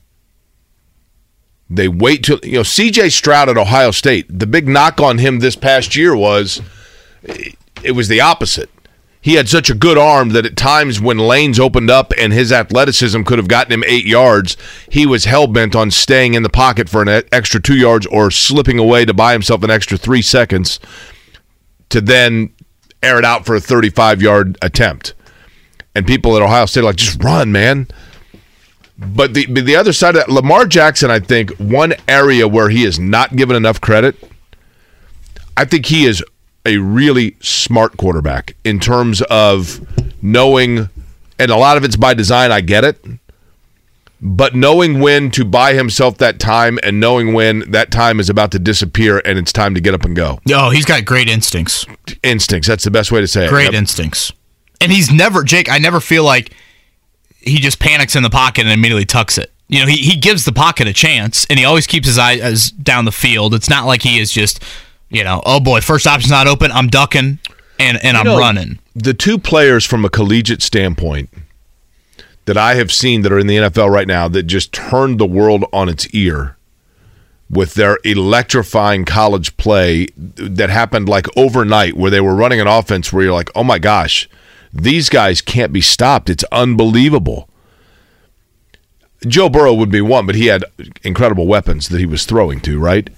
they 1.70 1.90
wait 1.90 2.24
till 2.24 2.40
you 2.42 2.54
know 2.54 2.62
CJ 2.62 3.12
Stroud 3.12 3.50
at 3.50 3.58
Ohio 3.58 3.92
State. 3.92 4.28
The 4.30 4.48
big 4.48 4.70
knock 4.70 5.02
on 5.02 5.18
him 5.18 5.40
this 5.40 5.58
past 5.58 5.94
year 5.94 6.16
was 6.16 6.62
it 7.84 7.92
was 7.92 8.08
the 8.08 8.22
opposite 8.22 8.70
he 9.26 9.34
had 9.34 9.50
such 9.50 9.72
a 9.72 9.74
good 9.74 9.98
arm 9.98 10.30
that 10.30 10.46
at 10.46 10.56
times 10.56 11.02
when 11.02 11.18
lanes 11.18 11.60
opened 11.60 11.90
up 11.90 12.14
and 12.16 12.32
his 12.32 12.52
athleticism 12.52 13.24
could 13.24 13.40
have 13.40 13.48
gotten 13.48 13.74
him 13.74 13.84
eight 13.88 14.06
yards, 14.06 14.56
he 14.88 15.08
was 15.08 15.26
hell 15.26 15.48
bent 15.48 15.76
on 15.76 15.90
staying 15.90 16.36
in 16.36 16.44
the 16.44 16.50
pocket 16.50 16.88
for 16.88 17.02
an 17.02 17.24
extra 17.32 17.60
two 17.60 17.76
yards 17.76 18.06
or 18.06 18.30
slipping 18.30 18.78
away 18.78 19.04
to 19.04 19.16
buy 19.16 19.34
himself 19.34 19.64
an 19.64 19.72
extra 19.72 19.98
three 19.98 20.22
seconds 20.22 20.80
to 21.90 22.02
then 22.02 22.54
air 23.02 23.18
it 23.18 23.26
out 23.26 23.48
for 23.48 23.56
a 23.56 23.60
35 23.60 24.22
yard 24.22 24.60
attempt. 24.62 25.16
And 25.96 26.06
people 26.06 26.36
at 26.36 26.44
Ohio 26.44 26.68
State 26.68 26.82
are 26.82 26.84
like, 26.84 26.98
just 26.98 27.24
run, 27.24 27.52
man. 27.52 27.88
But 28.96 29.34
the 29.34 29.48
but 29.48 29.66
the 29.66 29.76
other 29.76 29.92
side 29.92 30.16
of 30.16 30.28
that, 30.28 30.32
Lamar 30.32 30.68
Jackson, 30.68 31.10
I 31.10 31.20
think 31.20 31.50
one 31.58 31.96
area 32.08 32.48
where 32.48 32.70
he 32.70 32.84
is 32.84 33.00
not 33.00 33.36
given 33.36 33.56
enough 33.56 33.82
credit, 33.82 34.16
I 35.58 35.66
think 35.66 35.88
he 35.88 36.06
is 36.06 36.24
a 36.66 36.78
really 36.78 37.36
smart 37.42 37.98
quarterback 37.98 38.56
in 38.64 38.80
terms 38.80 39.22
of 39.24 39.80
knowing, 40.22 40.90
and 41.40 41.52
a 41.52 41.58
lot 41.58 41.78
of 41.78 41.84
it's 41.84 41.96
by 41.96 42.14
design, 42.14 42.52
I 42.52 42.62
get 42.62 42.84
it, 42.84 43.04
but 44.22 44.56
knowing 44.56 45.00
when 45.00 45.30
to 45.32 45.46
buy 45.46 45.74
himself 45.74 46.18
that 46.18 46.40
time 46.40 46.80
and 46.84 47.00
knowing 47.00 47.34
when 47.34 47.70
that 47.72 47.92
time 47.92 48.20
is 48.20 48.30
about 48.30 48.52
to 48.54 48.60
disappear 48.60 49.22
and 49.24 49.38
it's 49.38 49.54
time 49.54 49.76
to 49.76 49.82
get 49.82 49.94
up 49.94 50.04
and 50.04 50.16
go. 50.16 50.40
Oh, 50.50 50.70
he's 50.72 50.86
got 50.86 51.06
great 51.06 51.30
instincts. 51.30 51.86
Instincts. 52.24 52.68
That's 52.68 52.84
the 52.84 52.92
best 52.92 53.12
way 53.12 53.22
to 53.22 53.28
say 53.28 53.46
it. 53.46 53.50
Great 53.50 53.66
yep. 53.66 53.74
instincts. 53.74 54.32
And 54.82 54.92
he's 54.92 55.12
never, 55.12 55.44
Jake, 55.44 55.70
I 55.70 55.78
never 55.78 56.00
feel 56.00 56.24
like 56.24 56.52
he 57.40 57.60
just 57.60 57.80
panics 57.80 58.16
in 58.16 58.24
the 58.24 58.30
pocket 58.30 58.62
and 58.62 58.72
immediately 58.72 59.06
tucks 59.06 59.38
it. 59.38 59.52
You 59.68 59.82
know, 59.82 59.88
he, 59.88 59.98
he 59.98 60.16
gives 60.16 60.46
the 60.46 60.52
pocket 60.52 60.88
a 60.88 60.94
chance 60.94 61.46
and 61.50 61.60
he 61.60 61.66
always 61.66 61.86
keeps 61.86 62.08
his 62.08 62.18
eyes 62.18 62.72
down 62.72 63.06
the 63.06 63.12
field. 63.12 63.54
It's 63.54 63.70
not 63.70 63.86
like 63.86 64.02
he 64.02 64.20
is 64.20 64.32
just 64.32 64.64
you 65.10 65.24
know, 65.24 65.42
oh 65.46 65.60
boy, 65.60 65.82
first 65.82 66.08
option's 66.08 66.32
not 66.32 66.48
open. 66.48 66.72
I'm 66.72 66.88
ducking 66.88 67.40
and 67.80 67.98
and 68.04 68.16
you 68.16 68.20
I'm 68.20 68.26
know, 68.26 68.38
running. 68.38 68.80
The 68.96 69.14
two 69.14 69.38
players 69.38 69.86
from 69.86 70.06
a 70.06 70.10
collegiate 70.10 70.62
standpoint 70.62 71.30
that 72.46 72.58
I 72.58 72.76
have 72.76 72.92
seen 72.92 73.22
that 73.24 73.32
are 73.32 73.40
in 73.40 73.48
the 73.48 73.58
NFL 73.58 73.90
right 73.90 74.08
now 74.08 74.28
that 74.28 74.44
just 74.44 74.72
turned 74.72 75.20
the 75.20 75.26
world 75.26 75.66
on 75.74 75.90
its 75.90 76.08
ear 76.10 76.58
with 77.50 77.74
their 77.76 78.00
electrifying 78.04 79.06
college 79.06 79.56
play 79.58 80.08
that 80.16 80.70
happened 80.70 81.08
like 81.08 81.26
overnight 81.38 81.96
where 81.96 82.12
they 82.12 82.22
were 82.22 82.36
running 82.36 82.60
an 82.60 82.68
offense 82.68 83.12
where 83.12 83.24
you're 83.24 83.34
like, 83.34 83.52
"Oh 83.56 83.64
my 83.64 83.80
gosh, 83.80 84.30
these 84.74 85.10
guys 85.10 85.42
can't 85.42 85.74
be 85.74 85.82
stopped. 85.82 86.30
It's 86.30 86.44
unbelievable." 86.52 87.50
Joe 89.28 89.50
Burrow 89.50 89.74
would 89.74 89.90
be 89.90 90.02
one, 90.02 90.26
but 90.26 90.36
he 90.36 90.48
had 90.48 90.66
incredible 91.04 91.48
weapons 91.48 91.90
that 91.90 92.00
he 92.00 92.06
was 92.06 92.26
throwing 92.26 92.60
to, 92.62 92.80
right? 92.80 93.10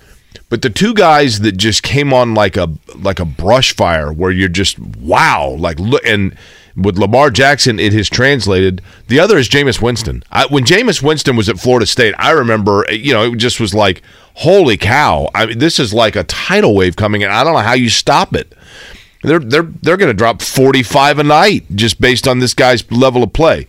But 0.49 0.61
the 0.61 0.69
two 0.69 0.93
guys 0.93 1.41
that 1.41 1.53
just 1.53 1.83
came 1.83 2.13
on 2.13 2.33
like 2.33 2.55
a 2.55 2.69
like 2.95 3.19
a 3.19 3.25
brush 3.25 3.75
fire, 3.75 4.11
where 4.13 4.31
you're 4.31 4.47
just 4.47 4.79
wow, 4.79 5.55
like 5.59 5.79
look, 5.79 6.05
and 6.05 6.37
with 6.77 6.97
Lamar 6.97 7.31
Jackson, 7.31 7.79
it 7.79 7.91
has 7.93 8.09
translated. 8.09 8.81
The 9.07 9.19
other 9.19 9.37
is 9.37 9.49
Jameis 9.49 9.81
Winston. 9.81 10.23
I, 10.31 10.45
when 10.45 10.63
Jameis 10.63 11.01
Winston 11.01 11.35
was 11.35 11.49
at 11.49 11.59
Florida 11.59 11.87
State, 11.87 12.13
I 12.17 12.31
remember, 12.31 12.85
you 12.91 13.13
know, 13.13 13.33
it 13.33 13.37
just 13.37 13.59
was 13.59 13.73
like, 13.73 14.03
holy 14.35 14.77
cow! 14.77 15.29
I 15.33 15.47
mean, 15.47 15.57
this 15.57 15.79
is 15.79 15.93
like 15.93 16.15
a 16.15 16.23
tidal 16.23 16.75
wave 16.75 16.95
coming 16.95 17.21
in. 17.21 17.31
I 17.31 17.43
don't 17.43 17.53
know 17.53 17.59
how 17.59 17.73
you 17.73 17.89
stop 17.89 18.35
it. 18.35 18.53
They're 19.23 19.39
they're 19.39 19.63
they're 19.63 19.97
going 19.97 20.11
to 20.11 20.13
drop 20.13 20.41
45 20.41 21.19
a 21.19 21.23
night 21.23 21.65
just 21.75 21.99
based 21.99 22.27
on 22.27 22.39
this 22.39 22.53
guy's 22.53 22.89
level 22.91 23.23
of 23.23 23.33
play. 23.33 23.67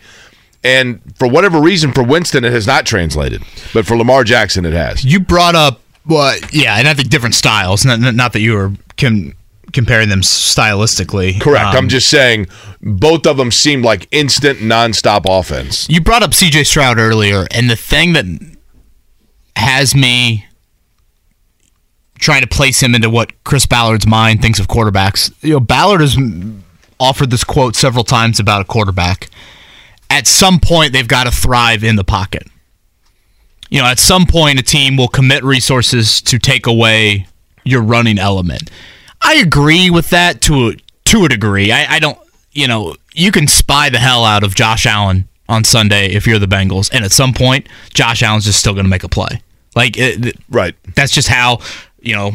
And 0.63 1.01
for 1.17 1.29
whatever 1.29 1.61
reason, 1.61 1.93
for 1.93 2.03
Winston, 2.03 2.45
it 2.45 2.53
has 2.53 2.67
not 2.67 2.85
translated, 2.85 3.43
but 3.73 3.87
for 3.87 3.97
Lamar 3.97 4.25
Jackson, 4.25 4.65
it 4.67 4.73
has. 4.75 5.05
You 5.05 5.21
brought 5.21 5.55
up 5.55 5.81
well, 6.09 6.37
yeah, 6.53 6.77
and 6.77 6.89
I 6.89 6.95
think 6.95 7.11
different 7.11 7.35
styles. 7.35 7.85
Not, 7.85 8.01
not 8.01 8.33
that 8.33 8.41
you 8.41 8.55
were 8.55 8.73
can 8.97 9.35
comparing 9.73 10.09
them 10.09 10.23
stylistically. 10.23 11.41
Correct. 11.41 11.67
Um, 11.67 11.77
I'm 11.77 11.89
just 11.89 12.09
saying 12.09 12.49
both 12.81 13.27
of 13.27 13.37
them 13.37 13.51
seemed 13.51 13.85
like 13.85 14.09
instant 14.11 14.59
nonstop 14.61 15.23
offense. 15.27 15.89
You 15.89 16.01
brought 16.01 16.23
up 16.23 16.31
CJ 16.31 16.67
Stroud 16.67 16.99
earlier, 16.99 17.47
and 17.53 17.69
the 17.69 17.77
thing 17.77 18.15
that 18.15 18.25
has 19.57 19.95
me 19.95 20.47
trying 22.19 22.41
to 22.41 22.49
place 22.49 22.83
him 22.83 22.95
into 22.95 23.11
what 23.11 23.33
Chris 23.45 23.67
Ballard's 23.67 24.07
mind 24.07 24.43
thinks 24.43 24.59
of 24.59 24.67
quarterbacks. 24.67 25.33
You 25.43 25.55
know, 25.55 25.61
Ballard 25.61 26.01
has 26.01 26.17
offered 26.99 27.31
this 27.31 27.45
quote 27.45 27.77
several 27.77 28.05
times 28.05 28.41
about 28.41 28.61
a 28.61 28.65
quarterback. 28.65 29.29
At 30.11 30.27
some 30.27 30.59
point, 30.59 30.93
they've 30.93 31.07
got 31.07 31.25
to 31.25 31.31
thrive 31.31 31.85
in 31.85 31.97
the 31.97 32.05
pocket. 32.05 32.47
You 33.71 33.81
know, 33.81 33.87
at 33.87 33.99
some 33.99 34.27
point, 34.27 34.59
a 34.59 34.63
team 34.63 34.97
will 34.97 35.09
commit 35.09 35.45
resources 35.45 36.21
to 36.23 36.39
take 36.39 36.67
away 36.67 37.27
your 37.65 37.83
running 37.83 38.19
element. 38.19 38.71
I 39.21 39.35
agree 39.35 39.91
with 39.91 40.11
that 40.11 40.41
to 40.43 40.69
a, 40.69 40.77
to 41.07 41.25
a 41.25 41.29
degree. 41.29 41.71
I, 41.73 41.97
I 41.97 41.99
don't, 41.99 42.19
you 42.53 42.67
know, 42.67 42.95
you 43.15 43.31
can 43.33 43.47
spy 43.47 43.91
the 43.91 43.99
hell 43.99 44.25
out 44.25 44.43
of 44.45 44.55
Josh 44.55 44.87
Allen 44.87 45.29
on 45.49 45.65
Sunday 45.65 46.07
if 46.13 46.27
you're 46.27 46.39
the 46.39 46.47
Bengals, 46.47 46.91
and 46.93 47.05
at 47.05 47.13
some 47.13 47.33
point, 47.33 47.69
Josh 47.93 48.23
Allen's 48.23 48.45
just 48.45 48.61
still 48.61 48.75
going 48.75 48.85
to 48.85 48.91
make 48.91 49.05
a 49.05 49.09
play. 49.09 49.43
Like, 49.75 49.97
it, 49.99 50.37
Right. 50.49 50.75
that's 50.95 51.13
just 51.13 51.29
how 51.29 51.61
you 52.01 52.15
know 52.15 52.33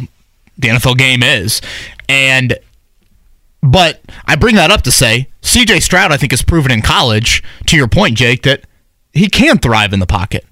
the 0.58 0.68
NFL 0.70 0.98
game 0.98 1.24
is. 1.24 1.62
And 2.10 2.58
but 3.62 4.02
I 4.26 4.36
bring 4.36 4.56
that 4.56 4.72
up 4.72 4.82
to 4.84 4.92
say 4.92 5.30
CJ 5.42 5.82
Stroud 5.82 6.12
I 6.12 6.18
think 6.18 6.32
has 6.32 6.42
proven 6.42 6.72
in 6.72 6.82
college 6.82 7.42
to 7.68 7.78
your 7.78 7.88
point 7.88 8.18
Jake 8.18 8.44
that 8.44 8.66
he 9.14 9.30
can 9.30 9.58
thrive 9.58 9.94
in 9.94 10.00
the 10.00 10.06
pocket. 10.06 10.46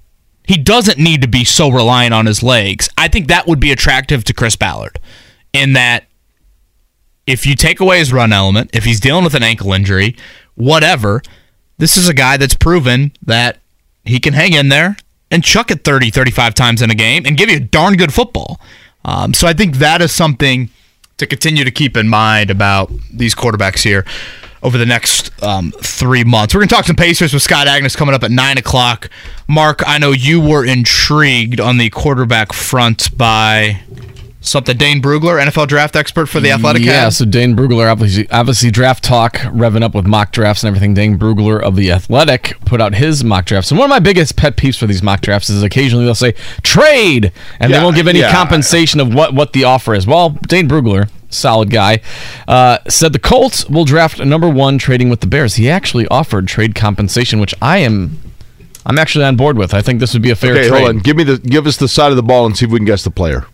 He 0.51 0.57
doesn't 0.57 0.97
need 0.97 1.21
to 1.21 1.29
be 1.29 1.45
so 1.45 1.69
reliant 1.69 2.13
on 2.13 2.25
his 2.25 2.43
legs. 2.43 2.89
I 2.97 3.07
think 3.07 3.29
that 3.29 3.47
would 3.47 3.61
be 3.61 3.71
attractive 3.71 4.25
to 4.25 4.33
Chris 4.33 4.57
Ballard 4.57 4.99
in 5.53 5.71
that 5.73 6.07
if 7.25 7.45
you 7.45 7.55
take 7.55 7.79
away 7.79 7.99
his 7.99 8.11
run 8.11 8.33
element, 8.33 8.69
if 8.73 8.83
he's 8.83 8.99
dealing 8.99 9.23
with 9.23 9.33
an 9.33 9.43
ankle 9.43 9.71
injury, 9.71 10.17
whatever, 10.55 11.21
this 11.77 11.95
is 11.95 12.09
a 12.09 12.13
guy 12.13 12.35
that's 12.35 12.53
proven 12.53 13.13
that 13.25 13.59
he 14.03 14.19
can 14.19 14.33
hang 14.33 14.51
in 14.51 14.67
there 14.67 14.97
and 15.31 15.41
chuck 15.41 15.71
it 15.71 15.85
30, 15.85 16.11
35 16.11 16.53
times 16.53 16.81
in 16.81 16.91
a 16.91 16.95
game 16.95 17.25
and 17.25 17.37
give 17.37 17.49
you 17.49 17.55
a 17.55 17.61
darn 17.61 17.95
good 17.95 18.13
football. 18.13 18.59
Um, 19.05 19.33
so 19.33 19.47
I 19.47 19.53
think 19.53 19.77
that 19.77 20.01
is 20.01 20.11
something 20.11 20.69
to 21.15 21.25
continue 21.27 21.63
to 21.63 21.71
keep 21.71 21.95
in 21.95 22.09
mind 22.09 22.49
about 22.51 22.91
these 23.09 23.33
quarterbacks 23.33 23.83
here 23.83 24.05
over 24.63 24.77
the 24.77 24.85
next 24.85 25.31
um, 25.43 25.71
three 25.81 26.23
months. 26.23 26.53
We're 26.53 26.59
going 26.59 26.69
to 26.69 26.75
talk 26.75 26.85
some 26.85 26.95
Pacers 26.95 27.33
with 27.33 27.43
Scott 27.43 27.67
Agness 27.67 27.95
coming 27.95 28.13
up 28.13 28.23
at 28.23 28.31
9 28.31 28.57
o'clock. 28.57 29.09
Mark, 29.47 29.81
I 29.87 29.97
know 29.97 30.11
you 30.11 30.39
were 30.39 30.65
intrigued 30.65 31.59
on 31.59 31.77
the 31.77 31.89
quarterback 31.89 32.53
front 32.53 33.15
by 33.17 33.81
something 34.41 34.75
Dane 34.75 35.01
Brugler, 35.01 35.43
NFL 35.43 35.67
draft 35.67 35.95
expert 35.95 36.25
for 36.25 36.39
the 36.39 36.51
Athletic. 36.51 36.83
Yeah, 36.83 37.09
so 37.09 37.25
Dane 37.25 37.55
Brugler, 37.55 37.89
obviously, 37.89 38.29
obviously 38.29 38.71
draft 38.71 39.03
talk, 39.03 39.35
revving 39.35 39.83
up 39.83 39.95
with 39.95 40.05
mock 40.05 40.31
drafts 40.31 40.63
and 40.63 40.67
everything. 40.67 40.93
Dane 40.93 41.17
Brugler 41.17 41.61
of 41.61 41.75
the 41.75 41.91
Athletic 41.91 42.59
put 42.65 42.81
out 42.81 42.95
his 42.95 43.23
mock 43.23 43.45
drafts, 43.45 43.71
and 43.71 43.79
one 43.79 43.85
of 43.85 43.89
my 43.89 43.99
biggest 43.99 44.35
pet 44.35 44.57
peeves 44.57 44.77
for 44.77 44.87
these 44.87 45.01
mock 45.01 45.21
drafts 45.21 45.49
is 45.49 45.63
occasionally 45.63 46.05
they'll 46.05 46.15
say 46.15 46.33
trade, 46.63 47.31
and 47.59 47.73
they 47.73 47.79
won't 47.79 47.95
give 47.95 48.07
any 48.07 48.19
yeah. 48.19 48.31
compensation 48.31 48.99
of 48.99 49.13
what 49.13 49.33
what 49.33 49.53
the 49.53 49.63
offer 49.63 49.93
is. 49.93 50.05
Well, 50.05 50.29
Dane 50.47 50.67
Brugler, 50.67 51.09
solid 51.31 51.69
guy, 51.71 52.01
uh, 52.47 52.77
said 52.87 53.13
the 53.13 53.19
Colts 53.19 53.67
will 53.69 53.85
draft 53.85 54.19
a 54.19 54.25
number 54.25 54.47
one 54.49 54.77
trading 54.77 55.09
with 55.09 55.21
the 55.21 55.27
Bears. 55.27 55.55
He 55.55 55.69
actually 55.69 56.07
offered 56.09 56.47
trade 56.47 56.75
compensation, 56.75 57.39
which 57.39 57.55
I 57.61 57.79
am. 57.79 58.19
I'm 58.85 58.97
actually 58.99 59.25
on 59.25 59.35
board 59.35 59.57
with. 59.57 59.73
I 59.73 59.81
think 59.81 59.99
this 59.99 60.13
would 60.13 60.21
be 60.23 60.31
a 60.31 60.35
fair 60.35 60.53
Okay, 60.53 60.67
trade. 60.67 60.77
hold 60.77 60.89
on. 60.89 60.97
Give 60.99 61.15
me 61.17 61.23
the 61.23 61.37
give 61.37 61.65
us 61.67 61.77
the 61.77 61.87
side 61.87 62.11
of 62.11 62.15
the 62.15 62.23
ball 62.23 62.45
and 62.45 62.55
see 62.57 62.65
if 62.65 62.71
we 62.71 62.79
can 62.79 62.85
guess 62.85 63.03
the 63.03 63.11
player. 63.11 63.45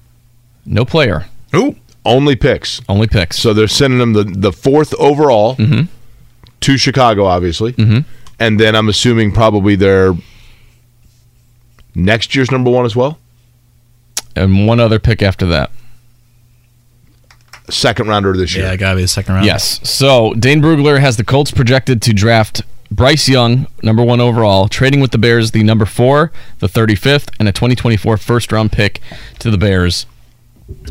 No 0.66 0.84
player, 0.86 1.26
Ooh. 1.56 1.76
Only 2.06 2.36
picks. 2.38 2.82
only 2.88 3.08
picks. 3.08 3.38
So 3.40 3.54
they're 3.54 3.68
sending 3.68 4.00
them 4.00 4.14
the, 4.14 4.24
the 4.24 4.52
fourth 4.54 4.94
overall 4.96 5.56
to 5.56 6.78
Chicago, 6.78 7.26
obviously. 7.26 7.74
Mm-hmm. 7.74 8.00
And 8.40 8.60
then 8.60 8.76
I'm 8.76 8.88
assuming 8.88 9.32
probably 9.34 9.76
their 9.76 10.14
next 11.96 12.36
year's 12.36 12.52
number 12.52 12.70
one 12.70 12.86
as 12.86 12.96
well. 12.96 13.20
and 14.36 14.68
one 14.68 14.80
other 14.80 15.00
pick 15.00 15.22
after 15.22 15.46
that. 15.48 15.72
Second 17.70 18.08
rounder 18.08 18.36
this 18.36 18.56
year. 18.56 18.66
Yeah, 18.66 18.76
got 18.76 18.92
to 18.92 18.96
be 18.96 19.02
the 19.04 19.08
second 19.08 19.36
round. 19.36 19.46
Yes. 19.46 19.88
So 19.90 20.34
Dane 20.34 20.62
Brugler 20.62 21.00
has 21.00 21.18
the 21.18 21.24
Colts 21.24 21.52
projected 21.52 22.02
to 22.04 22.14
draft 22.14 22.62
Bryce 22.90 23.28
Young, 23.28 23.68
number 23.84 24.04
one 24.04 24.22
overall, 24.22 24.68
trading 24.68 25.02
with 25.02 25.12
the 25.12 25.18
Bears 25.18 25.52
the 25.52 25.64
number 25.64 25.86
four, 25.86 26.32
the 26.60 26.68
35th, 26.68 27.30
and 27.40 27.48
a 27.48 27.52
2024 27.52 28.18
first 28.18 28.52
round 28.52 28.72
pick 28.72 29.02
to 29.40 29.52
the 29.52 29.58
Bears 29.58 30.06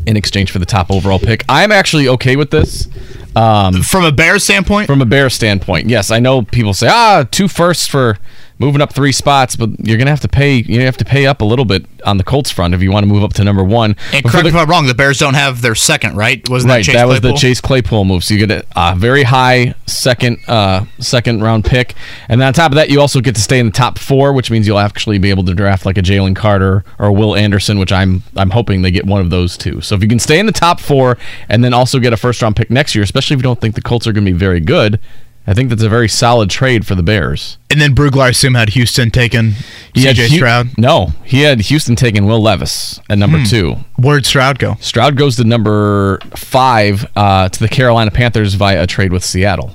in 0.06 0.16
exchange 0.16 0.50
for 0.50 0.58
the 0.58 0.66
top 0.66 0.90
overall 0.90 1.18
pick. 1.18 1.44
I'm 1.48 1.72
actually 1.72 2.08
okay 2.08 2.36
with 2.36 2.50
this. 2.50 2.88
Um, 3.34 3.82
From 3.82 4.04
a 4.04 4.12
Bears 4.12 4.44
standpoint, 4.44 4.86
from 4.86 5.02
a 5.02 5.06
Bears 5.06 5.34
standpoint, 5.34 5.88
yes, 5.88 6.10
I 6.10 6.18
know 6.20 6.42
people 6.42 6.72
say, 6.72 6.88
ah, 6.90 7.24
two 7.30 7.48
firsts 7.48 7.86
for 7.86 8.18
moving 8.58 8.80
up 8.80 8.92
three 8.92 9.12
spots, 9.12 9.54
but 9.56 9.68
you're 9.86 9.98
gonna 9.98 10.10
have 10.10 10.20
to 10.20 10.28
pay. 10.28 10.56
You 10.56 10.80
have 10.82 10.96
to 10.98 11.04
pay 11.04 11.26
up 11.26 11.40
a 11.40 11.44
little 11.44 11.64
bit 11.64 11.84
on 12.04 12.16
the 12.16 12.24
Colts 12.24 12.50
front 12.50 12.72
if 12.74 12.82
you 12.82 12.90
want 12.90 13.04
to 13.04 13.08
move 13.12 13.22
up 13.22 13.32
to 13.34 13.44
number 13.44 13.62
one. 13.62 13.96
and 14.12 14.22
But 14.22 14.30
correct 14.32 14.44
me 14.46 14.50
the- 14.50 14.56
if 14.58 14.62
I'm 14.62 14.70
wrong, 14.70 14.86
the 14.86 14.94
Bears 14.94 15.18
don't 15.18 15.34
have 15.34 15.60
their 15.62 15.74
second, 15.74 16.16
right? 16.16 16.46
Wasn't 16.48 16.70
right, 16.70 16.78
that 16.78 16.84
Chase 16.84 16.94
that 16.94 17.06
was 17.08 17.20
the 17.20 17.32
Chase 17.34 17.60
Claypool 17.60 18.04
move. 18.04 18.24
So 18.24 18.34
you 18.34 18.46
get 18.46 18.64
a, 18.76 18.92
a 18.92 18.96
very 18.96 19.24
high 19.24 19.74
second 19.86 20.38
uh, 20.48 20.84
second 20.98 21.42
round 21.42 21.64
pick, 21.64 21.94
and 22.28 22.40
then 22.40 22.48
on 22.48 22.54
top 22.54 22.72
of 22.72 22.76
that, 22.76 22.88
you 22.90 23.00
also 23.00 23.20
get 23.20 23.34
to 23.34 23.40
stay 23.40 23.58
in 23.58 23.66
the 23.66 23.72
top 23.72 23.98
four, 23.98 24.32
which 24.32 24.50
means 24.50 24.66
you'll 24.66 24.78
actually 24.78 25.18
be 25.18 25.30
able 25.30 25.44
to 25.44 25.54
draft 25.54 25.84
like 25.84 25.98
a 25.98 26.02
Jalen 26.02 26.34
Carter 26.36 26.84
or 26.98 27.06
a 27.06 27.12
Will 27.12 27.36
Anderson, 27.36 27.78
which 27.78 27.92
I'm 27.92 28.22
I'm 28.36 28.50
hoping 28.50 28.82
they 28.82 28.90
get 28.90 29.04
one 29.06 29.20
of 29.20 29.30
those 29.30 29.56
two. 29.56 29.80
So 29.80 29.94
if 29.94 30.02
you 30.02 30.08
can 30.08 30.18
stay 30.18 30.38
in 30.38 30.46
the 30.46 30.52
top 30.52 30.80
four 30.80 31.18
and 31.48 31.62
then 31.62 31.74
also 31.74 31.98
get 31.98 32.12
a 32.12 32.16
first 32.16 32.40
round 32.40 32.56
pick 32.56 32.70
next 32.70 32.94
year, 32.94 33.04
especially 33.04 33.34
if 33.34 33.38
you 33.38 33.42
don't 33.44 33.60
think 33.60 33.74
the 33.74 33.82
Colts 33.82 34.06
are 34.06 34.12
going 34.12 34.24
to 34.24 34.32
be 34.32 34.38
very 34.38 34.60
good, 34.60 34.98
I 35.46 35.54
think 35.54 35.68
that's 35.70 35.82
a 35.82 35.88
very 35.88 36.08
solid 36.08 36.50
trade 36.50 36.86
for 36.86 36.96
the 36.96 37.04
Bears. 37.04 37.56
And 37.70 37.80
then 37.80 37.94
Brugler, 37.94 38.22
I 38.22 38.28
assume, 38.30 38.54
had 38.54 38.70
Houston 38.70 39.10
taken 39.10 39.52
He 39.94 40.04
CJ 40.04 40.36
Stroud. 40.36 40.76
No, 40.76 41.12
he 41.24 41.42
had 41.42 41.60
Houston 41.60 41.94
taking 41.94 42.26
Will 42.26 42.42
Levis 42.42 43.00
at 43.08 43.18
number 43.18 43.44
two. 43.44 43.76
Where'd 43.96 44.26
Stroud 44.26 44.58
go? 44.58 44.74
Stroud 44.80 45.16
goes 45.16 45.36
to 45.36 45.44
number 45.44 46.18
five 46.34 47.06
uh, 47.14 47.48
to 47.48 47.60
the 47.60 47.68
Carolina 47.68 48.10
Panthers 48.10 48.54
via 48.54 48.82
a 48.82 48.86
trade 48.86 49.12
with 49.12 49.24
Seattle. 49.24 49.74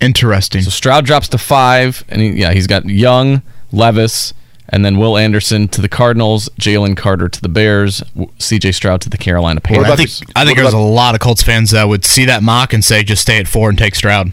Interesting. 0.00 0.62
So 0.62 0.70
Stroud 0.70 1.04
drops 1.04 1.28
to 1.28 1.38
five, 1.38 2.04
and 2.08 2.22
he, 2.22 2.30
yeah, 2.30 2.52
he's 2.52 2.66
got 2.66 2.86
Young, 2.86 3.42
Levis, 3.72 4.32
and 4.70 4.84
then 4.84 4.96
Will 4.98 5.18
Anderson 5.18 5.68
to 5.68 5.80
the 5.80 5.88
Cardinals, 5.88 6.48
Jalen 6.60 6.96
Carter 6.96 7.28
to 7.28 7.40
the 7.42 7.48
Bears, 7.48 8.02
C.J. 8.38 8.72
Stroud 8.72 9.00
to 9.02 9.10
the 9.10 9.18
Carolina 9.18 9.60
Panthers. 9.60 9.90
I 9.90 9.96
think 9.96 10.08
this- 10.08 10.22
I 10.36 10.44
think 10.44 10.56
there's 10.58 10.72
a 10.72 10.78
lot 10.78 11.14
of 11.14 11.20
Colts 11.20 11.42
fans 11.42 11.70
that 11.72 11.88
would 11.88 12.04
see 12.04 12.24
that 12.26 12.42
mock 12.42 12.72
and 12.72 12.84
say, 12.84 13.02
just 13.02 13.22
stay 13.22 13.38
at 13.38 13.48
four 13.48 13.68
and 13.68 13.76
take 13.78 13.94
Stroud. 13.94 14.32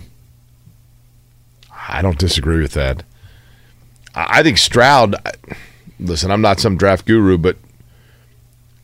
I 1.89 2.01
don't 2.01 2.17
disagree 2.19 2.61
with 2.61 2.73
that. 2.73 3.03
I 4.15 4.39
I 4.39 4.43
think 4.43 4.57
Stroud. 4.57 5.15
Listen, 5.99 6.31
I'm 6.31 6.41
not 6.41 6.59
some 6.59 6.77
draft 6.77 7.05
guru, 7.05 7.38
but 7.38 7.57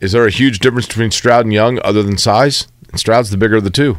is 0.00 0.12
there 0.12 0.26
a 0.26 0.30
huge 0.30 0.58
difference 0.58 0.86
between 0.86 1.10
Stroud 1.10 1.44
and 1.44 1.52
Young 1.52 1.78
other 1.84 2.02
than 2.02 2.18
size? 2.18 2.66
And 2.90 2.98
Stroud's 2.98 3.30
the 3.30 3.36
bigger 3.36 3.56
of 3.56 3.64
the 3.64 3.70
two. 3.70 3.98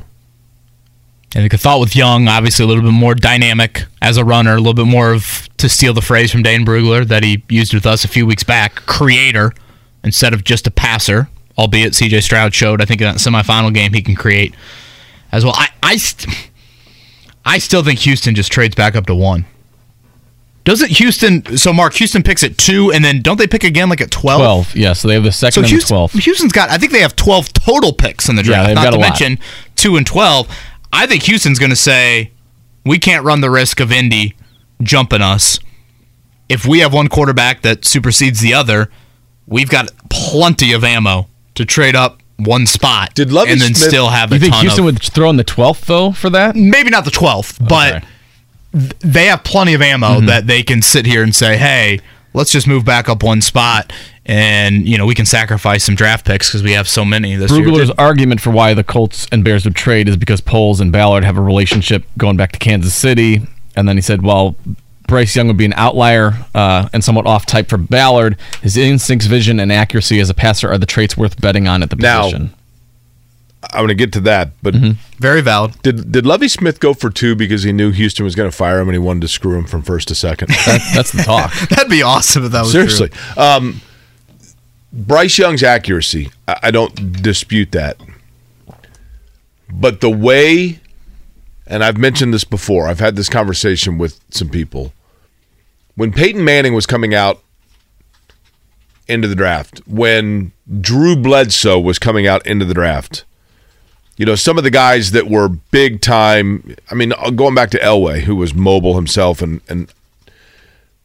And 1.36 1.50
the 1.52 1.58
thought 1.58 1.82
with 1.82 1.96
Young, 1.98 2.28
obviously 2.30 2.64
a 2.64 2.68
little 2.68 2.82
bit 2.84 2.92
more 2.94 3.14
dynamic 3.14 3.86
as 4.02 4.16
a 4.16 4.24
runner, 4.24 4.54
a 4.54 4.58
little 4.58 4.74
bit 4.74 4.88
more 4.88 5.12
of, 5.14 5.50
to 5.58 5.68
steal 5.68 5.94
the 5.94 6.02
phrase 6.02 6.32
from 6.32 6.42
Dane 6.44 6.66
Brugler 6.66 7.06
that 7.08 7.24
he 7.24 7.44
used 7.50 7.74
with 7.74 7.86
us 7.86 8.06
a 8.06 8.08
few 8.08 8.26
weeks 8.26 8.44
back, 8.44 8.76
creator 8.86 9.52
instead 10.04 10.34
of 10.34 10.44
just 10.46 10.66
a 10.66 10.72
passer. 10.72 11.28
Albeit 11.58 11.94
CJ 11.94 12.24
Stroud 12.24 12.54
showed, 12.54 12.82
I 12.82 12.86
think 12.86 13.02
in 13.02 13.06
that 13.08 13.18
semifinal 13.18 13.74
game, 13.74 13.94
he 13.94 14.02
can 14.02 14.16
create 14.16 14.56
as 15.32 15.44
well. 15.46 15.54
I 15.58 15.68
I, 15.84 15.98
st- 15.98 16.50
I 17.46 17.58
still 17.60 17.84
think 17.84 18.00
Houston 18.00 18.34
just 18.36 18.52
trades 18.52 18.76
back 18.76 18.96
up 18.96 19.06
to 19.08 19.16
one. 19.16 19.46
Doesn't 20.66 20.90
Houston? 20.92 21.58
So 21.58 21.72
Mark, 21.72 21.94
Houston 21.94 22.24
picks 22.24 22.44
at 22.44 22.58
two, 22.58 22.92
and 22.92 23.06
then 23.06 23.22
don't 23.22 23.38
they 23.38 23.46
pick 23.46 23.64
again 23.64 23.88
like 23.88 24.02
at 24.02 24.10
twelve? 24.10 24.40
twelve. 24.40 24.76
Yeah, 24.76 24.94
so 24.94 25.08
they 25.08 25.14
have 25.14 25.24
the 25.24 25.32
second 25.32 25.52
So 25.54 25.60
and 25.62 25.66
the 25.66 25.70
Houston, 25.70 25.96
twelfth. 25.96 26.14
Houston's 26.16 26.52
got. 26.52 26.70
I 26.72 26.78
think 26.78 26.92
they 26.92 27.02
have 27.02 27.16
twelve 27.16 27.54
total 27.54 27.94
picks 27.94 28.28
in 28.30 28.36
the 28.36 28.42
Yeah, 28.42 28.48
draft. 28.48 28.68
they've 28.68 28.76
not 28.76 28.84
got 28.86 28.92
to 28.92 28.98
mention 29.00 29.40
two 29.76 29.96
and 29.96 30.08
twelve. 30.08 30.48
I 30.96 31.06
think 31.08 31.24
Houston's 31.24 31.60
going 31.60 31.70
to 31.72 31.76
say 31.76 32.32
we 32.86 32.98
can't 33.00 33.24
run 33.26 33.42
the 33.42 33.50
risk 33.50 33.80
of 33.80 33.92
Indy 33.92 34.36
jumping 34.82 35.22
us. 35.22 35.60
If 36.50 36.66
we 36.66 36.80
have 36.80 36.94
one 36.94 37.08
quarterback 37.08 37.62
that 37.64 37.86
supersedes 37.86 38.40
the 38.40 38.54
other, 38.54 38.90
we've 39.48 39.70
got 39.70 39.90
plenty 40.10 40.74
of 40.74 40.84
ammo 40.84 41.28
to 41.56 41.66
trade 41.66 41.96
up 41.96 42.22
one 42.38 42.66
spot 42.68 43.14
Did 43.16 43.32
Lovie 43.32 43.54
and 43.54 43.62
then 43.62 43.74
Smith- 43.74 43.90
still 43.90 44.10
have 44.10 44.32
a 44.32 44.36
You 44.36 44.42
think 44.42 44.54
ton 44.54 44.62
Houston 44.62 44.82
of, 44.82 44.86
would 44.86 45.02
throw 45.02 45.30
in 45.30 45.38
the 45.38 45.44
twelfth 45.44 45.86
though 45.86 46.12
for 46.12 46.30
that? 46.32 46.56
maybe 46.56 46.90
not 46.90 47.06
the 47.06 47.12
twelfth, 47.12 47.58
but 47.66 47.96
Okay. 47.96 48.06
th- 48.74 48.92
they 49.00 49.26
have 49.28 49.44
plenty 49.46 49.74
of 49.74 49.82
ammo 49.82 50.18
Mm-hmm. 50.18 50.26
that 50.28 50.46
they 50.48 50.62
can 50.62 50.82
sit 50.82 51.06
here 51.06 51.24
and 51.24 51.34
say, 51.34 51.56
"Hey, 51.58 52.00
let's 52.34 52.52
just 52.52 52.68
move 52.68 52.84
back 52.84 53.08
up 53.08 53.24
one 53.24 53.42
spot." 53.42 53.92
And 54.28 54.88
you 54.88 54.98
know 54.98 55.06
we 55.06 55.14
can 55.14 55.26
sacrifice 55.28 55.84
some 55.84 55.94
draft 55.94 56.26
picks 56.26 56.50
because 56.50 56.64
we 56.64 56.72
have 56.72 56.88
so 56.88 57.06
many 57.06 57.36
this 57.36 57.52
year. 57.52 57.62
Brugler's 57.62 57.92
argument 57.92 58.42
for 58.42 58.50
why 58.50 58.74
the 58.74 58.84
Colts 58.84 59.28
and 59.32 59.44
Bears 59.44 59.66
would 59.66 59.76
trade 59.76 60.10
is 60.10 60.18
because 60.18 60.42
Poles 60.42 60.80
and 60.82 60.92
Ballard 60.92 61.24
have 61.24 61.38
a 61.38 61.42
relationship 61.42 62.04
going 62.18 62.36
back 62.36 62.52
to 62.54 62.60
Kansas 62.60 62.96
City, 62.96 63.42
and 63.76 63.88
then 63.88 63.98
he 63.98 64.02
said, 64.02 64.24
well. 64.24 64.56
Bryce 65.08 65.36
Young 65.36 65.46
would 65.46 65.58
be 65.58 65.66
an 65.66 65.74
outlier 65.74 66.34
uh, 66.56 66.90
and 66.92 67.04
somewhat 67.04 67.28
off 67.28 67.46
type 67.46 67.70
for 67.70 67.78
Ballard. 67.78 68.40
His 68.64 68.76
instincts, 68.76 69.28
vision, 69.28 69.60
and 69.60 69.72
accuracy 69.72 70.20
as 70.20 70.32
a 70.32 70.34
passer 70.34 70.68
are 70.68 70.80
the 70.80 70.88
traits 70.88 71.16
worth 71.16 71.40
betting 71.40 71.68
on 71.68 71.84
at 71.84 71.92
the 71.92 71.96
Now, 71.96 72.24
position. 72.24 72.50
I'm 73.72 73.82
going 73.82 73.90
to 73.90 73.94
get 73.94 74.12
to 74.14 74.20
that, 74.22 74.50
but 74.64 74.74
Mm-hmm. 74.74 74.92
Very 75.20 75.42
valid. 75.42 75.80
Did 75.84 76.12
did 76.12 76.26
Lovie 76.26 76.48
Smith 76.48 76.80
go 76.80 76.96
for 76.96 77.12
two 77.12 77.36
because 77.36 77.62
he 77.62 77.72
knew 77.72 77.92
Houston 77.92 78.24
was 78.26 78.34
going 78.34 78.50
to 78.50 78.56
fire 78.56 78.80
him 78.80 78.88
and 78.90 78.96
he 78.96 79.00
wanted 79.00 79.22
to 79.22 79.28
screw 79.28 79.58
him 79.60 79.66
from 79.66 79.84
first 79.84 80.08
to 80.08 80.16
second? 80.16 80.50
That, 80.66 80.82
that's 80.96 81.12
the 81.12 81.22
talk. 81.22 81.54
That'd 81.70 81.90
be 81.90 82.02
awesome 82.02 82.46
if 82.46 82.52
that 82.52 82.62
was 82.62 82.72
Seriously. 82.72 83.10
true. 83.10 83.44
Um, 83.44 83.82
Bryce 84.96 85.38
Young's 85.38 85.62
accuracy, 85.62 86.32
I, 86.48 86.60
I 86.64 86.72
don't 86.72 87.22
dispute 87.22 87.72
that. 87.74 87.98
But 89.70 90.00
the 90.00 90.10
way, 90.10 90.80
and 91.68 91.84
I've 91.84 91.98
mentioned 91.98 92.34
this 92.34 92.46
before, 92.46 92.88
I've 92.88 93.00
had 93.00 93.16
this 93.16 93.28
conversation 93.28 93.98
with 93.98 94.20
some 94.30 94.50
people. 94.50 94.94
When 95.96 96.12
Peyton 96.12 96.44
Manning 96.44 96.74
was 96.74 96.86
coming 96.86 97.14
out 97.14 97.42
into 99.08 99.28
the 99.28 99.36
draft, 99.36 99.82
when 99.86 100.54
Drew 100.82 101.16
Bledsoe 101.16 101.80
was 101.80 102.00
coming 102.00 102.26
out 102.26 102.46
into 102.48 102.66
the 102.66 102.74
draft, 102.74 103.26
you 104.18 104.26
know, 104.26 104.36
some 104.36 104.58
of 104.58 104.64
the 104.64 104.72
guys 104.72 105.12
that 105.12 105.28
were 105.28 105.50
big 105.50 106.00
time, 106.00 106.76
I 106.90 106.96
mean, 106.96 107.12
uh, 107.14 107.32
going 107.32 107.54
back 107.54 107.70
to 107.72 107.80
Elway, 107.80 108.22
who 108.22 108.38
was 108.38 108.54
mobile 108.54 108.96
himself 108.96 109.42
and, 109.42 109.60
and 109.68 109.92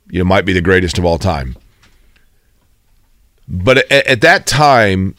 you 0.08 0.20
know, 0.20 0.24
might 0.24 0.44
be 0.44 0.52
the 0.52 0.60
greatest 0.60 0.96
of 0.96 1.04
all 1.04 1.18
time. 1.18 1.56
But 3.50 3.78
at, 3.90 4.06
at 4.06 4.20
that 4.20 4.46
time, 4.46 5.16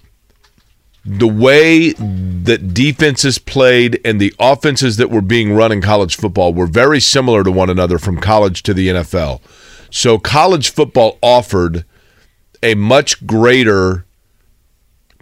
the 1.03 1.27
way 1.27 1.91
that 1.93 2.73
defenses 2.73 3.37
played 3.37 3.99
and 4.05 4.21
the 4.21 4.33
offenses 4.39 4.97
that 4.97 5.09
were 5.09 5.21
being 5.21 5.53
run 5.53 5.71
in 5.71 5.81
college 5.81 6.15
football 6.15 6.53
were 6.53 6.67
very 6.67 6.99
similar 6.99 7.43
to 7.43 7.51
one 7.51 7.69
another 7.69 7.97
from 7.97 8.19
college 8.19 8.63
to 8.63 8.73
the 8.73 8.87
NFL. 8.87 9.41
So 9.89 10.17
college 10.17 10.71
football 10.71 11.17
offered 11.21 11.85
a 12.63 12.75
much 12.75 13.25
greater 13.27 14.05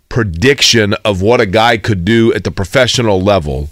prediction 0.10 0.93
of 1.05 1.22
what 1.22 1.39
a 1.39 1.45
guy 1.45 1.78
could 1.78 2.03
do 2.03 2.34
at 2.34 2.43
the 2.43 2.51
professional 2.51 3.22
level 3.22 3.70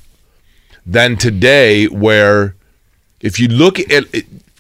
than 0.86 1.18
today 1.18 1.86
where 1.88 2.56
if 3.20 3.40
you 3.40 3.48
look 3.48 3.80
at 3.80 4.06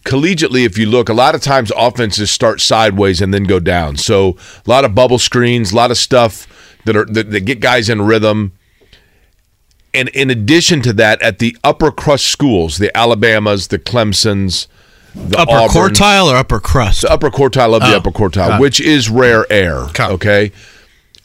collegiately 0.08 0.66
if 0.66 0.78
you 0.78 0.86
look 0.86 1.10
a 1.10 1.14
lot 1.14 1.36
of 1.36 1.42
times 1.42 1.72
offenses 1.76 2.32
start 2.32 2.62
sideways 2.62 3.22
and 3.22 3.34
then 3.34 3.44
go 3.44 3.60
down 3.60 3.98
so 3.98 4.38
a 4.66 4.70
lot 4.70 4.86
of 4.86 4.96
bubble 4.96 5.20
screens 5.20 5.74
a 5.74 5.76
lot 5.76 5.92
of 5.92 5.98
stuff 5.98 6.48
that 6.86 6.96
are 6.96 7.06
that, 7.06 7.30
that 7.32 7.42
get 7.42 7.60
guys 7.60 7.90
in 7.90 8.02
rhythm 8.02 8.54
and 9.94 10.08
in 10.10 10.30
addition 10.30 10.82
to 10.82 10.94
that 10.94 11.22
at 11.22 11.40
the 11.40 11.56
upper 11.64 11.92
crust 11.92 12.26
schools 12.28 12.78
the 12.78 12.96
alabamas 12.96 13.68
the 13.68 13.78
clemsons 13.78 14.68
the 15.14 15.40
Upper 15.40 15.74
quartile 15.74 16.32
or 16.32 16.36
upper 16.36 16.60
crust? 16.60 17.02
the 17.02 17.12
upper 17.12 17.32
quartile 17.32 17.74
of 17.74 17.82
the 17.82 17.94
Oh, 17.94 17.98
upper 17.98 18.12
quartile, 18.12 18.60
which 18.60 18.80
is 18.80 19.10
rare 19.10 19.52
air. 19.52 19.88
Okay. 20.00 20.52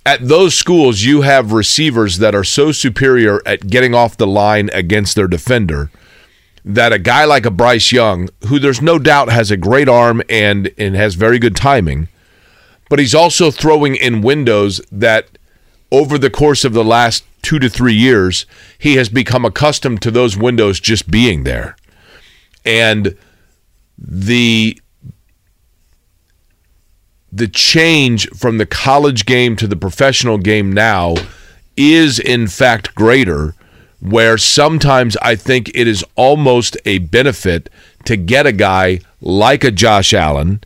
At 0.06 0.26
those 0.26 0.54
schools, 0.54 1.02
you 1.02 1.20
have 1.20 1.52
receivers 1.52 2.16
that 2.16 2.34
are 2.34 2.42
so 2.42 2.72
superior 2.72 3.42
at 3.44 3.66
getting 3.66 3.94
off 3.94 4.16
the 4.16 4.26
line 4.26 4.70
against 4.72 5.14
their 5.14 5.28
defender 5.28 5.90
that 6.64 6.92
a 6.92 6.98
guy 6.98 7.24
like 7.24 7.44
a 7.44 7.50
Bryce 7.50 7.92
Young, 7.92 8.28
who 8.46 8.58
there's 8.58 8.80
no 8.80 8.98
doubt 8.98 9.30
has 9.30 9.50
a 9.50 9.56
great 9.56 9.88
arm 9.88 10.22
and 10.28 10.70
and 10.78 10.94
has 10.94 11.14
very 11.14 11.38
good 11.38 11.56
timing, 11.56 12.08
but 12.88 12.98
he's 12.98 13.14
also 13.14 13.50
throwing 13.50 13.96
in 13.96 14.22
windows 14.22 14.80
that 14.90 15.38
over 15.90 16.18
the 16.18 16.30
course 16.30 16.64
of 16.64 16.72
the 16.72 16.84
last 16.84 17.24
2 17.42 17.58
to 17.58 17.68
3 17.68 17.92
years, 17.92 18.46
he 18.78 18.94
has 18.94 19.08
become 19.08 19.44
accustomed 19.44 20.00
to 20.02 20.10
those 20.10 20.36
windows 20.36 20.80
just 20.80 21.10
being 21.10 21.44
there. 21.44 21.76
And 22.64 23.16
the 23.98 24.80
the 27.32 27.48
change 27.48 28.28
from 28.30 28.58
the 28.58 28.66
college 28.66 29.24
game 29.24 29.56
to 29.56 29.66
the 29.66 29.76
professional 29.76 30.36
game 30.36 30.70
now 30.70 31.14
is 31.76 32.18
in 32.18 32.46
fact 32.46 32.94
greater 32.94 33.54
where 34.02 34.36
sometimes 34.36 35.16
I 35.22 35.36
think 35.36 35.70
it 35.74 35.86
is 35.86 36.04
almost 36.16 36.76
a 36.84 36.98
benefit 36.98 37.70
to 38.04 38.16
get 38.16 38.46
a 38.46 38.52
guy 38.52 39.00
like 39.20 39.62
a 39.62 39.70
Josh 39.70 40.12
Allen 40.12 40.60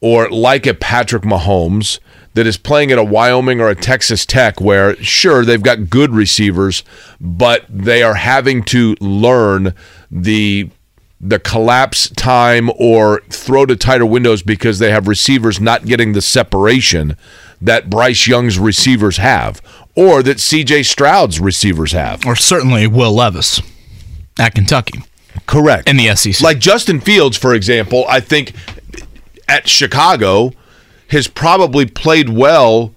or 0.00 0.28
like 0.28 0.66
a 0.66 0.74
Patrick 0.74 1.22
Mahomes 1.22 2.00
that 2.34 2.44
is 2.44 2.58
playing 2.58 2.90
at 2.90 2.98
a 2.98 3.04
Wyoming 3.04 3.60
or 3.60 3.68
a 3.68 3.76
Texas 3.76 4.26
Tech 4.26 4.60
where 4.60 4.96
sure 4.96 5.44
they've 5.44 5.62
got 5.62 5.88
good 5.88 6.10
receivers 6.10 6.82
but 7.20 7.64
they 7.68 8.02
are 8.02 8.14
having 8.14 8.64
to 8.64 8.96
learn 9.00 9.72
the 10.10 10.68
the 11.20 11.38
collapse 11.38 12.10
time 12.10 12.68
or 12.76 13.22
throw 13.30 13.64
to 13.64 13.76
tighter 13.76 14.04
windows 14.04 14.42
because 14.42 14.80
they 14.80 14.90
have 14.90 15.06
receivers 15.06 15.60
not 15.60 15.86
getting 15.86 16.12
the 16.12 16.20
separation 16.20 17.16
that 17.60 17.88
Bryce 17.88 18.26
Young's 18.26 18.58
receivers 18.58 19.18
have 19.18 19.62
or 19.96 20.22
that 20.22 20.38
CJ 20.38 20.84
Stroud's 20.84 21.40
receivers 21.40 21.92
have. 21.92 22.26
or 22.26 22.36
certainly 22.36 22.86
Will 22.86 23.12
Levis 23.12 23.60
at 24.38 24.54
Kentucky 24.54 25.02
Correct. 25.46 25.88
in 25.88 25.96
the 25.96 26.14
SEC. 26.16 26.40
Like 26.40 26.58
Justin 26.58 27.00
Fields, 27.00 27.36
for 27.36 27.54
example, 27.54 28.04
I 28.08 28.20
think 28.20 28.52
at 29.48 29.68
Chicago 29.68 30.52
has 31.08 31.28
probably 31.28 31.86
played 31.86 32.28
well 32.28 32.92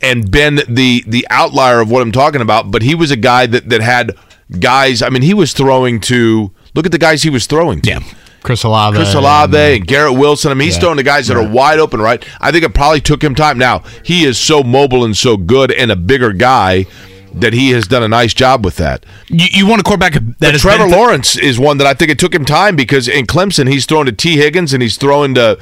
and 0.00 0.30
been 0.30 0.60
the 0.68 1.02
the 1.06 1.26
outlier 1.30 1.80
of 1.80 1.90
what 1.90 2.02
I'm 2.02 2.12
talking 2.12 2.40
about. 2.40 2.70
But 2.70 2.82
he 2.82 2.94
was 2.94 3.10
a 3.10 3.16
guy 3.16 3.46
that 3.46 3.68
that 3.70 3.80
had 3.80 4.12
guys. 4.60 5.02
I 5.02 5.08
mean, 5.08 5.22
he 5.22 5.34
was 5.34 5.52
throwing 5.52 6.00
to 6.02 6.52
look 6.74 6.84
at 6.86 6.92
the 6.92 6.98
guys 6.98 7.22
he 7.22 7.30
was 7.30 7.46
throwing 7.46 7.80
to. 7.82 7.90
yeah, 7.90 8.00
Chris 8.44 8.62
Olave. 8.62 8.96
Chris 8.96 9.14
Olave 9.14 9.56
uh, 9.56 9.60
and 9.76 9.86
Garrett 9.86 10.16
Wilson. 10.16 10.52
I 10.52 10.54
mean, 10.54 10.66
he's 10.68 10.78
throwing 10.78 10.98
to 10.98 11.02
guys 11.02 11.26
that 11.26 11.36
are 11.36 11.48
wide 11.48 11.80
open, 11.80 12.00
right? 12.00 12.24
I 12.40 12.52
think 12.52 12.62
it 12.64 12.74
probably 12.74 13.00
took 13.00 13.24
him 13.24 13.34
time. 13.34 13.58
Now 13.58 13.80
he 14.04 14.24
is 14.24 14.38
so 14.38 14.62
mobile 14.62 15.04
and 15.04 15.16
so 15.16 15.36
good 15.36 15.72
and 15.72 15.90
a 15.90 15.96
bigger 15.96 16.32
guy 16.32 16.86
that 17.34 17.52
he 17.52 17.70
has 17.70 17.88
done 17.88 18.04
a 18.04 18.08
nice 18.08 18.32
job 18.32 18.64
with 18.64 18.76
that. 18.76 19.04
You, 19.26 19.46
you 19.50 19.66
want 19.66 19.80
a 19.80 19.82
quarterback 19.82 20.12
that 20.12 20.36
But 20.38 20.52
has 20.52 20.60
Trevor 20.62 20.84
been- 20.84 20.92
Lawrence 20.92 21.36
is 21.36 21.58
one 21.58 21.78
that 21.78 21.86
I 21.86 21.92
think 21.94 22.12
it 22.12 22.18
took 22.20 22.32
him 22.32 22.44
time 22.44 22.76
because 22.76 23.08
in 23.08 23.26
Clemson 23.26 23.68
he's 23.68 23.86
throwing 23.86 24.06
to 24.06 24.12
Tee 24.12 24.36
Higgins 24.36 24.72
and 24.72 24.80
he's 24.80 24.96
throwing 24.96 25.34
to 25.34 25.58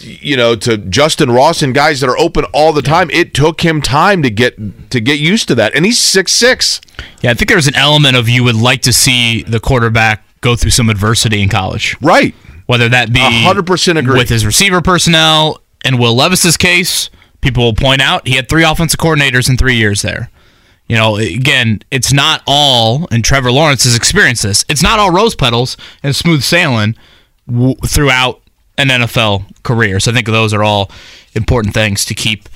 you 0.00 0.36
know 0.36 0.54
to 0.54 0.76
Justin 0.78 1.30
Ross 1.30 1.60
and 1.62 1.74
guys 1.74 2.00
that 2.00 2.08
are 2.08 2.18
open 2.18 2.44
all 2.54 2.72
the 2.72 2.82
time. 2.82 3.10
It 3.10 3.34
took 3.34 3.60
him 3.60 3.82
time 3.82 4.22
to 4.22 4.30
get 4.30 4.90
to 4.90 5.00
get 5.00 5.18
used 5.18 5.48
to 5.48 5.54
that, 5.56 5.74
and 5.74 5.84
he's 5.84 5.98
six 5.98 6.32
six. 6.32 6.80
Yeah, 7.20 7.30
I 7.32 7.34
think 7.34 7.48
there's 7.48 7.66
an 7.68 7.74
element 7.76 8.16
of 8.16 8.28
you 8.28 8.42
would 8.44 8.56
like 8.56 8.82
to 8.82 8.92
see 8.92 9.42
the 9.42 9.60
quarterback 9.60 10.24
go 10.40 10.56
through 10.56 10.70
some 10.70 10.90
adversity 10.90 11.42
in 11.42 11.48
college. 11.48 11.96
Right. 12.00 12.34
Whether 12.66 12.88
that 12.90 13.12
be 13.12 13.20
100% 13.20 13.98
agree. 13.98 14.18
with 14.18 14.28
his 14.28 14.44
receiver 14.44 14.80
personnel. 14.80 15.60
In 15.84 15.96
Will 15.96 16.14
Levis's 16.14 16.56
case, 16.56 17.08
people 17.40 17.64
will 17.64 17.74
point 17.74 18.00
out 18.02 18.26
he 18.26 18.34
had 18.34 18.48
three 18.48 18.64
offensive 18.64 18.98
coordinators 18.98 19.48
in 19.48 19.56
three 19.56 19.76
years 19.76 20.02
there. 20.02 20.30
You 20.88 20.96
know, 20.96 21.16
again, 21.16 21.82
it's 21.90 22.12
not 22.12 22.42
all, 22.46 23.06
and 23.10 23.24
Trevor 23.24 23.52
Lawrence 23.52 23.84
has 23.84 23.94
experienced 23.94 24.42
this. 24.42 24.64
It's 24.68 24.82
not 24.82 24.98
all 24.98 25.10
rose 25.10 25.34
petals 25.34 25.76
and 26.02 26.16
smooth 26.16 26.42
sailing 26.42 26.96
w- 27.46 27.76
throughout 27.86 28.40
an 28.78 28.88
NFL 28.88 29.44
career. 29.62 30.00
So 30.00 30.10
I 30.10 30.14
think 30.14 30.26
those 30.26 30.54
are 30.54 30.62
all 30.62 30.90
important 31.34 31.74
things 31.74 32.04
to 32.06 32.14
keep 32.14 32.48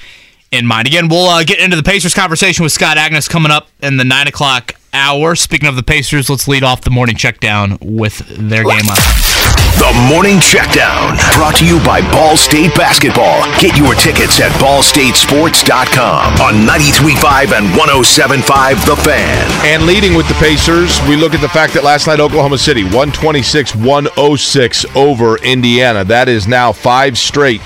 in 0.50 0.66
mind. 0.66 0.86
Again, 0.86 1.08
we'll 1.08 1.28
uh, 1.28 1.44
get 1.44 1.58
into 1.58 1.76
the 1.76 1.82
Pacers 1.82 2.14
conversation 2.14 2.62
with 2.62 2.72
Scott 2.72 2.96
Agness 2.96 3.28
coming 3.28 3.52
up 3.52 3.68
in 3.82 3.98
the 3.98 4.04
nine 4.04 4.28
o'clock 4.28 4.74
hour. 4.92 5.34
Speaking 5.34 5.68
of 5.68 5.76
the 5.76 5.82
Pacers, 5.82 6.28
let's 6.30 6.48
lead 6.48 6.62
off 6.62 6.82
the 6.82 6.90
morning 6.90 7.16
check 7.16 7.40
down 7.40 7.78
with 7.80 8.18
their 8.28 8.64
game 8.64 8.86
last. 8.86 9.32
The 9.78 10.08
Morning 10.08 10.36
Checkdown, 10.38 11.18
brought 11.34 11.56
to 11.56 11.66
you 11.66 11.78
by 11.84 12.00
Ball 12.12 12.36
State 12.36 12.74
Basketball. 12.74 13.42
Get 13.58 13.76
your 13.76 13.94
tickets 13.94 14.40
at 14.40 14.52
ballstatesports.com 14.60 16.34
on 16.40 16.54
93.5 16.66 17.58
and 17.58 17.66
107.5 17.74 18.86
The 18.86 18.96
Fan. 18.96 19.66
And 19.66 19.84
leading 19.84 20.14
with 20.14 20.28
the 20.28 20.34
Pacers, 20.34 21.00
we 21.08 21.16
look 21.16 21.34
at 21.34 21.40
the 21.40 21.48
fact 21.48 21.74
that 21.74 21.82
last 21.82 22.06
night 22.06 22.20
Oklahoma 22.20 22.58
City 22.58 22.84
126 22.84 23.74
106 23.74 24.84
over 24.94 25.38
Indiana. 25.38 26.04
That 26.04 26.28
is 26.28 26.46
now 26.46 26.70
five 26.70 27.18
straight 27.18 27.60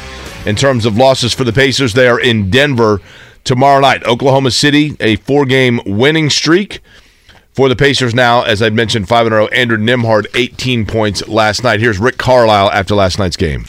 in 0.47 0.57
terms 0.57 0.87
of 0.87 0.97
losses 0.97 1.35
for 1.35 1.45
the 1.45 1.53
Pacers. 1.53 1.93
They 1.93 2.09
are 2.09 2.21
in 2.21 2.51
Denver 2.51 3.01
tomorrow 3.45 3.81
night. 3.81 4.05
Oklahoma 4.05 4.53
City, 4.53 4.97
a 5.01 5.17
four 5.17 5.45
game 5.45 5.81
winning 5.85 6.31
streak. 6.31 6.81
For 7.57 7.71
the 7.71 7.77
Pacers 7.77 8.15
now, 8.15 8.43
as 8.43 8.61
I 8.61 8.69
mentioned, 8.69 9.09
5 9.09 9.29
0. 9.29 9.47
Andrew 9.47 9.79
Nembhard, 9.79 10.27
18 10.35 10.85
points 10.85 11.27
last 11.27 11.65
night. 11.65 11.81
Here's 11.81 11.99
Rick 11.99 12.19
Carlisle 12.19 12.71
after 12.71 12.95
last 12.95 13.19
night's 13.19 13.39
game. 13.39 13.65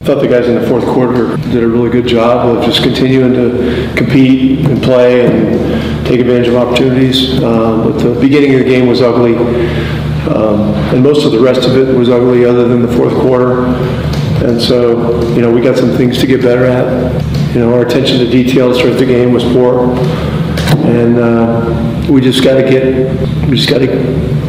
I 0.00 0.06
thought 0.06 0.20
the 0.20 0.26
guys 0.26 0.48
in 0.48 0.60
the 0.60 0.66
fourth 0.66 0.84
quarter 0.86 1.36
did 1.36 1.62
a 1.62 1.68
really 1.68 1.88
good 1.88 2.08
job 2.08 2.44
of 2.44 2.64
just 2.64 2.82
continuing 2.82 3.32
to 3.34 3.94
compete 3.96 4.66
and 4.66 4.82
play 4.82 5.24
and 5.24 6.04
take 6.04 6.18
advantage 6.18 6.48
of 6.48 6.56
opportunities. 6.56 7.40
Um, 7.40 7.92
but 7.92 7.98
the 7.98 8.20
beginning 8.20 8.54
of 8.54 8.58
the 8.58 8.64
game 8.64 8.88
was 8.88 9.00
ugly, 9.00 9.36
um, 10.26 10.74
and 10.92 11.00
most 11.00 11.24
of 11.24 11.30
the 11.30 11.38
rest 11.38 11.64
of 11.64 11.76
it 11.76 11.96
was 11.96 12.08
ugly, 12.08 12.44
other 12.44 12.66
than 12.66 12.82
the 12.82 12.92
fourth 12.96 13.14
quarter. 13.14 13.66
And 14.44 14.60
so, 14.60 15.22
you 15.36 15.42
know, 15.42 15.52
we 15.52 15.60
got 15.60 15.78
some 15.78 15.90
things 15.90 16.18
to 16.18 16.26
get 16.26 16.42
better 16.42 16.64
at. 16.64 17.54
You 17.54 17.60
know, 17.60 17.72
our 17.72 17.86
attention 17.86 18.18
to 18.18 18.28
detail 18.28 18.72
to 18.72 18.74
start 18.74 18.98
the 18.98 19.06
game 19.06 19.32
was 19.32 19.44
poor, 19.44 19.96
and 20.88 21.18
uh, 21.20 21.91
we 22.08 22.20
just 22.20 22.42
got 22.42 22.54
to 22.54 22.62
get 22.62 22.84
we 23.48 23.56
just 23.56 23.68
got 23.68 23.78
to 23.78 23.86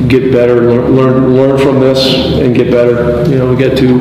get 0.07 0.31
better, 0.31 0.61
learn, 0.71 1.35
learn 1.35 1.57
from 1.57 1.79
this, 1.79 2.05
and 2.39 2.55
get 2.55 2.71
better. 2.71 3.29
You 3.29 3.37
know, 3.37 3.53
we 3.53 3.61
got 3.61 3.77
two 3.77 3.99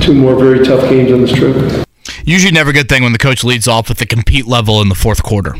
two 0.00 0.14
more 0.14 0.34
very 0.36 0.64
tough 0.64 0.88
games 0.88 1.12
on 1.12 1.20
this 1.20 1.32
trip. 1.32 1.86
Usually 2.24 2.52
never 2.52 2.70
a 2.70 2.72
good 2.72 2.88
thing 2.88 3.02
when 3.02 3.12
the 3.12 3.18
coach 3.18 3.44
leads 3.44 3.68
off 3.68 3.88
with 3.88 3.98
the 3.98 4.06
compete 4.06 4.46
level 4.46 4.80
in 4.82 4.88
the 4.88 4.94
fourth 4.94 5.22
quarter. 5.22 5.54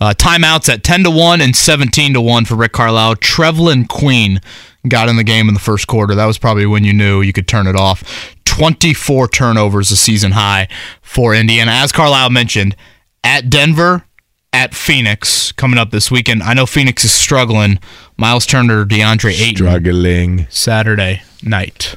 Uh, 0.00 0.14
timeouts 0.14 0.72
at 0.72 0.82
10 0.82 1.04
to 1.04 1.10
1 1.10 1.42
and 1.42 1.54
17 1.54 2.14
to 2.14 2.20
1 2.22 2.46
for 2.46 2.54
Rick 2.54 2.72
Carlisle. 2.72 3.16
Trevelin 3.16 3.86
Queen 3.86 4.40
got 4.88 5.10
in 5.10 5.16
the 5.16 5.24
game 5.24 5.46
in 5.46 5.52
the 5.52 5.60
first 5.60 5.86
quarter. 5.86 6.14
That 6.14 6.24
was 6.24 6.38
probably 6.38 6.64
when 6.64 6.84
you 6.84 6.94
knew 6.94 7.20
you 7.20 7.34
could 7.34 7.46
turn 7.46 7.66
it 7.66 7.76
off. 7.76 8.34
24 8.46 9.28
turnovers 9.28 9.90
a 9.90 9.96
season 9.96 10.32
high 10.32 10.68
for 11.02 11.34
Indiana. 11.34 11.72
As 11.72 11.92
Carlisle 11.92 12.30
mentioned, 12.30 12.76
at 13.22 13.50
Denver, 13.50 14.04
at 14.52 14.74
Phoenix 14.74 15.52
coming 15.52 15.78
up 15.78 15.90
this 15.90 16.10
weekend. 16.10 16.42
I 16.42 16.54
know 16.54 16.66
Phoenix 16.66 17.04
is 17.04 17.12
struggling. 17.12 17.78
Miles 18.16 18.46
Turner, 18.46 18.84
DeAndre 18.84 19.32
Ayton. 19.32 19.56
Struggling. 19.56 20.46
Saturday 20.50 21.22
night. 21.42 21.96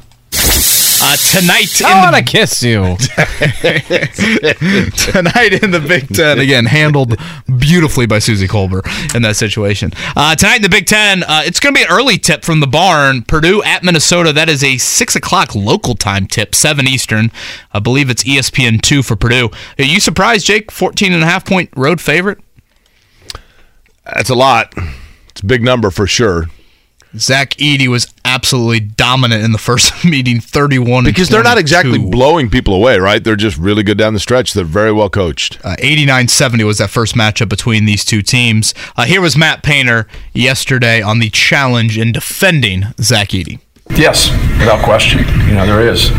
Uh, 1.06 1.18
tonight, 1.18 1.82
I 1.84 2.02
want 2.02 2.16
to 2.16 2.24
kiss 2.24 2.64
you. 2.64 2.96
tonight 5.12 5.62
in 5.62 5.72
the 5.72 5.84
Big 5.86 6.08
Ten 6.08 6.40
again, 6.40 6.66
handled 6.66 7.20
beautifully 7.60 8.06
by 8.06 8.20
Suzy 8.20 8.48
Kolber 8.48 8.82
in 9.14 9.22
that 9.24 9.36
situation. 9.36 9.92
Uh, 10.16 10.34
tonight 10.36 10.56
in 10.56 10.62
the 10.62 10.70
Big 10.70 10.86
Ten, 10.86 11.24
uh, 11.24 11.42
it's 11.44 11.60
going 11.60 11.76
to 11.76 11.78
be 11.78 11.84
an 11.84 11.92
early 11.92 12.18
tip 12.18 12.46
from 12.46 12.62
the 12.62 12.68
barn. 12.68 13.24
Purdue 13.24 13.62
at 13.64 13.84
Minnesota. 13.84 14.32
That 14.32 14.48
is 14.48 14.64
a 14.64 14.78
six 14.78 15.14
o'clock 15.14 15.54
local 15.54 15.96
time 15.96 16.26
tip, 16.26 16.56
seven 16.56 16.88
Eastern. 16.88 17.32
I 17.74 17.80
believe 17.80 18.10
it's 18.10 18.24
ESPN 18.24 18.82
two 18.82 19.04
for 19.04 19.18
Purdue. 19.18 19.50
Are 19.78 19.84
you 19.84 20.00
surprised, 20.00 20.46
Jake? 20.46 20.72
14 20.72 21.12
and 21.12 21.22
a 21.22 21.26
half 21.26 21.44
point 21.46 21.70
road 21.76 22.00
favorite. 22.00 22.40
That's 24.06 24.30
a 24.30 24.36
lot. 24.36 24.74
It's 25.28 25.42
a 25.42 25.46
big 25.46 25.64
number 25.64 25.92
for 25.92 26.08
sure. 26.08 26.46
Zach 27.18 27.52
Edey 27.52 27.88
was 27.88 28.12
absolutely 28.26 28.80
dominant 28.80 29.44
in 29.44 29.52
the 29.52 29.58
first 29.58 30.06
meeting, 30.06 30.40
31 30.40 31.04
Because 31.04 31.30
they're 31.30 31.44
not 31.44 31.58
exactly 31.58 32.00
blowing 32.00 32.50
people 32.50 32.74
away, 32.74 32.98
right? 32.98 33.24
They're 33.24 33.36
just 33.36 33.58
really 33.58 33.84
good 33.84 33.98
down 33.98 34.14
the 34.14 34.20
stretch. 34.20 34.54
They're 34.54 34.66
very 34.66 34.92
well 34.92 35.10
coached. 35.10 35.60
Uh, 35.64 35.76
89-70 35.80 36.66
was 36.66 36.78
that 36.80 36.90
first 36.90 37.16
matchup 37.16 37.50
between 37.50 37.86
these 37.86 38.04
two 38.04 38.22
teams. 38.22 38.74
Uh, 38.96 39.06
here 39.06 39.22
was 39.22 39.38
Matt 39.38 39.64
Painter 39.64 40.08
yesterday 40.34 41.02
on 41.02 41.20
the 41.20 41.30
challenge 41.30 41.98
in 41.98 42.12
defending 42.12 42.86
Zach 43.00 43.30
Edey. 43.30 43.60
Yes, 43.92 44.32
without 44.60 44.84
question. 44.84 45.20
You 45.48 45.56
know, 45.56 45.66
there 45.66 45.88
is. 45.88 46.10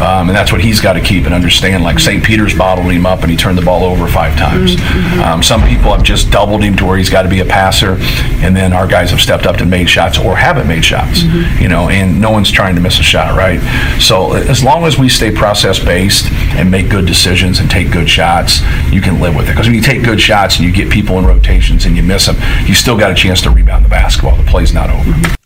Um, 0.00 0.28
and 0.28 0.36
that's 0.36 0.52
what 0.52 0.60
he's 0.60 0.80
got 0.80 0.94
to 0.94 1.00
keep 1.00 1.24
and 1.24 1.34
understand. 1.34 1.84
Like 1.84 1.98
St. 1.98 2.22
Peter's 2.24 2.54
bottled 2.56 2.90
him 2.90 3.06
up 3.06 3.22
and 3.22 3.30
he 3.30 3.36
turned 3.36 3.56
the 3.56 3.64
ball 3.64 3.84
over 3.84 4.06
five 4.08 4.36
times. 4.36 4.76
Um, 5.22 5.42
some 5.42 5.62
people 5.62 5.92
have 5.92 6.02
just 6.02 6.30
doubled 6.30 6.62
him 6.62 6.76
to 6.76 6.84
where 6.84 6.96
he's 6.98 7.10
got 7.10 7.22
to 7.22 7.28
be 7.28 7.40
a 7.40 7.44
passer, 7.44 7.96
and 8.44 8.56
then 8.56 8.72
our 8.72 8.86
guys 8.86 9.10
have 9.10 9.20
stepped 9.20 9.46
up 9.46 9.60
and 9.60 9.70
made 9.70 9.88
shots 9.88 10.18
or 10.18 10.36
haven't 10.36 10.66
made 10.66 10.84
shots. 10.84 11.22
You 11.60 11.68
know, 11.68 11.88
and 11.88 12.20
no 12.20 12.30
one's 12.30 12.50
trying 12.50 12.74
to 12.74 12.80
miss 12.80 12.98
a 12.98 13.02
shot, 13.02 13.36
right? 13.36 13.60
So 14.00 14.32
as 14.34 14.62
long 14.64 14.84
as 14.84 14.98
we 14.98 15.08
stay 15.08 15.30
process 15.30 15.78
based 15.78 16.26
and 16.56 16.70
make 16.70 16.88
good 16.90 17.06
decisions 17.06 17.60
and 17.60 17.70
take 17.70 17.90
good 17.92 18.08
shots, 18.08 18.60
you 18.90 19.00
can 19.00 19.20
live 19.20 19.34
with 19.36 19.46
it. 19.46 19.52
Because 19.52 19.66
when 19.66 19.74
you 19.74 19.82
take 19.82 20.02
good 20.04 20.20
shots 20.20 20.56
and 20.56 20.66
you 20.66 20.72
get 20.72 20.90
people 20.90 21.18
in 21.18 21.24
rotations 21.24 21.86
and 21.86 21.96
you 21.96 22.02
miss 22.02 22.26
them, 22.26 22.36
you 22.66 22.74
still 22.74 22.98
got 22.98 23.10
a 23.10 23.14
chance 23.14 23.40
to 23.42 23.50
rebound 23.50 23.84
the 23.84 23.88
basketball. 23.88 24.36
The 24.36 24.44
play's 24.50 24.72
not 24.74 24.90
over. 24.90 25.36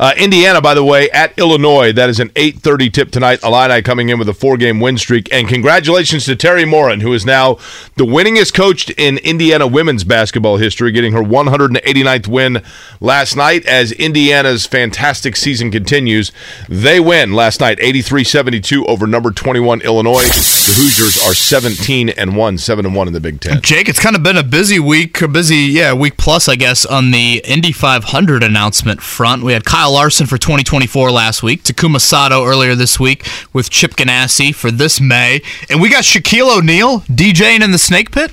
Uh, 0.00 0.14
Indiana, 0.16 0.62
by 0.62 0.72
the 0.72 0.82
way, 0.82 1.10
at 1.10 1.38
Illinois. 1.38 1.92
That 1.92 2.08
is 2.08 2.18
an 2.20 2.30
8:30 2.30 2.88
tip 2.88 3.10
tonight. 3.10 3.40
Illini 3.44 3.82
coming 3.82 4.08
in 4.08 4.18
with 4.18 4.30
a 4.30 4.34
four-game 4.34 4.80
win 4.80 4.96
streak, 4.96 5.28
and 5.30 5.46
congratulations 5.46 6.24
to 6.24 6.34
Teri 6.34 6.66
Moren, 6.66 7.00
who 7.00 7.12
is 7.12 7.26
now 7.26 7.58
the 7.96 8.06
winningest 8.06 8.54
coach 8.54 8.88
in 8.88 9.18
Indiana 9.18 9.66
women's 9.66 10.02
basketball 10.02 10.56
history, 10.56 10.90
getting 10.90 11.12
her 11.12 11.20
189th 11.22 12.26
win 12.28 12.62
last 12.98 13.36
night. 13.36 13.66
As 13.66 13.92
Indiana's 13.92 14.64
fantastic 14.64 15.36
season 15.36 15.70
continues, 15.70 16.32
they 16.66 16.98
win 16.98 17.34
last 17.34 17.60
night, 17.60 17.78
83-72 17.80 18.86
over 18.86 19.06
number 19.06 19.30
21 19.30 19.82
Illinois. 19.82 20.22
The 20.22 20.76
Hoosiers 20.76 21.28
are 21.28 21.34
17 21.34 22.08
and 22.08 22.36
one, 22.36 22.56
seven 22.56 22.86
and 22.86 22.94
one 22.94 23.06
in 23.06 23.12
the 23.12 23.20
Big 23.20 23.40
Ten. 23.42 23.60
Jake, 23.60 23.90
it's 23.90 24.00
kind 24.00 24.16
of 24.16 24.22
been 24.22 24.38
a 24.38 24.42
busy 24.42 24.80
week, 24.80 25.20
a 25.20 25.28
busy, 25.28 25.56
yeah, 25.56 25.92
week 25.92 26.16
plus, 26.16 26.48
I 26.48 26.56
guess, 26.56 26.86
on 26.86 27.10
the 27.10 27.42
Indy 27.44 27.72
500 27.72 28.42
announcement 28.42 29.02
front. 29.02 29.42
We 29.42 29.52
had 29.52 29.66
Kyle 29.66 29.89
Larson 29.90 30.26
for 30.26 30.38
2024 30.38 31.10
last 31.10 31.42
week, 31.42 31.62
Takuma 31.62 32.00
Sato 32.00 32.44
earlier 32.44 32.74
this 32.74 32.98
week 33.00 33.26
with 33.52 33.70
Chip 33.70 33.92
Ganassi 33.92 34.54
for 34.54 34.70
this 34.70 35.00
May, 35.00 35.40
and 35.68 35.80
we 35.80 35.88
got 35.90 36.04
Shaquille 36.04 36.58
O'Neal 36.58 37.00
DJing 37.02 37.62
in 37.62 37.70
the 37.72 37.78
Snake 37.78 38.10
Pit. 38.10 38.32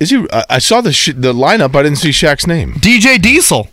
Is 0.00 0.10
he? 0.10 0.26
I 0.32 0.44
I 0.50 0.58
saw 0.58 0.80
the 0.80 0.92
sh- 0.92 1.14
the 1.16 1.32
lineup. 1.32 1.74
I 1.74 1.82
didn't 1.82 1.98
see 1.98 2.10
Shaq's 2.10 2.46
name. 2.46 2.74
DJ 2.74 3.20
Diesel. 3.20 3.68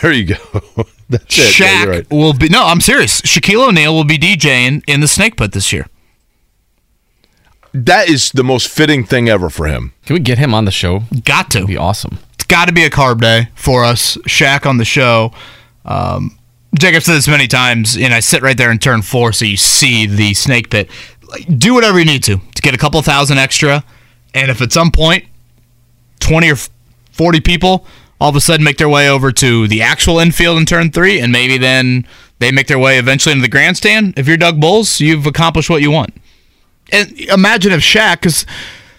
There 0.00 0.12
you 0.12 0.24
go. 0.34 0.34
That's 1.08 1.38
it. 1.38 1.58
Yeah, 1.60 1.66
Shaq 1.66 1.82
you're 1.84 1.92
right. 1.92 2.10
will 2.10 2.32
be 2.34 2.48
no, 2.48 2.64
I'm 2.64 2.80
serious. 2.80 3.20
Shaquille 3.22 3.68
O'Neal 3.68 3.94
will 3.94 4.04
be 4.04 4.18
DJing 4.18 4.82
in 4.86 5.00
the 5.00 5.08
Snake 5.08 5.36
Pit 5.36 5.52
this 5.52 5.72
year. 5.72 5.86
That 7.72 8.08
is 8.08 8.30
the 8.30 8.44
most 8.44 8.68
fitting 8.68 9.04
thing 9.04 9.28
ever 9.28 9.50
for 9.50 9.66
him. 9.66 9.92
Can 10.06 10.14
we 10.14 10.20
get 10.20 10.38
him 10.38 10.54
on 10.54 10.64
the 10.64 10.70
show? 10.70 11.02
Got 11.24 11.50
to. 11.52 11.58
That'd 11.58 11.68
be 11.68 11.76
awesome. 11.76 12.18
Got 12.48 12.66
to 12.66 12.74
be 12.74 12.84
a 12.84 12.90
carb 12.90 13.20
day 13.20 13.48
for 13.54 13.84
us. 13.84 14.16
Shaq 14.26 14.66
on 14.66 14.76
the 14.76 14.84
show. 14.84 15.32
Um, 15.84 16.38
Jake, 16.78 16.94
I've 16.94 17.04
said 17.04 17.14
this 17.14 17.28
many 17.28 17.46
times, 17.46 17.96
and 17.96 18.12
I 18.12 18.20
sit 18.20 18.42
right 18.42 18.56
there 18.56 18.70
in 18.70 18.78
turn 18.78 19.02
four, 19.02 19.32
so 19.32 19.44
you 19.44 19.56
see 19.56 20.06
the 20.06 20.34
snake 20.34 20.70
pit. 20.70 20.90
Like, 21.28 21.58
do 21.58 21.74
whatever 21.74 21.98
you 21.98 22.04
need 22.04 22.22
to 22.24 22.36
to 22.36 22.62
get 22.62 22.74
a 22.74 22.78
couple 22.78 23.00
thousand 23.02 23.38
extra, 23.38 23.84
and 24.34 24.50
if 24.50 24.60
at 24.60 24.72
some 24.72 24.90
point 24.90 25.24
twenty 26.20 26.50
or 26.50 26.56
forty 27.12 27.40
people 27.40 27.86
all 28.20 28.30
of 28.30 28.36
a 28.36 28.40
sudden 28.40 28.64
make 28.64 28.78
their 28.78 28.88
way 28.88 29.08
over 29.08 29.32
to 29.32 29.68
the 29.68 29.82
actual 29.82 30.18
infield 30.18 30.58
in 30.58 30.64
turn 30.66 30.90
three, 30.90 31.20
and 31.20 31.32
maybe 31.32 31.58
then 31.58 32.06
they 32.38 32.50
make 32.50 32.66
their 32.66 32.78
way 32.78 32.98
eventually 32.98 33.32
into 33.32 33.42
the 33.42 33.48
grandstand. 33.48 34.14
If 34.16 34.26
you're 34.26 34.36
Doug 34.36 34.60
Boles, 34.60 35.00
you've 35.00 35.26
accomplished 35.26 35.70
what 35.70 35.82
you 35.82 35.90
want. 35.90 36.14
And 36.92 37.12
imagine 37.20 37.72
if 37.72 37.80
Shaq, 37.80 38.20
because 38.20 38.46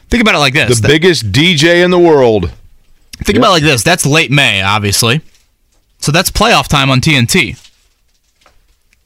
think 0.09 0.21
about 0.21 0.35
it 0.35 0.39
like 0.39 0.53
this: 0.53 0.79
The 0.79 0.87
biggest 0.87 1.31
DJ 1.31 1.83
in 1.83 1.91
the 1.91 1.99
world. 1.99 2.51
Think 3.23 3.37
about 3.37 3.47
it 3.49 3.51
like 3.51 3.63
this. 3.63 3.83
That's 3.83 4.05
late 4.05 4.31
May, 4.31 4.61
obviously. 4.61 5.21
So 5.99 6.11
that's 6.11 6.29
playoff 6.31 6.67
time 6.67 6.89
on 6.89 6.99
TNT. 7.01 7.61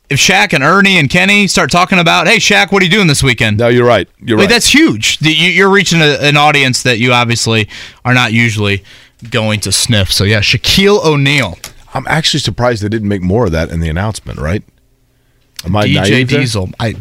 If 0.10 0.18
Shaq 0.18 0.53
and 0.53 0.64
Ernie 0.64 0.97
and 0.97 1.07
Kenny 1.10 1.47
start 1.47 1.70
talking 1.72 1.99
about, 1.99 2.28
hey, 2.28 2.38
Shaq, 2.38 2.72
what 2.72 2.82
are 2.82 2.86
you 2.86 2.91
doing 2.91 3.05
this 3.07 3.22
weekend? 3.22 3.57
No, 3.60 3.68
you're 3.68 3.86
right. 3.86 4.10
You're 4.20 4.38
Like, 4.39 4.45
right. 4.45 4.53
that's 4.55 4.74
huge. 4.74 5.20
You- 5.22 5.32
You're 5.32 5.70
reaching 5.70 6.01
a, 6.01 6.18
an 6.22 6.36
audience 6.36 6.82
that 6.84 6.97
you 6.97 7.14
obviously 7.14 7.70
are 8.03 8.16
not 8.16 8.34
usually 8.34 8.84
going 9.30 9.60
to 9.62 9.72
sniff. 9.72 10.12
So, 10.12 10.24
yeah, 10.24 10.39
Shaquille 10.39 11.03
O'Neal, 11.05 11.60
I'm 11.93 12.07
actually 12.07 12.39
surprised 12.39 12.82
they 12.82 12.89
didn't 12.89 13.07
make 13.07 13.22
more 13.22 13.45
of 13.45 13.51
that 13.51 13.70
in 13.70 13.82
the 13.82 13.89
announcement. 13.89 14.39
Right? 14.39 14.64
Am 15.64 15.76
I 15.76 15.86
DJ 15.86 16.28
there? 16.28 16.39
Diesel. 16.39 16.70
I, 16.80 16.95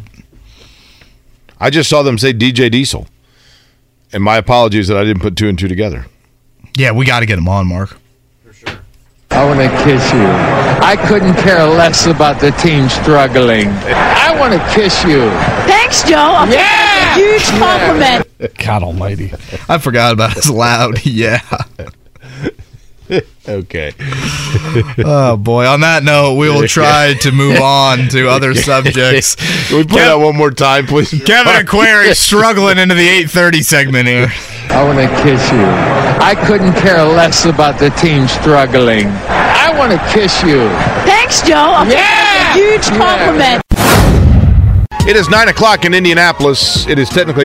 I 1.58 1.70
just 1.70 1.88
saw 1.88 2.02
them 2.02 2.18
say 2.18 2.32
DJ 2.34 2.70
Diesel, 2.70 3.06
and 4.12 4.22
my 4.22 4.36
apologies 4.36 4.88
that 4.88 4.96
I 4.98 5.04
didn't 5.04 5.22
put 5.22 5.34
two 5.36 5.48
and 5.48 5.58
two 5.58 5.68
together. 5.68 6.06
Yeah, 6.78 6.92
we 6.92 7.04
got 7.04 7.20
to 7.20 7.26
get 7.26 7.38
him 7.38 7.48
on, 7.48 7.66
Mark. 7.66 7.98
For 8.44 8.52
sure. 8.52 8.78
I 9.30 9.44
want 9.44 9.58
to 9.58 9.68
kiss 9.84 10.12
you. 10.12 10.22
I 10.80 10.96
couldn't 11.08 11.34
care 11.34 11.64
less 11.64 12.06
about 12.06 12.40
the 12.40 12.52
team 12.52 12.88
struggling. 12.88 13.68
I 13.68 14.34
want 14.38 14.52
to 14.52 14.60
kiss 14.72 15.02
you. 15.04 15.28
Thanks, 15.66 16.04
Joe. 16.04 16.16
I'll 16.16 16.46
take 16.46 16.60
a 16.60 17.14
huge 17.14 17.44
compliment. 17.58 18.56
God 18.64 18.82
Almighty. 18.84 19.32
I 19.68 19.78
forgot 19.78 20.12
about 20.12 20.34
his 20.34 20.48
loud. 20.48 21.04
Yeah. 21.06 21.40
Okay. 23.48 23.92
Oh 24.98 25.36
boy. 25.36 25.66
On 25.66 25.80
that 25.80 26.02
note, 26.04 26.34
we 26.34 26.50
will 26.50 26.66
try 26.66 27.14
to 27.20 27.32
move 27.32 27.58
on 27.60 28.08
to 28.08 28.28
other 28.30 28.54
subjects. 28.54 29.36
Can 29.68 29.78
we 29.78 29.84
play 29.84 30.02
that 30.02 30.14
one 30.16 30.36
more 30.36 30.50
time, 30.50 30.86
please? 30.86 31.10
Kevin 31.24 31.52
Aquari 31.52 32.14
struggling 32.14 32.78
into 32.78 32.94
the 32.94 33.06
8:30 33.24 33.64
segment 33.64 34.06
here. 34.08 34.28
I 34.70 34.84
want 34.84 34.98
to 34.98 35.08
kiss 35.22 35.50
you. 35.50 35.64
I 36.20 36.34
couldn't 36.46 36.74
care 36.74 37.02
less 37.04 37.46
about 37.46 37.78
the 37.78 37.90
team 37.90 38.28
struggling. 38.28 39.06
I 39.06 39.72
want 39.78 39.92
to 39.92 39.98
kiss 40.12 40.42
you. 40.42 40.68
Thanks, 41.08 41.40
Joe. 41.42 41.54
I'll 41.54 41.84
take 41.86 41.94
that 41.96 42.54
a 42.54 42.58
huge 42.58 42.86
compliment. 42.98 43.62
It 45.08 45.16
is 45.16 45.28
nine 45.30 45.48
o'clock 45.48 45.84
in 45.84 45.94
Indianapolis. 45.94 46.86
It 46.86 46.98
is 46.98 47.08
technically. 47.08 47.44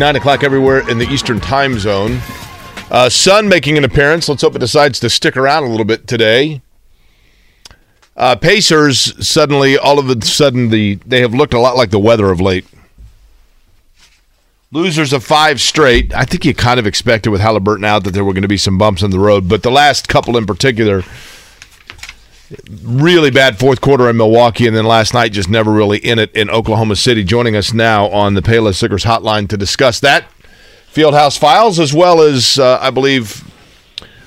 Nine 0.00 0.16
o'clock 0.16 0.42
everywhere 0.42 0.90
in 0.90 0.98
the 0.98 1.06
Eastern 1.06 1.38
Time 1.38 1.78
Zone. 1.78 2.18
Uh, 2.90 3.08
sun 3.08 3.48
making 3.48 3.78
an 3.78 3.84
appearance. 3.84 4.28
Let's 4.28 4.42
hope 4.42 4.56
it 4.56 4.58
decides 4.58 4.98
to 4.98 5.08
stick 5.08 5.36
around 5.36 5.62
a 5.62 5.68
little 5.68 5.84
bit 5.84 6.08
today. 6.08 6.62
Uh, 8.16 8.34
Pacers 8.34 9.14
suddenly, 9.24 9.78
all 9.78 10.00
of 10.00 10.10
a 10.10 10.20
sudden, 10.24 10.70
the 10.70 10.96
they 11.06 11.20
have 11.20 11.32
looked 11.32 11.54
a 11.54 11.60
lot 11.60 11.76
like 11.76 11.90
the 11.90 12.00
weather 12.00 12.32
of 12.32 12.40
late. 12.40 12.66
losers 14.72 15.12
of 15.12 15.22
five 15.22 15.60
straight. 15.60 16.12
I 16.12 16.24
think 16.24 16.44
you 16.44 16.54
kind 16.54 16.80
of 16.80 16.88
expected 16.88 17.30
with 17.30 17.40
Halliburton 17.40 17.84
out 17.84 18.02
that 18.02 18.10
there 18.10 18.24
were 18.24 18.32
going 18.32 18.42
to 18.42 18.48
be 18.48 18.56
some 18.56 18.76
bumps 18.76 19.04
in 19.04 19.12
the 19.12 19.20
road, 19.20 19.48
but 19.48 19.62
the 19.62 19.70
last 19.70 20.08
couple 20.08 20.36
in 20.36 20.44
particular, 20.44 21.04
really 22.82 23.30
bad 23.30 23.58
fourth 23.58 23.80
quarter 23.80 24.08
in 24.08 24.16
Milwaukee, 24.16 24.66
and 24.66 24.76
then 24.76 24.84
last 24.84 25.14
night 25.14 25.32
just 25.32 25.48
never 25.48 25.72
really 25.72 25.98
in 25.98 26.18
it 26.18 26.34
in 26.34 26.50
Oklahoma 26.50 26.96
City. 26.96 27.24
Joining 27.24 27.56
us 27.56 27.72
now 27.72 28.08
on 28.08 28.34
the 28.34 28.42
Payless 28.42 28.82
Liquors 28.82 29.04
Hotline 29.04 29.48
to 29.48 29.56
discuss 29.56 30.00
that 30.00 30.26
Fieldhouse 30.92 31.38
Files, 31.38 31.80
as 31.80 31.92
well 31.92 32.20
as 32.20 32.58
uh, 32.58 32.78
I 32.80 32.90
believe 32.90 33.50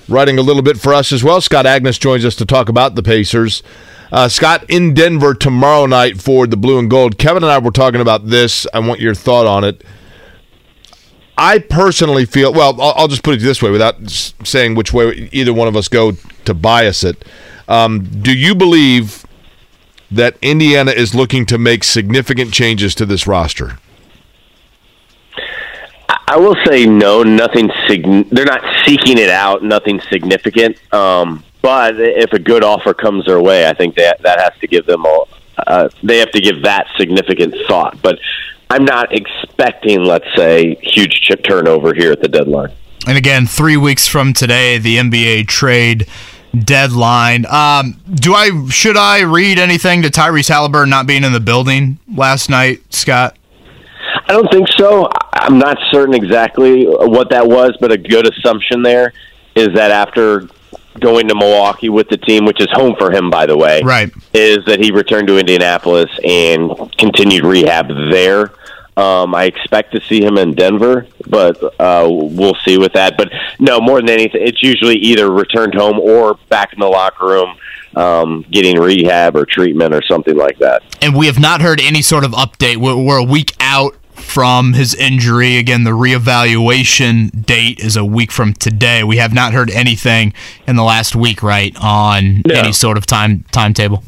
writing 0.09 0.37
a 0.37 0.41
little 0.41 0.61
bit 0.61 0.77
for 0.79 0.93
us 0.93 1.11
as 1.11 1.23
well. 1.23 1.41
Scott 1.41 1.65
Agness 1.65 1.99
joins 1.99 2.25
us 2.25 2.35
to 2.35 2.45
talk 2.45 2.69
about 2.69 2.95
the 2.95 3.03
Pacers. 3.03 3.61
Uh, 4.11 4.29
Scott 4.29 4.63
in 4.69 4.93
Denver 4.93 5.33
tomorrow 5.33 5.85
night 5.85 6.21
for 6.21 6.47
the 6.47 6.57
Blue 6.57 6.79
and 6.79 6.89
Gold. 6.89 7.17
Kevin 7.17 7.43
and 7.43 7.51
I 7.51 7.57
were 7.59 7.71
talking 7.71 7.99
about 7.99 8.27
this. 8.27 8.65
I 8.73 8.79
want 8.79 9.01
your 9.01 9.13
thought 9.13 9.45
on 9.45 9.63
it. 9.63 9.83
I 11.37 11.59
personally 11.59 12.25
feel 12.25 12.51
well. 12.51 12.81
I'll, 12.81 12.93
I'll 12.95 13.07
just 13.07 13.23
put 13.23 13.35
it 13.35 13.41
this 13.41 13.61
way, 13.61 13.69
without 13.69 13.95
saying 14.09 14.75
which 14.75 14.91
way 14.91 15.29
either 15.31 15.53
one 15.53 15.67
of 15.67 15.75
us 15.75 15.87
go 15.87 16.13
to 16.45 16.53
bias 16.53 17.03
it. 17.03 17.23
Um, 17.67 18.03
do 18.21 18.35
you 18.35 18.55
believe 18.55 19.25
that 20.09 20.37
Indiana 20.41 20.91
is 20.91 21.13
looking 21.13 21.45
to 21.47 21.57
make 21.57 21.83
significant 21.83 22.53
changes 22.53 22.95
to 22.95 23.05
this 23.05 23.27
roster? 23.27 23.79
I 26.29 26.37
will 26.37 26.55
say 26.65 26.85
no, 26.85 27.23
nothing. 27.23 27.71
Sig- 27.87 28.29
they're 28.29 28.45
not 28.45 28.61
seeking 28.85 29.17
it 29.17 29.29
out. 29.29 29.63
Nothing 29.63 30.01
significant. 30.09 30.77
Um, 30.93 31.43
but 31.61 31.99
if 31.99 32.33
a 32.33 32.39
good 32.39 32.63
offer 32.63 32.93
comes 32.93 33.25
their 33.25 33.41
way, 33.41 33.67
I 33.67 33.73
think 33.73 33.95
that 33.95 34.21
that 34.23 34.39
has 34.39 34.59
to 34.59 34.67
give 34.67 34.85
them 34.85 35.05
a. 35.05 35.23
Uh, 35.65 35.89
they 36.03 36.19
have 36.19 36.31
to 36.31 36.41
give 36.41 36.63
that 36.63 36.87
significant 36.97 37.55
thought. 37.67 38.01
But 38.01 38.19
I'm 38.69 38.85
not 38.85 39.13
expecting, 39.13 40.03
let's 40.03 40.27
say, 40.35 40.75
huge 40.81 41.21
chip 41.21 41.43
turnover 41.43 41.93
here 41.93 42.11
at 42.11 42.21
the 42.21 42.27
deadline. 42.27 42.71
And 43.07 43.17
again, 43.17 43.47
three 43.47 43.77
weeks 43.77 44.07
from 44.07 44.33
today, 44.33 44.77
the 44.77 44.97
NBA 44.97 45.47
trade 45.47 46.07
deadline. 46.65 47.45
Um, 47.45 47.99
do 48.13 48.33
I 48.33 48.67
should 48.69 48.97
I 48.97 49.21
read 49.21 49.59
anything 49.59 50.01
to 50.03 50.09
Tyrese 50.09 50.49
Halliburton 50.49 50.89
not 50.89 51.07
being 51.07 51.23
in 51.23 51.33
the 51.33 51.39
building 51.39 51.99
last 52.15 52.49
night, 52.49 52.81
Scott? 52.93 53.37
I 54.27 54.33
don't 54.33 54.51
think 54.51 54.67
so. 54.77 55.09
I'm 55.33 55.57
not 55.57 55.77
certain 55.91 56.13
exactly 56.13 56.85
what 56.85 57.29
that 57.29 57.47
was, 57.47 57.77
but 57.79 57.91
a 57.91 57.97
good 57.97 58.27
assumption 58.27 58.81
there 58.81 59.13
is 59.55 59.69
that 59.75 59.91
after 59.91 60.47
going 60.99 61.27
to 61.27 61.35
Milwaukee 61.35 61.89
with 61.89 62.09
the 62.09 62.17
team, 62.17 62.45
which 62.45 62.59
is 62.59 62.67
home 62.71 62.95
for 62.97 63.11
him, 63.11 63.29
by 63.29 63.45
the 63.45 63.57
way, 63.57 63.81
right, 63.83 64.11
is 64.33 64.59
that 64.65 64.79
he 64.79 64.91
returned 64.91 65.27
to 65.27 65.37
Indianapolis 65.37 66.09
and 66.23 66.71
continued 66.97 67.45
rehab 67.45 67.87
there. 68.11 68.51
Um, 68.97 69.35
I 69.35 69.43
expect 69.43 69.91
to 69.93 70.01
see 70.01 70.23
him 70.23 70.37
in 70.39 70.55
Denver, 70.55 71.05
but 71.27 71.61
uh, 71.79 72.07
we'll 72.09 72.57
see 72.65 72.77
with 72.79 72.93
that. 72.93 73.15
But 73.15 73.29
no, 73.59 73.79
more 73.79 74.01
than 74.01 74.09
anything, 74.09 74.41
it's 74.45 74.63
usually 74.63 74.95
either 74.97 75.31
returned 75.31 75.75
home 75.75 75.99
or 75.99 76.39
back 76.49 76.73
in 76.73 76.79
the 76.79 76.87
locker 76.87 77.27
room, 77.27 77.55
um, 77.95 78.43
getting 78.51 78.79
rehab 78.79 79.35
or 79.35 79.45
treatment 79.45 79.93
or 79.93 80.01
something 80.01 80.35
like 80.35 80.57
that. 80.57 80.81
And 81.01 81.15
we 81.15 81.27
have 81.27 81.39
not 81.39 81.61
heard 81.61 81.79
any 81.79 82.01
sort 82.01 82.25
of 82.25 82.31
update. 82.31 82.77
We're, 82.77 82.97
we're 83.01 83.19
a 83.19 83.23
week 83.23 83.53
out 83.59 83.95
from 84.15 84.73
his 84.73 84.95
injury. 84.95 85.57
Again, 85.57 85.83
the 85.83 85.91
reevaluation 85.91 87.45
date 87.45 87.79
is 87.79 87.95
a 87.95 88.03
week 88.03 88.31
from 88.31 88.53
today. 88.53 89.03
We 89.03 89.17
have 89.17 89.31
not 89.33 89.53
heard 89.53 89.69
anything 89.69 90.33
in 90.67 90.75
the 90.75 90.83
last 90.83 91.15
week, 91.15 91.43
right, 91.43 91.75
on 91.79 92.41
No. 92.47 92.55
any 92.55 92.71
sort 92.73 92.97
of 92.97 93.05
time 93.05 93.45
timetable. 93.51 94.03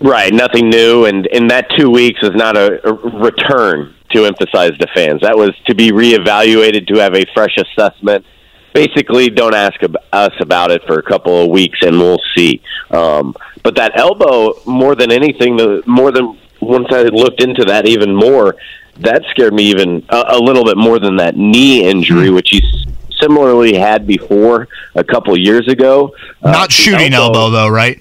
Right, 0.00 0.32
nothing 0.32 0.68
new, 0.70 1.06
and 1.06 1.26
in 1.26 1.48
that 1.48 1.66
two 1.76 1.90
weeks 1.90 2.20
is 2.22 2.30
not 2.34 2.56
a, 2.56 2.86
a 2.88 2.92
return 2.92 3.94
to 4.12 4.24
emphasize 4.26 4.76
to 4.78 4.86
fans. 4.94 5.22
That 5.22 5.36
was 5.36 5.50
to 5.66 5.74
be 5.74 5.90
reevaluated 5.90 6.86
to 6.88 7.00
have 7.00 7.14
a 7.14 7.24
fresh 7.34 7.56
assessment. 7.56 8.24
Basically, 8.72 9.28
don't 9.28 9.54
ask 9.56 9.82
ab- 9.82 9.96
us 10.12 10.32
about 10.40 10.70
it 10.70 10.82
for 10.86 10.98
a 10.98 11.02
couple 11.02 11.42
of 11.42 11.50
weeks, 11.50 11.80
and 11.82 11.98
we'll 11.98 12.20
see. 12.36 12.62
Um, 12.92 13.34
but 13.64 13.74
that 13.74 13.98
elbow, 13.98 14.54
more 14.66 14.94
than 14.94 15.10
anything, 15.10 15.56
the 15.56 15.82
more 15.86 16.12
than 16.12 16.38
once 16.60 16.86
I 16.90 17.02
looked 17.02 17.42
into 17.42 17.64
that 17.64 17.88
even 17.88 18.14
more, 18.14 18.54
that 19.00 19.24
scared 19.30 19.52
me 19.52 19.64
even 19.64 20.04
a, 20.10 20.24
a 20.28 20.38
little 20.38 20.64
bit 20.64 20.76
more 20.76 21.00
than 21.00 21.16
that 21.16 21.36
knee 21.36 21.84
injury, 21.88 22.30
which 22.30 22.50
he 22.50 22.58
s- 22.58 22.84
similarly 23.20 23.74
had 23.76 24.06
before 24.06 24.68
a 24.94 25.02
couple 25.02 25.36
years 25.36 25.66
ago. 25.66 26.14
Uh, 26.42 26.52
Not 26.52 26.68
the 26.68 26.74
shooting 26.74 27.14
elbow, 27.14 27.50
though, 27.50 27.68
right? 27.68 28.00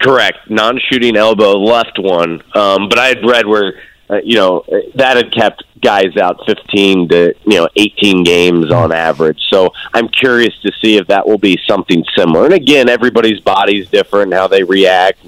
Correct, 0.00 0.38
non-shooting 0.48 1.16
elbow, 1.16 1.58
left 1.58 1.98
one. 1.98 2.42
Um, 2.54 2.88
but 2.88 2.98
I 2.98 3.08
had 3.08 3.24
read 3.24 3.46
where 3.46 3.74
uh, 4.08 4.20
you 4.24 4.34
know 4.34 4.64
that 4.94 5.16
had 5.16 5.32
kept 5.32 5.62
guys 5.80 6.16
out 6.16 6.40
15 6.46 7.08
to 7.08 7.34
you 7.46 7.56
know 7.56 7.68
18 7.76 8.24
games 8.24 8.72
on 8.72 8.92
average. 8.92 9.40
So 9.50 9.72
I'm 9.92 10.08
curious 10.08 10.54
to 10.62 10.72
see 10.80 10.96
if 10.96 11.06
that 11.08 11.26
will 11.26 11.38
be 11.38 11.58
something 11.68 12.04
similar. 12.16 12.46
And 12.46 12.54
again, 12.54 12.88
everybody's 12.88 13.40
body's 13.40 13.88
different, 13.88 14.32
how 14.32 14.48
they 14.48 14.62
react. 14.62 15.18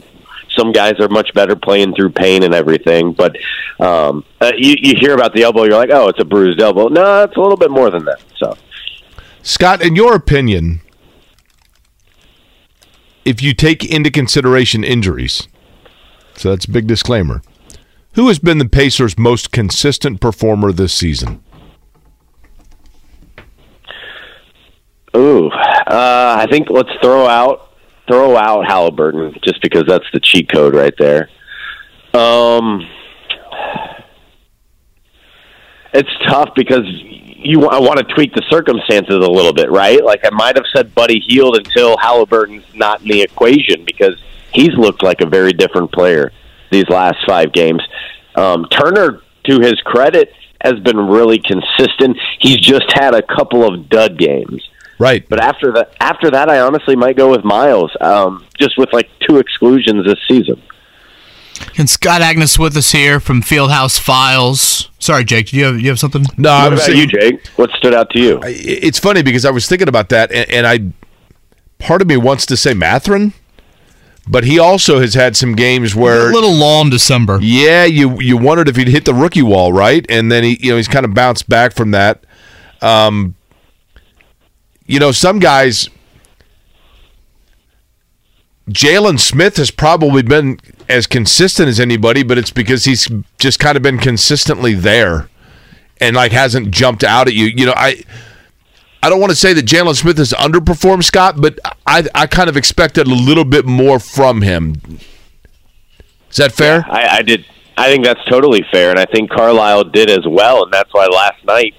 Some 0.51 0.73
guys 0.73 1.01
are 1.01 1.09
much 1.09 1.33
better 1.33 1.57
playing 1.57 1.95
through 1.95 2.11
pain 2.11 2.43
and 2.43 2.55
everything, 2.55 3.13
but 3.13 3.37
um, 3.81 4.25
uh, 4.41 4.53
you, 4.57 4.75
you 4.79 4.95
hear 4.99 5.15
about 5.15 5.33
the 5.35 5.43
elbow, 5.45 5.65
you're 5.65 5.79
like, 5.79 5.91
oh, 5.91 6.09
it's 6.09 6.21
a 6.21 6.27
bruised 6.27 6.61
elbow. 6.61 6.89
No, 6.89 7.23
it's 7.23 7.37
a 7.37 7.41
little 7.41 7.57
bit 7.57 7.71
more 7.71 7.91
than 7.91 8.05
that. 8.05 8.21
So. 8.37 8.57
Scott, 9.43 9.83
in 9.83 9.97
your 9.97 10.15
opinion, 10.15 10.83
if 13.25 13.43
you 13.43 13.55
take 13.55 13.85
into 13.85 14.11
consideration 14.11 14.85
injuries, 14.85 15.49
so 16.35 16.51
that's 16.51 16.65
a 16.65 16.71
big 16.71 16.87
disclaimer, 16.87 17.43
who 18.15 18.29
has 18.29 18.39
been 18.39 18.59
the 18.59 18.69
Pacers' 18.69 19.19
most 19.19 19.53
consistent 19.53 20.21
performer 20.21 20.73
this 20.73 20.93
season? 20.93 21.43
Ooh, 25.17 25.49
uh, 25.49 26.37
I 26.39 26.47
think 26.51 26.69
let's 26.71 26.91
throw 27.03 27.27
out 27.27 27.73
throw 28.11 28.37
out 28.37 28.67
Halliburton 28.67 29.35
just 29.45 29.63
because 29.63 29.85
that's 29.87 30.07
the 30.13 30.21
cheat 30.21 30.51
code 30.51 30.75
right 30.75 30.95
there. 30.99 31.29
Um, 32.15 32.87
it's 35.95 36.11
tough 36.27 36.51
because 36.57 36.85
you 37.45 37.67
I 37.67 37.79
want 37.81 37.99
to 37.99 38.15
tweak 38.15 38.35
the 38.35 38.43
circumstances 38.51 39.17
a 39.17 39.31
little 39.31 39.53
bit, 39.53 39.71
right? 39.71 40.03
Like 40.03 40.21
I 40.25 40.31
might 40.31 40.57
have 40.57 40.65
said 40.75 40.95
Buddy 40.95 41.21
Hield 41.27 41.57
until 41.57 41.97
Halliburton's 41.99 42.65
not 42.75 43.03
in 43.03 43.09
the 43.09 43.23
equation 43.23 43.85
because 43.85 44.21
he's 44.53 44.75
looked 44.75 45.03
like 45.03 45.21
a 45.21 45.27
very 45.27 45.53
different 45.53 45.93
player 45.93 46.33
these 46.71 46.89
last 46.89 47.19
five 47.27 47.53
games. 47.53 47.83
Um, 48.35 48.67
Turner, 48.71 49.21
to 49.45 49.61
his 49.61 49.75
credit, 49.85 50.33
has 50.63 50.79
been 50.81 50.97
really 50.97 51.39
consistent. 51.39 52.17
He's 52.41 52.59
just 52.59 52.91
had 52.95 53.15
a 53.15 53.23
couple 53.23 53.65
of 53.65 53.89
dud 53.89 54.19
games. 54.19 54.67
Right. 54.99 55.29
But 55.29 55.41
after 55.43 55.73
that, 55.73 55.95
after 56.01 56.31
that, 56.31 56.49
I 56.49 56.61
honestly 56.61 56.97
might 56.97 57.17
go 57.17 57.31
with 57.31 57.45
Miles, 57.45 57.91
um, 58.01 58.45
just 58.59 58.79
with 58.79 58.93
like 58.93 59.11
two 59.29 59.39
exclusions 59.39 60.07
this 60.07 60.19
season. 60.29 60.63
And 61.79 61.89
Scott 61.89 62.21
Agness 62.21 62.59
with 62.59 62.77
us 62.77 62.93
here 62.93 63.19
from 63.21 63.43
Fieldhouse 63.43 63.99
Files. 63.99 64.91
Sorry, 64.99 65.25
Jake. 65.25 65.49
Do 65.49 65.57
you 65.57 65.65
have 65.65 65.81
you 65.81 65.89
have 65.89 65.99
something? 65.99 66.25
No, 66.37 66.51
I 66.51 66.65
what 66.65 66.73
was 66.73 66.85
about 66.87 66.97
you, 66.97 67.07
Jake? 67.07 67.47
What 67.57 67.71
stood 67.73 67.95
out 67.95 68.11
to 68.11 68.19
you? 68.21 68.41
It's 68.45 68.99
funny 68.99 69.23
because 69.23 69.45
I 69.45 69.51
was 69.51 69.67
thinking 69.67 69.89
about 69.89 70.11
that, 70.11 70.31
and, 70.31 70.51
and 70.51 70.67
I 70.67 70.93
part 71.79 72.03
of 72.03 72.09
me 72.09 72.17
wants 72.17 72.47
to 72.47 72.57
say 72.57 72.75
Mathurin, 72.75 73.33
but 74.29 74.45
he 74.45 74.59
also 74.59 75.01
has 75.01 75.15
had 75.15 75.37
some 75.37 75.55
games 75.55 75.95
where 75.95 76.31
A 76.31 76.33
little 76.33 76.53
lull 76.55 76.83
in 76.83 76.91
December. 76.91 77.39
Yeah, 77.41 77.85
you 77.85 78.21
you 78.21 78.37
wondered 78.37 78.69
if 78.69 78.77
he'd 78.77 78.89
hit 78.89 79.05
the 79.05 79.15
rookie 79.15 79.43
wall, 79.43 79.73
right? 79.73 80.07
And 80.09 80.31
then 80.31 80.45
he, 80.45 80.59
you 80.61 80.71
know, 80.71 80.77
he's 80.77 80.89
kind 80.89 81.05
of 81.05 81.15
bounced 81.15 81.49
back 81.49 81.73
from 81.75 81.91
that. 81.93 82.25
Um, 82.81 83.35
you 84.87 84.99
know, 85.01 85.13
some 85.13 85.39
guys. 85.39 85.89
Jalen 88.71 89.19
Smith 89.19 89.57
has 89.57 89.73
probably 89.73 90.23
been 90.23 90.59
as 90.93 91.07
consistent 91.07 91.69
as 91.69 91.81
anybody, 91.81 92.23
but 92.23 92.39
it's 92.39 92.51
because 92.51 92.85
he's 92.85 93.09
just 93.39 93.59
kind 93.59 93.77
of 93.77 93.83
been 93.83 93.99
consistently 93.99 94.75
there, 94.75 95.29
and 96.01 96.15
like 96.17 96.33
hasn't 96.33 96.71
jumped 96.71 97.03
out 97.03 97.27
at 97.29 97.35
you. 97.35 97.47
You 97.47 97.67
know, 97.67 97.75
I. 97.77 98.03
I 99.05 99.09
don't 99.09 99.19
want 99.19 99.31
to 99.31 99.37
say 99.37 99.53
that 99.53 99.65
Jalen 99.67 99.97
Smith 99.97 100.17
has 100.19 100.33
underperformed 100.33 101.03
Scott, 101.03 101.41
but 101.41 101.59
I 101.89 102.07
I 102.15 102.29
kind 102.29 102.49
of 102.49 102.57
expected 102.57 103.09
a 103.09 103.11
little 103.11 103.45
bit 103.45 103.67
more 103.67 103.99
from 103.99 104.43
him. 104.43 104.81
Is 106.31 106.37
that 106.37 106.53
fair? 106.53 106.85
I, 106.89 107.17
I 107.17 107.23
did. 107.23 107.45
I 107.77 107.89
think 107.89 108.05
that's 108.05 108.25
totally 108.27 108.65
fair, 108.71 108.91
and 108.91 109.01
I 109.01 109.07
think 109.07 109.29
Carlisle 109.29 109.85
did 109.91 110.09
as 110.09 110.25
well, 110.25 110.63
and 110.63 110.73
that's 110.73 110.95
why 110.95 111.07
last 111.07 111.45
night 111.45 111.75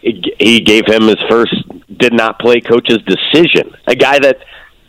he 0.00 0.60
gave 0.60 0.86
him 0.86 1.08
his 1.08 1.18
first 1.28 1.54
did 1.98 2.12
not 2.12 2.38
play 2.38 2.60
coach's 2.60 3.02
decision. 3.02 3.74
A 3.86 3.94
guy 3.94 4.18
that 4.20 4.38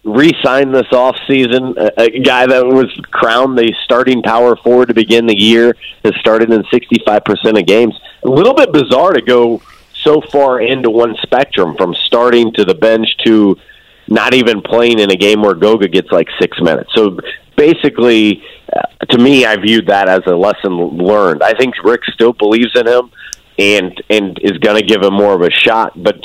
re-signed 0.04 0.74
this 0.74 0.92
off 0.92 1.16
season, 1.28 1.76
a, 1.78 1.92
a 1.98 2.20
guy 2.20 2.48
that 2.48 2.66
was 2.66 2.90
crowned 3.12 3.58
the 3.58 3.74
starting 3.84 4.22
power 4.24 4.56
forward 4.56 4.88
to 4.88 4.94
begin 4.94 5.28
the 5.28 5.38
year, 5.38 5.76
has 6.04 6.16
started 6.20 6.52
in 6.52 6.64
sixty 6.72 7.02
five 7.06 7.24
percent 7.24 7.58
of 7.58 7.66
games. 7.66 7.94
A 8.24 8.30
little 8.30 8.54
bit 8.54 8.72
bizarre 8.72 9.14
to 9.14 9.22
go 9.22 9.62
so 9.94 10.22
far 10.32 10.60
into 10.62 10.90
one 10.90 11.16
spectrum 11.22 11.76
from 11.78 11.94
starting 11.94 12.52
to 12.54 12.66
the 12.66 12.74
bench 12.74 13.08
to 13.26 13.58
not 14.08 14.34
even 14.34 14.62
playing 14.62 15.00
in 15.00 15.12
a 15.12 15.16
game 15.16 15.42
where 15.42 15.54
Goga 15.54 15.88
gets 15.88 16.12
like 16.12 16.28
six 16.40 16.60
minutes. 16.60 16.92
So 16.96 17.20
basically, 17.56 18.44
uh, 18.76 19.06
to 19.12 19.18
me, 19.18 19.46
I 19.46 19.56
viewed 19.58 19.88
that 19.88 20.10
as 20.10 20.22
a 20.26 20.36
lesson 20.36 20.74
learned. 20.98 21.44
I 21.44 21.54
think 21.54 21.76
Rick 21.84 22.02
still 22.14 22.34
believes 22.34 22.72
in 22.76 22.88
him. 22.88 23.12
and 23.58 24.02
and 24.10 24.40
is 24.42 24.58
going 24.58 24.78
to 24.78 24.86
give 24.86 25.02
him 25.02 25.14
more 25.14 25.34
of 25.34 25.42
a 25.42 25.52
shot. 25.52 26.02
But 26.02 26.20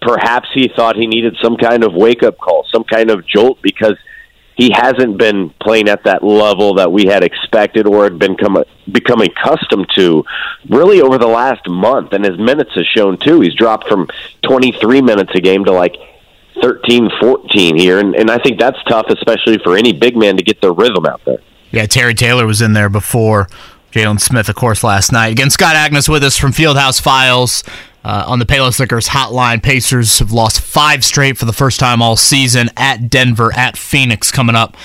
perhaps 0.00 0.48
he 0.54 0.70
thought 0.74 0.96
he 0.96 1.06
needed 1.06 1.36
some 1.42 1.56
kind 1.56 1.84
of 1.84 1.92
wake 1.94 2.22
up 2.22 2.38
call, 2.38 2.66
some 2.72 2.84
kind 2.84 3.10
of 3.10 3.26
jolt 3.26 3.60
because 3.62 3.96
he 4.56 4.72
hasn't 4.72 5.16
been 5.18 5.50
playing 5.60 5.88
at 5.88 6.02
that 6.04 6.24
level 6.24 6.74
that 6.74 6.90
we 6.90 7.06
had 7.06 7.22
expected 7.22 7.86
or 7.86 8.02
had 8.04 8.18
been 8.18 8.36
come, 8.36 8.62
become 8.90 9.20
accustomed 9.20 9.86
to 9.94 10.24
really 10.68 11.00
over 11.00 11.16
the 11.16 11.28
last 11.28 11.68
month. 11.68 12.12
And 12.12 12.24
his 12.24 12.36
minutes 12.38 12.72
has 12.74 12.86
shown 12.86 13.18
too. 13.18 13.40
He's 13.40 13.54
dropped 13.54 13.88
from 13.88 14.08
23 14.42 15.00
minutes 15.00 15.30
a 15.36 15.40
game 15.40 15.64
to 15.66 15.72
like 15.72 15.94
13, 16.60 17.08
14 17.20 17.76
here. 17.76 18.00
And, 18.00 18.16
and 18.16 18.30
I 18.32 18.38
think 18.38 18.58
that's 18.58 18.82
tough, 18.88 19.06
especially 19.10 19.58
for 19.62 19.76
any 19.76 19.92
big 19.92 20.16
man 20.16 20.36
to 20.38 20.42
get 20.42 20.60
their 20.60 20.72
rhythm 20.72 21.06
out 21.06 21.20
there. 21.24 21.38
Yeah, 21.70 21.86
Terry 21.86 22.14
Taylor 22.14 22.44
was 22.44 22.60
in 22.60 22.72
there 22.72 22.88
before 22.88 23.46
Jalen 23.92 24.20
Smith, 24.20 24.48
of 24.48 24.56
course, 24.56 24.82
last 24.82 25.12
night. 25.12 25.28
Again, 25.28 25.50
Scott 25.50 25.76
Agness 25.76 26.08
with 26.08 26.24
us 26.24 26.36
from 26.36 26.52
Fieldhouse 26.52 27.00
Files. 27.00 27.62
Uh, 28.04 28.24
on 28.26 28.38
the 28.38 28.46
Payless 28.46 28.78
Liquors 28.78 29.08
hotline, 29.08 29.62
Pacers 29.62 30.20
have 30.20 30.30
lost 30.30 30.60
five 30.60 31.04
straight 31.04 31.36
for 31.36 31.44
the 31.44 31.52
first 31.52 31.80
time 31.80 32.00
all 32.00 32.16
season 32.16 32.70
at 32.76 33.10
Denver, 33.10 33.52
at 33.54 33.76
Phoenix 33.76 34.30
coming 34.30 34.56
up 34.56 34.76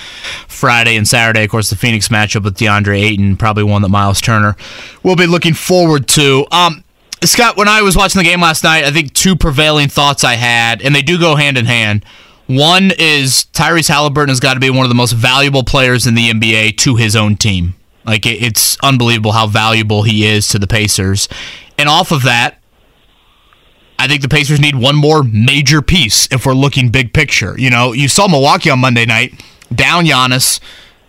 Friday 0.47 0.97
and 0.97 1.07
Saturday. 1.07 1.43
Of 1.43 1.51
course, 1.51 1.69
the 1.69 1.75
Phoenix 1.75 2.09
matchup 2.09 2.43
with 2.43 2.57
DeAndre 2.57 3.01
Ayton, 3.01 3.37
probably 3.37 3.63
one 3.63 3.81
that 3.83 3.89
Miles 3.89 4.19
Turner 4.19 4.55
will 5.03 5.15
be 5.15 5.27
looking 5.27 5.53
forward 5.53 6.07
to. 6.09 6.45
Um, 6.51 6.83
Scott, 7.23 7.55
when 7.55 7.67
I 7.69 7.81
was 7.81 7.95
watching 7.95 8.19
the 8.19 8.25
game 8.25 8.41
last 8.41 8.63
night, 8.63 8.83
I 8.83 8.91
think 8.91 9.13
two 9.13 9.35
prevailing 9.35 9.87
thoughts 9.87 10.23
I 10.23 10.33
had, 10.33 10.81
and 10.81 10.93
they 10.93 11.01
do 11.01 11.17
go 11.17 11.35
hand 11.35 11.57
in 11.57 11.65
hand. 11.65 12.03
One 12.47 12.91
is 12.97 13.45
Tyrese 13.53 13.87
Halliburton 13.87 14.29
has 14.29 14.41
got 14.41 14.55
to 14.55 14.59
be 14.59 14.69
one 14.69 14.83
of 14.85 14.89
the 14.89 14.95
most 14.95 15.13
valuable 15.13 15.63
players 15.63 16.05
in 16.05 16.15
the 16.15 16.29
NBA 16.29 16.77
to 16.79 16.95
his 16.97 17.15
own 17.15 17.37
team. 17.37 17.75
Like, 18.05 18.25
it's 18.25 18.77
unbelievable 18.83 19.31
how 19.31 19.47
valuable 19.47 20.03
he 20.03 20.25
is 20.25 20.49
to 20.49 20.59
the 20.59 20.67
Pacers. 20.67 21.29
And 21.77 21.87
off 21.87 22.11
of 22.11 22.23
that, 22.23 22.59
I 24.03 24.07
think 24.07 24.21
the 24.21 24.27
Pacers 24.27 24.59
need 24.59 24.75
one 24.75 24.97
more 24.97 25.23
major 25.23 25.81
piece 25.81 26.27
if 26.29 26.45
we're 26.45 26.53
looking 26.53 26.89
big 26.89 27.13
picture. 27.13 27.57
You 27.57 27.69
know, 27.69 27.93
you 27.93 28.09
saw 28.09 28.27
Milwaukee 28.27 28.69
on 28.69 28.79
Monday 28.79 29.05
night, 29.05 29.41
down 29.73 30.03
Giannis, 30.03 30.59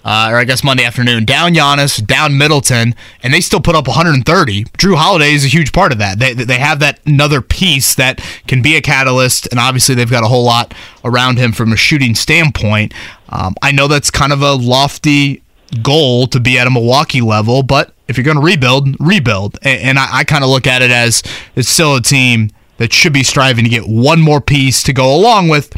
uh, 0.04 0.28
or 0.30 0.36
I 0.36 0.44
guess 0.44 0.62
Monday 0.62 0.84
afternoon, 0.84 1.24
down 1.24 1.54
Giannis, 1.54 2.06
down 2.06 2.38
Middleton, 2.38 2.94
and 3.24 3.34
they 3.34 3.40
still 3.40 3.60
put 3.60 3.74
up 3.74 3.88
130. 3.88 4.64
Jrue 4.78 4.94
Holiday 4.94 5.32
is 5.32 5.44
a 5.44 5.48
huge 5.48 5.72
part 5.72 5.90
of 5.90 5.98
that. 5.98 6.20
They, 6.20 6.34
they 6.34 6.58
have 6.58 6.78
that 6.78 7.00
another 7.04 7.40
piece 7.40 7.96
that 7.96 8.20
can 8.46 8.62
be 8.62 8.76
a 8.76 8.80
catalyst, 8.80 9.48
and 9.50 9.58
obviously 9.58 9.96
they've 9.96 10.08
got 10.08 10.22
a 10.22 10.28
whole 10.28 10.44
lot 10.44 10.72
around 11.04 11.38
him 11.38 11.50
from 11.50 11.72
a 11.72 11.76
shooting 11.76 12.14
standpoint. 12.14 12.94
Um, 13.28 13.56
I 13.60 13.72
know 13.72 13.88
that's 13.88 14.12
kind 14.12 14.32
of 14.32 14.40
a 14.40 14.52
lofty 14.52 15.42
goal 15.82 16.28
to 16.28 16.38
be 16.38 16.60
at 16.60 16.68
a 16.68 16.70
Milwaukee 16.70 17.22
level, 17.22 17.64
but 17.64 17.92
if 18.06 18.16
you're 18.16 18.24
going 18.24 18.36
to 18.36 18.44
rebuild, 18.44 18.94
rebuild. 19.00 19.58
And, 19.62 19.80
and 19.80 19.98
I, 19.98 20.18
I 20.18 20.24
kind 20.24 20.44
of 20.44 20.50
look 20.50 20.68
at 20.68 20.80
it 20.80 20.92
as 20.92 21.24
it's 21.56 21.68
still 21.68 21.96
a 21.96 22.00
team 22.00 22.50
that 22.76 22.92
should 22.92 23.12
be 23.12 23.22
striving 23.22 23.64
to 23.64 23.70
get 23.70 23.84
one 23.86 24.20
more 24.20 24.40
piece 24.40 24.82
to 24.84 24.92
go 24.92 25.14
along 25.14 25.48
with 25.48 25.72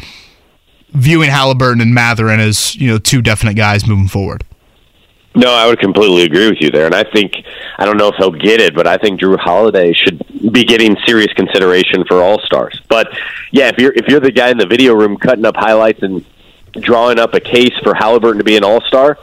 viewing 0.89 1.29
Halliburton 1.29 1.81
and 1.81 1.93
Mathurin 1.93 2.39
as 2.39 2.75
you 2.75 2.87
know 2.87 2.97
two 2.97 3.21
definite 3.21 3.55
guys 3.55 3.87
moving 3.87 4.07
forward. 4.07 4.43
No, 5.35 5.51
I 5.53 5.67
would 5.67 5.79
completely 5.79 6.23
agree 6.23 6.49
with 6.49 6.59
you 6.61 6.71
there, 6.71 6.87
and 6.87 6.95
I 6.95 7.03
think 7.03 7.33
I 7.77 7.85
don't 7.85 7.97
know 7.97 8.07
if 8.07 8.15
he'll 8.15 8.31
get 8.31 8.59
it, 8.59 8.73
but 8.73 8.87
I 8.87 8.97
think 8.97 9.19
Jrue 9.21 9.37
Holiday 9.37 9.93
should 9.93 10.23
be 10.51 10.63
getting 10.63 10.97
serious 11.05 11.31
consideration 11.33 12.03
for 12.07 12.23
All 12.23 12.39
Stars. 12.39 12.81
But 12.87 13.15
yeah, 13.51 13.67
if 13.67 13.77
you're 13.77 13.93
if 13.93 14.07
you're 14.07 14.19
the 14.19 14.31
guy 14.31 14.49
in 14.49 14.57
the 14.57 14.65
video 14.65 14.95
room 14.95 15.17
cutting 15.17 15.45
up 15.45 15.55
highlights 15.55 16.01
and 16.01 16.25
drawing 16.73 17.19
up 17.19 17.33
a 17.33 17.39
case 17.39 17.73
for 17.83 17.93
Halliburton 17.93 18.39
to 18.39 18.43
be 18.43 18.57
an 18.57 18.63
All 18.63 18.81
Star, 18.81 19.19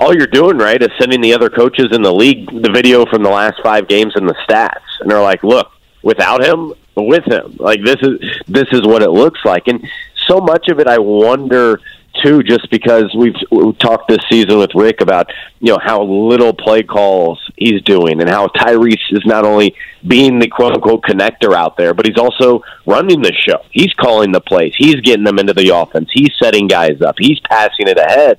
all 0.00 0.12
you're 0.14 0.26
doing 0.26 0.58
right 0.58 0.82
is 0.82 0.90
sending 0.98 1.20
the 1.20 1.32
other 1.34 1.50
coaches 1.50 1.92
in 1.92 2.02
the 2.02 2.12
league 2.12 2.46
the 2.62 2.70
video 2.70 3.06
from 3.06 3.22
the 3.22 3.30
last 3.30 3.60
five 3.62 3.86
games 3.86 4.16
and 4.16 4.28
the 4.28 4.34
stats, 4.48 4.80
and 5.00 5.08
they're 5.08 5.22
like, 5.22 5.44
look, 5.44 5.70
without 6.02 6.44
him, 6.44 6.74
with 6.96 7.24
him, 7.24 7.56
like 7.58 7.82
this 7.84 7.96
is 8.02 8.20
this 8.46 8.66
is 8.72 8.82
what 8.82 9.02
it 9.02 9.10
looks 9.10 9.40
like, 9.44 9.66
and 9.66 9.86
so 10.26 10.40
much 10.40 10.68
of 10.68 10.80
it, 10.80 10.86
I 10.86 10.98
wonder 10.98 11.80
too, 12.22 12.42
just 12.42 12.70
because 12.70 13.12
we've, 13.16 13.34
we've 13.50 13.78
talked 13.78 14.08
this 14.08 14.20
season 14.30 14.58
with 14.58 14.74
Rick 14.74 15.00
about 15.00 15.30
you 15.60 15.72
know 15.72 15.78
how 15.82 16.02
little 16.02 16.52
play 16.52 16.82
calls 16.82 17.40
he's 17.56 17.82
doing, 17.82 18.20
and 18.20 18.28
how 18.28 18.48
Tyrese 18.48 18.98
is 19.10 19.24
not 19.26 19.44
only 19.44 19.74
being 20.06 20.38
the 20.38 20.48
quote 20.48 20.74
unquote 20.74 21.02
connector 21.02 21.54
out 21.54 21.76
there, 21.76 21.94
but 21.94 22.06
he's 22.06 22.18
also 22.18 22.62
running 22.86 23.22
the 23.22 23.32
show. 23.32 23.60
He's 23.70 23.92
calling 23.94 24.32
the 24.32 24.40
plays. 24.40 24.74
He's 24.76 24.96
getting 24.96 25.24
them 25.24 25.38
into 25.38 25.54
the 25.54 25.70
offense. 25.70 26.10
He's 26.12 26.32
setting 26.40 26.66
guys 26.66 27.00
up. 27.02 27.16
He's 27.18 27.40
passing 27.40 27.88
it 27.88 27.98
ahead. 27.98 28.38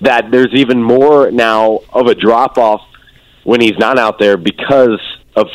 That 0.00 0.30
there's 0.30 0.52
even 0.52 0.82
more 0.82 1.30
now 1.30 1.80
of 1.92 2.06
a 2.06 2.14
drop 2.14 2.58
off 2.58 2.82
when 3.44 3.60
he's 3.60 3.78
not 3.78 3.98
out 3.98 4.18
there 4.18 4.36
because 4.36 5.00
of 5.36 5.46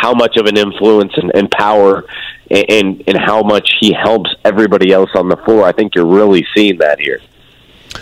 how 0.00 0.14
much 0.14 0.36
of 0.36 0.46
an 0.46 0.56
influence 0.56 1.12
and, 1.16 1.30
and 1.34 1.50
power 1.50 2.04
and 2.50 3.02
and 3.06 3.16
how 3.18 3.42
much 3.42 3.68
he 3.80 3.92
helps 3.92 4.30
everybody 4.44 4.92
else 4.92 5.10
on 5.14 5.28
the 5.28 5.36
floor. 5.38 5.64
I 5.64 5.72
think 5.72 5.94
you're 5.94 6.06
really 6.06 6.46
seeing 6.54 6.78
that 6.78 7.00
here. 7.00 7.20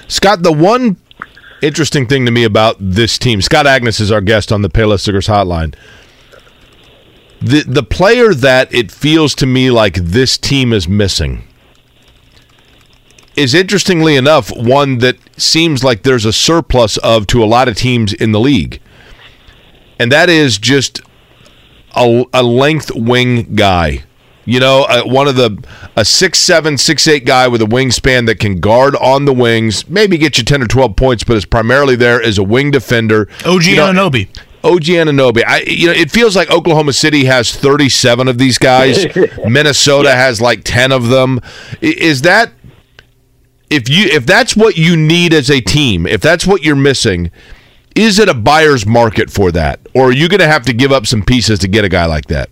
Scott, 0.09 0.43
the 0.43 0.53
one 0.53 0.97
interesting 1.63 2.07
thing 2.07 2.27
to 2.27 2.33
me 2.33 2.45
about 2.45 2.77
this 2.79 3.19
team, 3.19 3.41
Scott 3.41 3.67
Agness 3.67 4.01
is 4.01 4.13
our 4.13 4.21
guest 4.21 4.53
on 4.53 4.63
the 4.63 4.71
Payless 4.71 5.09
Hotline. 5.09 5.75
The 7.41 7.63
the 7.63 7.83
player 7.83 8.35
that 8.35 8.73
it 8.75 8.91
feels 8.91 9.35
to 9.37 9.47
me 9.47 9.71
like 9.71 9.95
this 9.95 10.39
team 10.39 10.73
is 10.73 10.89
missing 10.89 11.47
is 13.37 13.55
interestingly 13.55 14.17
enough 14.17 14.51
one 14.57 14.99
that 14.99 15.17
seems 15.37 15.83
like 15.83 16.03
there's 16.03 16.25
a 16.25 16.33
surplus 16.33 16.97
of 16.99 17.27
to 17.27 17.43
a 17.43 17.47
lot 17.47 17.69
of 17.69 17.77
teams 17.77 18.13
in 18.13 18.33
the 18.33 18.41
league. 18.41 18.81
And 19.99 20.11
that 20.13 20.29
is 20.29 20.59
just 20.59 21.01
a, 21.97 22.25
a 22.33 22.43
length 22.43 22.91
wing 22.95 23.55
guy. 23.55 24.05
You 24.47 24.61
know, 24.61 24.83
uh, 24.83 25.05
one 25.05 25.27
of 25.27 25.37
the 25.37 25.65
a 25.97 26.05
six 26.05 26.39
seven, 26.39 26.77
six 26.77 27.09
eight 27.09 27.25
guy 27.25 27.49
with 27.49 27.63
a 27.63 27.67
wingspan 27.67 28.27
that 28.27 28.41
can 28.41 28.61
guard 28.61 28.95
on 28.97 29.25
the 29.25 29.33
wings, 29.33 29.89
maybe 29.89 30.19
get 30.19 30.37
you 30.37 30.45
ten 30.45 30.63
or 30.63 30.67
twelve 30.67 30.97
points, 30.97 31.25
but 31.25 31.37
is 31.37 31.47
primarily 31.47 31.97
there 31.97 32.23
as 32.23 32.37
a 32.37 32.43
wing 32.43 32.71
defender. 32.71 33.29
OG 33.47 33.65
you 33.65 33.77
know, 33.77 33.91
Anunoby. 33.91 34.29
OG 34.63 34.83
Anunoby. 34.83 35.45
I, 35.47 35.61
you 35.61 35.87
know, 35.87 35.93
it 35.93 36.11
feels 36.11 36.35
like 36.35 36.51
Oklahoma 36.51 36.95
City 36.95 37.27
has 37.27 37.55
37 37.55 38.29
of 38.29 38.39
these 38.39 38.57
guys. 38.57 39.05
Minnesota 39.47 40.09
yeah. 40.09 40.17
has 40.17 40.41
like 40.41 40.63
10 40.65 40.91
of 40.91 41.09
them. 41.09 41.41
Is 41.83 42.23
that 42.23 42.51
if 43.69 43.89
you 43.91 44.07
if 44.07 44.25
that's 44.25 44.57
what 44.57 44.77
you 44.77 44.97
need 44.97 45.35
as 45.35 45.51
a 45.51 45.61
team, 45.61 46.07
if 46.07 46.21
that's 46.21 46.47
what 46.47 46.63
you're 46.63 46.77
missing, 46.77 47.31
is 47.95 48.19
it 48.19 48.29
a 48.29 48.35
buyer's 48.35 48.87
market 48.87 49.31
for 49.31 49.53
that, 49.53 49.81
or 49.95 50.09
are 50.09 50.13
you 50.13 50.29
going 50.29 50.41
to 50.41 50.49
have 50.49 50.65
to 50.65 50.73
give 50.73 50.93
up 50.93 51.07
some 51.07 51.23
pieces 51.23 51.61
to 51.61 51.69
get 51.69 51.85
a 51.85 51.89
guy 51.89 52.07
like 52.07 52.27
that? 52.27 52.51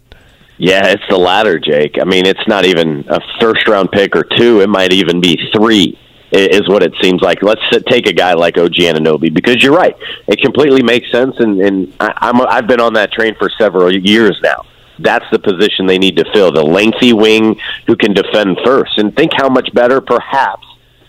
Yeah, 0.58 0.86
it's 0.88 1.02
the 1.08 1.18
latter, 1.18 1.58
Jake. 1.58 1.96
I 2.00 2.04
mean, 2.04 2.26
it's 2.26 2.46
not 2.46 2.64
even 2.64 3.04
a 3.08 3.20
first 3.40 3.66
round 3.66 3.90
pick 3.90 4.14
or 4.14 4.22
two. 4.22 4.60
It 4.60 4.68
might 4.68 4.92
even 4.92 5.20
be 5.20 5.36
three, 5.52 5.98
is 6.30 6.68
what 6.68 6.84
it 6.84 6.92
seems 7.02 7.20
like. 7.20 7.42
Let's 7.42 7.62
take 7.88 8.06
a 8.06 8.12
guy 8.12 8.34
like 8.34 8.56
OG 8.56 8.74
Anunoby 8.74 9.34
because 9.34 9.62
you're 9.62 9.74
right. 9.74 9.96
It 10.28 10.40
completely 10.40 10.82
makes 10.82 11.10
sense, 11.10 11.34
and, 11.40 11.60
and 11.60 11.92
I, 11.98 12.12
I'm, 12.18 12.40
I've 12.42 12.68
been 12.68 12.80
on 12.80 12.94
that 12.94 13.12
train 13.12 13.34
for 13.38 13.50
several 13.58 13.92
years 13.92 14.38
now. 14.42 14.64
That's 15.00 15.24
the 15.32 15.40
position 15.40 15.86
they 15.86 15.98
need 15.98 16.16
to 16.18 16.24
fill 16.32 16.52
the 16.52 16.62
lengthy 16.62 17.12
wing 17.12 17.58
who 17.88 17.96
can 17.96 18.12
defend 18.12 18.58
first. 18.64 18.98
And 18.98 19.16
think 19.16 19.32
how 19.34 19.48
much 19.48 19.74
better, 19.74 20.00
perhaps, 20.00 20.64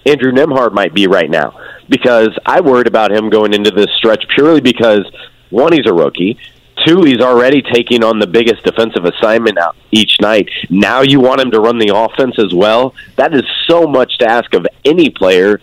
Andrew 0.08 0.32
Nembhard 0.32 0.74
might 0.74 0.94
be 0.96 1.06
right 1.06 1.30
now 1.30 1.54
because 1.94 2.36
I 2.44 2.60
worried 2.60 2.88
about 2.88 3.12
him 3.12 3.30
going 3.30 3.54
into 3.54 3.70
this 3.70 3.86
stretch 3.98 4.26
purely 4.34 4.62
because 4.62 5.06
one, 5.52 5.74
he's 5.74 5.86
a 5.86 5.94
rookie. 5.94 6.39
Two, 6.88 7.04
he's 7.04 7.22
already 7.22 7.62
taking 7.62 8.04
on 8.04 8.18
the 8.18 8.26
biggest 8.26 8.64
defensive 8.64 9.06
assignment 9.06 9.60
each 9.91 10.20
night. 10.20 10.50
Now 10.72 11.02
you 11.02 11.20
want 11.20 11.39
him 11.39 11.52
to 11.52 11.60
run 11.60 11.78
the 11.78 11.96
offense 11.96 12.39
as 12.39 12.52
well. 12.52 12.96
That 13.16 13.36
is 13.36 13.44
so 13.68 13.86
much 13.86 14.18
to 14.18 14.26
ask 14.26 14.56
of 14.56 14.66
any 14.84 15.12
player. 15.12 15.62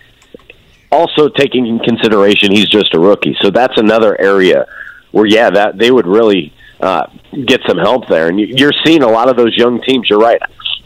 Also, 0.93 1.29
taking 1.29 1.67
in 1.67 1.81
consideration 1.81 2.53
he's 2.53 2.69
just 2.69 2.95
a 2.95 3.01
rookie, 3.01 3.37
so 3.41 3.51
that's 3.51 3.77
another 3.77 4.21
area 4.21 4.67
where 5.11 5.27
yeah, 5.27 5.51
that 5.51 5.79
they 5.79 5.91
would 5.91 6.07
really 6.07 6.53
uh, 6.81 7.07
get 7.45 7.61
some 7.67 7.79
help 7.79 8.07
there. 8.07 8.29
And 8.29 8.39
you're 8.39 8.73
seeing 8.85 9.03
a 9.03 9.11
lot 9.11 9.29
of 9.29 9.37
those 9.37 9.57
young 9.57 9.81
teams. 9.83 10.09
You're 10.09 10.21
right. 10.21 10.41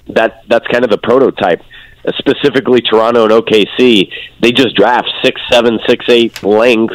That 0.09 0.43
that's 0.49 0.67
kind 0.69 0.85
of 0.85 0.91
the 0.91 0.99
prototype 0.99 1.61
specifically 2.17 2.81
Toronto 2.81 3.25
and 3.25 3.33
OKC, 3.33 4.13
they 4.41 4.53
just 4.53 4.75
draft 4.77 5.09
six, 5.23 5.41
seven, 5.51 5.79
six, 5.87 6.05
eight 6.09 6.43
length 6.43 6.95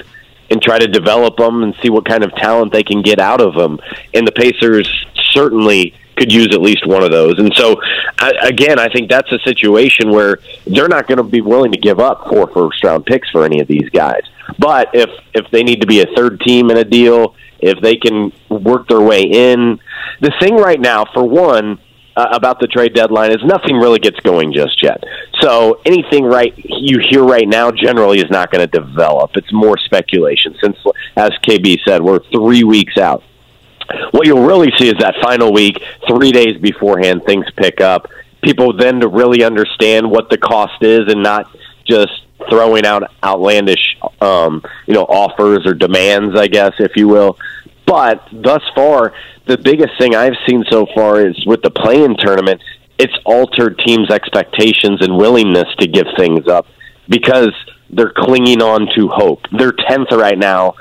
and 0.49 0.61
try 0.61 0.79
to 0.79 0.87
develop 0.87 1.37
them 1.37 1.63
and 1.63 1.75
see 1.81 1.89
what 1.89 2.05
kind 2.05 2.23
of 2.23 2.33
talent 2.35 2.71
they 2.71 2.83
can 2.83 3.01
get 3.01 3.19
out 3.19 3.41
of 3.41 3.53
them. 3.53 3.79
And 4.13 4.27
the 4.27 4.31
Pacers 4.31 4.89
certainly 5.31 5.93
could 6.17 6.31
use 6.31 6.49
at 6.53 6.61
least 6.61 6.85
one 6.85 7.03
of 7.03 7.11
those. 7.11 7.39
And 7.39 7.53
so, 7.55 7.79
I, 8.19 8.33
again, 8.43 8.77
I 8.77 8.89
think 8.89 9.09
that's 9.09 9.31
a 9.31 9.39
situation 9.39 10.11
where 10.11 10.39
they're 10.67 10.87
not 10.87 11.07
going 11.07 11.17
to 11.17 11.23
be 11.23 11.41
willing 11.41 11.71
to 11.71 11.77
give 11.77 11.99
up 11.99 12.27
four 12.27 12.47
first 12.47 12.83
round 12.83 13.05
picks 13.05 13.29
for 13.29 13.45
any 13.45 13.61
of 13.61 13.67
these 13.67 13.89
guys. 13.89 14.21
But 14.57 14.89
if 14.93 15.09
if 15.33 15.49
they 15.51 15.63
need 15.63 15.81
to 15.81 15.87
be 15.87 16.01
a 16.01 16.07
third 16.15 16.41
team 16.41 16.71
in 16.71 16.77
a 16.77 16.83
deal, 16.83 17.35
if 17.59 17.79
they 17.81 17.95
can 17.95 18.33
work 18.49 18.87
their 18.87 19.01
way 19.01 19.21
in, 19.21 19.79
the 20.19 20.33
thing 20.39 20.55
right 20.55 20.79
now, 20.79 21.05
for 21.13 21.23
one 21.23 21.79
uh, 22.19 22.29
about 22.31 22.59
the 22.59 22.67
trade 22.67 22.93
deadline 22.93 23.31
is 23.31 23.43
nothing 23.43 23.77
really 23.77 23.99
gets 23.99 24.19
going 24.19 24.51
just 24.53 24.81
yet. 24.83 25.03
So 25.39 25.79
anything 25.85 26.25
right 26.25 26.53
you 26.57 26.99
hear 26.99 27.23
right 27.23 27.47
now 27.47 27.71
generally 27.71 28.19
is 28.19 28.29
not 28.29 28.51
going 28.51 28.67
to 28.67 28.79
develop. 28.79 29.31
It's 29.35 29.51
more 29.53 29.77
speculation 29.77 30.55
since, 30.61 30.77
as 31.15 31.31
KB 31.47 31.77
said, 31.87 32.01
we're 32.01 32.19
three 32.31 32.63
weeks 32.63 32.97
out 32.97 33.23
what 34.11 34.27
you'll 34.27 34.45
really 34.45 34.71
see 34.77 34.87
is 34.87 34.95
that 34.99 35.15
final 35.21 35.51
week, 35.51 35.81
three 36.07 36.31
days 36.31 36.57
beforehand, 36.61 37.23
things 37.25 37.45
pick 37.55 37.81
up. 37.81 38.07
People 38.43 38.75
then 38.75 38.99
to 39.01 39.07
really 39.07 39.43
understand 39.43 40.09
what 40.09 40.29
the 40.29 40.37
cost 40.37 40.81
is 40.81 41.11
and 41.11 41.23
not 41.23 41.49
just 41.85 42.11
throwing 42.49 42.85
out 42.85 43.03
outlandish, 43.23 43.97
um, 44.21 44.63
you 44.87 44.93
know, 44.93 45.03
offers 45.03 45.65
or 45.65 45.73
demands, 45.73 46.37
I 46.37 46.47
guess, 46.47 46.73
if 46.79 46.95
you 46.95 47.07
will. 47.07 47.37
But 47.85 48.27
thus 48.31 48.61
far, 48.75 49.13
the 49.49 49.57
biggest 49.57 49.97
thing 49.97 50.15
I've 50.15 50.37
seen 50.47 50.63
so 50.69 50.85
far 50.93 51.25
is 51.25 51.35
with 51.47 51.63
the 51.63 51.71
play-in 51.71 52.15
tournament, 52.17 52.61
it's 52.99 53.13
altered 53.25 53.79
teams' 53.79 54.11
expectations 54.11 55.01
and 55.01 55.17
willingness 55.17 55.67
to 55.79 55.87
give 55.87 56.05
things 56.17 56.47
up 56.47 56.67
because 57.09 57.51
they're 57.89 58.13
clinging 58.15 58.61
on 58.61 58.87
to 58.95 59.07
hope. 59.07 59.41
They're 59.51 59.71
tenth 59.71 60.11
right 60.11 60.37
now, 60.37 60.75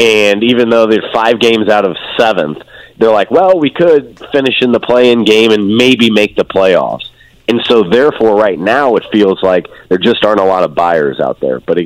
and 0.00 0.42
even 0.42 0.68
though 0.68 0.86
they're 0.86 1.08
five 1.14 1.38
games 1.38 1.68
out 1.68 1.84
of 1.84 1.96
seventh, 2.18 2.58
they're 2.98 3.12
like, 3.12 3.30
well, 3.30 3.56
we 3.60 3.70
could 3.70 4.20
finish 4.32 4.62
in 4.62 4.72
the 4.72 4.80
play-in 4.80 5.24
game 5.24 5.52
and 5.52 5.76
maybe 5.76 6.10
make 6.10 6.34
the 6.34 6.44
playoffs. 6.44 7.08
And 7.46 7.60
so, 7.66 7.84
therefore, 7.88 8.34
right 8.34 8.58
now, 8.58 8.96
it 8.96 9.04
feels 9.12 9.40
like 9.44 9.68
there 9.88 9.98
just 9.98 10.24
aren't 10.24 10.40
a 10.40 10.44
lot 10.44 10.64
of 10.64 10.74
buyers 10.74 11.20
out 11.20 11.38
there. 11.38 11.60
But 11.60 11.78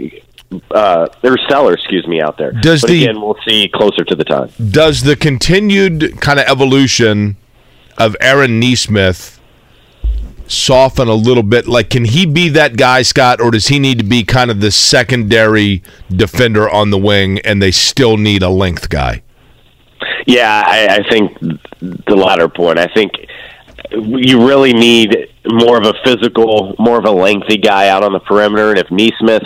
uh, 0.71 1.09
there's 1.23 1.41
sellers, 1.49 1.77
excuse 1.81 2.07
me, 2.07 2.21
out 2.21 2.37
there. 2.39 2.53
Does 2.53 2.81
but 2.83 2.91
the- 2.91 3.05
again, 3.05 3.21
we'll 3.21 3.39
see 3.47 3.69
closer 3.73 4.05
to 4.05 4.15
the 4.15 4.25
time. 4.25 4.51
Does 4.71 5.03
the 5.03 5.17
continued 5.17 6.21
kind 6.21 6.39
of 6.39 6.47
evolution 6.47 7.37
of 7.99 8.17
Aaron 8.21 8.59
Nesmith 8.61 9.41
soften 10.47 11.09
a 11.09 11.15
little 11.15 11.43
bit? 11.43 11.67
Like, 11.67 11.91
can 11.91 12.05
he 12.05 12.27
be 12.27 12.49
that 12.51 12.77
guy, 12.77 13.03
Scott, 13.03 13.41
or 13.41 13.51
does 13.51 13.69
he 13.69 13.79
need 13.79 13.99
to 13.99 14.05
be 14.05 14.25
kind 14.25 14.51
of 14.51 14.61
the 14.61 14.71
secondary 14.71 15.83
defender 16.11 16.69
on 16.69 16.91
the 16.91 16.99
wing, 16.99 17.39
and 17.41 17.63
they 17.63 17.71
still 17.71 18.17
need 18.17 18.43
a 18.43 18.49
length 18.51 18.89
guy? 18.89 19.23
Yeah, 20.27 20.63
I, 20.67 20.97
I 20.99 21.09
think 21.11 21.39
the 21.41 22.17
latter 22.17 22.49
point. 22.49 22.79
I 22.79 22.87
think 22.87 23.13
you 23.91 24.47
really 24.47 24.73
need 24.73 25.29
more 25.47 25.77
of 25.77 25.87
a 25.87 25.95
physical, 26.05 26.75
more 26.79 26.99
of 26.99 27.05
a 27.05 27.11
lengthy 27.11 27.57
guy 27.57 27.89
out 27.89 28.03
on 28.03 28.13
the 28.13 28.21
perimeter. 28.21 28.71
And 28.71 28.79
if 28.79 28.91
Nesmith, 28.91 29.43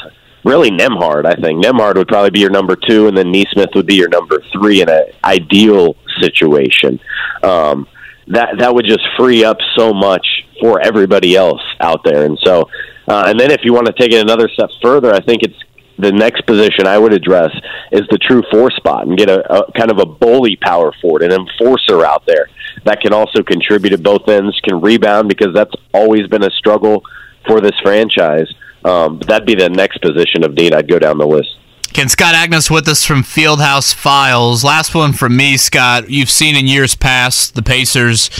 really 0.46 0.70
Nembhard, 0.70 1.26
I 1.26 1.34
think 1.34 1.62
Nembhard 1.62 1.96
would 1.96 2.08
probably 2.08 2.30
be 2.30 2.40
your 2.40 2.50
number 2.50 2.76
two, 2.76 3.08
and 3.08 3.16
then 3.16 3.32
Nesmith 3.32 3.70
would 3.74 3.86
be 3.86 3.96
your 3.96 4.08
number 4.08 4.40
three 4.52 4.80
in 4.80 4.88
an 4.88 5.06
ideal 5.24 5.96
situation. 6.20 7.00
Um, 7.42 7.88
that 8.28 8.56
that 8.58 8.74
would 8.74 8.86
just 8.86 9.06
free 9.18 9.44
up 9.44 9.58
so 9.76 9.92
much 9.92 10.26
for 10.60 10.80
everybody 10.80 11.36
else 11.36 11.62
out 11.80 12.02
there. 12.04 12.24
And 12.24 12.38
so, 12.42 12.68
uh, 13.08 13.24
and 13.26 13.38
then 13.38 13.50
if 13.50 13.60
you 13.64 13.72
want 13.72 13.86
to 13.86 13.92
take 13.92 14.12
it 14.12 14.20
another 14.20 14.48
step 14.48 14.70
further, 14.82 15.12
I 15.12 15.20
think 15.20 15.42
it's 15.42 15.58
the 15.98 16.12
next 16.12 16.46
position 16.46 16.86
I 16.86 16.98
would 16.98 17.12
address 17.12 17.50
is 17.90 18.02
the 18.10 18.18
true 18.18 18.42
four 18.50 18.70
spot 18.70 19.06
and 19.06 19.16
get 19.16 19.30
a, 19.30 19.40
a 19.52 19.72
kind 19.72 19.90
of 19.90 19.98
a 19.98 20.06
bully 20.06 20.56
power 20.56 20.92
forward, 21.00 21.22
an 21.22 21.32
enforcer 21.32 22.04
out 22.04 22.24
there 22.26 22.48
that 22.84 23.00
can 23.00 23.12
also 23.12 23.42
contribute 23.42 23.92
at 23.92 24.02
both 24.02 24.28
ends, 24.28 24.58
can 24.62 24.80
rebound 24.80 25.28
because 25.28 25.54
that's 25.54 25.74
always 25.94 26.26
been 26.26 26.44
a 26.44 26.50
struggle 26.50 27.02
for 27.46 27.60
this 27.60 27.72
franchise. 27.82 28.52
Um, 28.86 29.18
that'd 29.26 29.46
be 29.46 29.56
the 29.56 29.68
next 29.68 29.98
position 29.98 30.44
of 30.44 30.54
need. 30.54 30.72
I'd 30.72 30.88
go 30.88 31.00
down 31.00 31.18
the 31.18 31.26
list. 31.26 31.56
Can 31.92 32.08
Scott 32.08 32.34
Agness 32.34 32.70
with 32.70 32.86
us 32.88 33.04
from 33.04 33.22
Fieldhouse 33.22 33.94
Files? 33.94 34.62
Last 34.62 34.94
one 34.94 35.12
from 35.12 35.36
me, 35.36 35.56
Scott. 35.56 36.10
You've 36.10 36.30
seen 36.30 36.54
in 36.54 36.66
years 36.66 36.94
past 36.94 37.54
the 37.54 37.62
Pacers, 37.62 38.30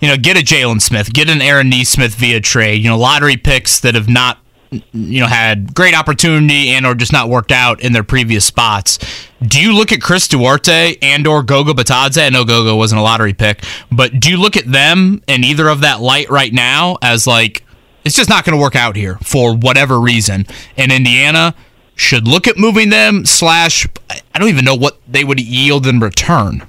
you 0.00 0.08
know, 0.08 0.16
get 0.16 0.36
a 0.36 0.40
Jalen 0.40 0.80
Smith, 0.82 1.12
get 1.12 1.30
an 1.30 1.40
Aaron 1.40 1.70
Nesmith 1.70 2.14
via 2.14 2.40
trade. 2.40 2.82
You 2.82 2.90
know, 2.90 2.98
lottery 2.98 3.36
picks 3.36 3.80
that 3.80 3.94
have 3.94 4.08
not, 4.08 4.38
you 4.70 5.20
know, 5.20 5.26
had 5.26 5.74
great 5.74 5.94
opportunity 5.94 6.68
and 6.68 6.84
or 6.84 6.94
just 6.94 7.12
not 7.12 7.28
worked 7.28 7.52
out 7.52 7.80
in 7.80 7.92
their 7.92 8.04
previous 8.04 8.44
spots. 8.44 8.98
Do 9.40 9.60
you 9.60 9.74
look 9.74 9.92
at 9.92 10.02
Chris 10.02 10.28
Duarte 10.28 10.96
and 11.00 11.26
or 11.26 11.42
Goga 11.42 11.72
Bitadze? 11.72 12.22
I 12.22 12.28
know 12.28 12.44
Goga 12.44 12.76
wasn't 12.76 13.00
a 13.00 13.02
lottery 13.02 13.32
pick, 13.32 13.64
but 13.90 14.20
do 14.20 14.30
you 14.30 14.36
look 14.36 14.56
at 14.56 14.70
them 14.70 15.22
in 15.26 15.42
either 15.42 15.68
of 15.68 15.80
that 15.80 16.00
light 16.00 16.28
right 16.28 16.52
now 16.52 16.98
as 17.00 17.26
like 17.26 17.65
it's 18.06 18.16
just 18.16 18.28
not 18.28 18.44
going 18.44 18.56
to 18.56 18.62
work 18.62 18.76
out 18.76 18.96
here 18.96 19.16
for 19.22 19.54
whatever 19.54 20.00
reason? 20.00 20.46
And 20.76 20.92
Indiana 20.92 21.54
should 21.94 22.28
look 22.28 22.46
at 22.46 22.56
moving 22.56 22.90
them 22.90 23.24
slash 23.24 23.86
I 24.10 24.38
don't 24.38 24.48
even 24.48 24.64
know 24.64 24.76
what 24.76 24.98
they 25.08 25.24
would 25.24 25.40
yield 25.40 25.86
in 25.86 25.98
return. 25.98 26.66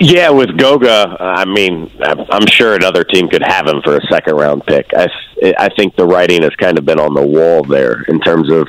Yeah, 0.00 0.30
with 0.30 0.58
Goga, 0.58 1.16
I 1.18 1.44
mean, 1.44 1.90
I'm 2.02 2.46
sure 2.46 2.74
another 2.74 3.04
team 3.04 3.28
could 3.28 3.42
have 3.42 3.66
him 3.66 3.80
for 3.82 3.96
a 3.96 4.00
second 4.10 4.34
round 4.36 4.66
pick. 4.66 4.86
I, 4.94 5.08
I 5.56 5.68
think 5.76 5.96
the 5.96 6.04
writing 6.04 6.42
has 6.42 6.54
kind 6.56 6.78
of 6.78 6.84
been 6.84 6.98
on 6.98 7.14
the 7.14 7.26
wall 7.26 7.62
there 7.62 8.02
in 8.08 8.20
terms 8.20 8.52
of 8.52 8.68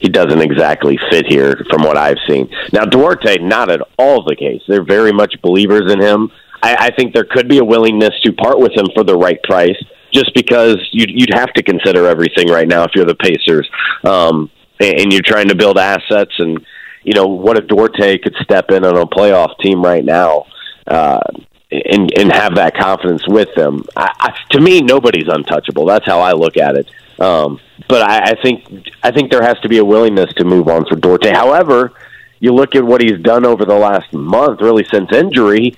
he 0.00 0.08
doesn't 0.08 0.40
exactly 0.40 0.98
fit 1.10 1.26
here 1.26 1.64
from 1.70 1.82
what 1.82 1.96
I've 1.96 2.18
seen. 2.28 2.50
Now, 2.72 2.84
Duarte, 2.84 3.38
not 3.38 3.70
at 3.70 3.80
all 3.98 4.24
the 4.24 4.34
case. 4.34 4.62
They're 4.66 4.82
very 4.82 5.12
much 5.12 5.40
believers 5.42 5.92
in 5.92 6.00
him. 6.00 6.32
I, 6.62 6.86
I 6.86 6.90
think 6.90 7.14
there 7.14 7.24
could 7.24 7.48
be 7.48 7.58
a 7.58 7.64
willingness 7.64 8.18
to 8.24 8.32
part 8.32 8.58
with 8.58 8.72
him 8.72 8.86
for 8.94 9.04
the 9.04 9.16
right 9.16 9.40
price, 9.44 9.80
just 10.12 10.34
because 10.34 10.76
you'd, 10.92 11.10
you'd 11.10 11.34
have 11.34 11.52
to 11.54 11.62
consider 11.62 12.06
everything 12.06 12.48
right 12.48 12.68
now 12.68 12.84
if 12.84 12.92
you're 12.94 13.06
the 13.06 13.14
Pacers, 13.14 13.68
um, 14.04 14.50
and, 14.80 15.00
and 15.00 15.12
you're 15.12 15.22
trying 15.24 15.48
to 15.48 15.54
build 15.54 15.78
assets. 15.78 16.32
And 16.38 16.64
you 17.02 17.14
know, 17.14 17.26
what 17.26 17.58
if 17.58 17.66
Duarte 17.66 18.18
could 18.18 18.34
step 18.42 18.70
in 18.70 18.84
on 18.84 18.96
a 18.96 19.06
playoff 19.06 19.58
team 19.60 19.82
right 19.82 20.04
now? 20.04 20.46
Uh, 20.86 21.20
and 21.72 22.12
and 22.18 22.30
have 22.32 22.56
that 22.56 22.76
confidence 22.76 23.26
with 23.26 23.48
them. 23.54 23.84
I, 23.96 24.10
I, 24.20 24.36
to 24.50 24.60
me, 24.60 24.82
nobody's 24.82 25.28
untouchable. 25.28 25.86
That's 25.86 26.04
how 26.04 26.20
I 26.20 26.32
look 26.32 26.56
at 26.56 26.76
it. 26.76 26.90
Um, 27.18 27.60
but 27.88 28.02
I, 28.02 28.32
I 28.32 28.42
think 28.42 28.90
I 29.02 29.10
think 29.10 29.30
there 29.30 29.42
has 29.42 29.58
to 29.60 29.68
be 29.68 29.78
a 29.78 29.84
willingness 29.84 30.32
to 30.34 30.44
move 30.44 30.68
on 30.68 30.84
for 30.86 30.96
Duarte. 30.96 31.32
However, 31.32 31.92
you 32.40 32.52
look 32.52 32.74
at 32.74 32.84
what 32.84 33.00
he's 33.00 33.18
done 33.20 33.46
over 33.46 33.64
the 33.64 33.74
last 33.74 34.12
month, 34.12 34.60
really 34.60 34.84
since 34.92 35.12
injury, 35.12 35.74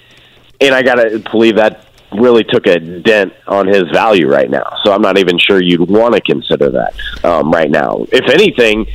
and 0.61 0.75
I 0.75 0.83
got 0.83 0.97
to 0.97 1.19
believe 1.31 1.57
that 1.57 1.87
really 2.21 2.45
took 2.45 2.67
a 2.67 2.79
dent 2.79 3.33
on 3.47 3.67
his 3.67 3.85
value 3.93 4.29
right 4.29 4.51
now. 4.51 4.79
So 4.85 4.93
I'm 4.93 5.03
not 5.03 5.19
even 5.19 5.39
sure 5.39 5.63
you'd 5.63 5.89
want 5.89 6.15
to 6.15 6.21
consider 6.21 6.71
that 6.71 6.95
um, 7.25 7.51
right 7.51 7.71
now. 7.71 8.07
If 8.11 8.29
anything, 8.31 8.87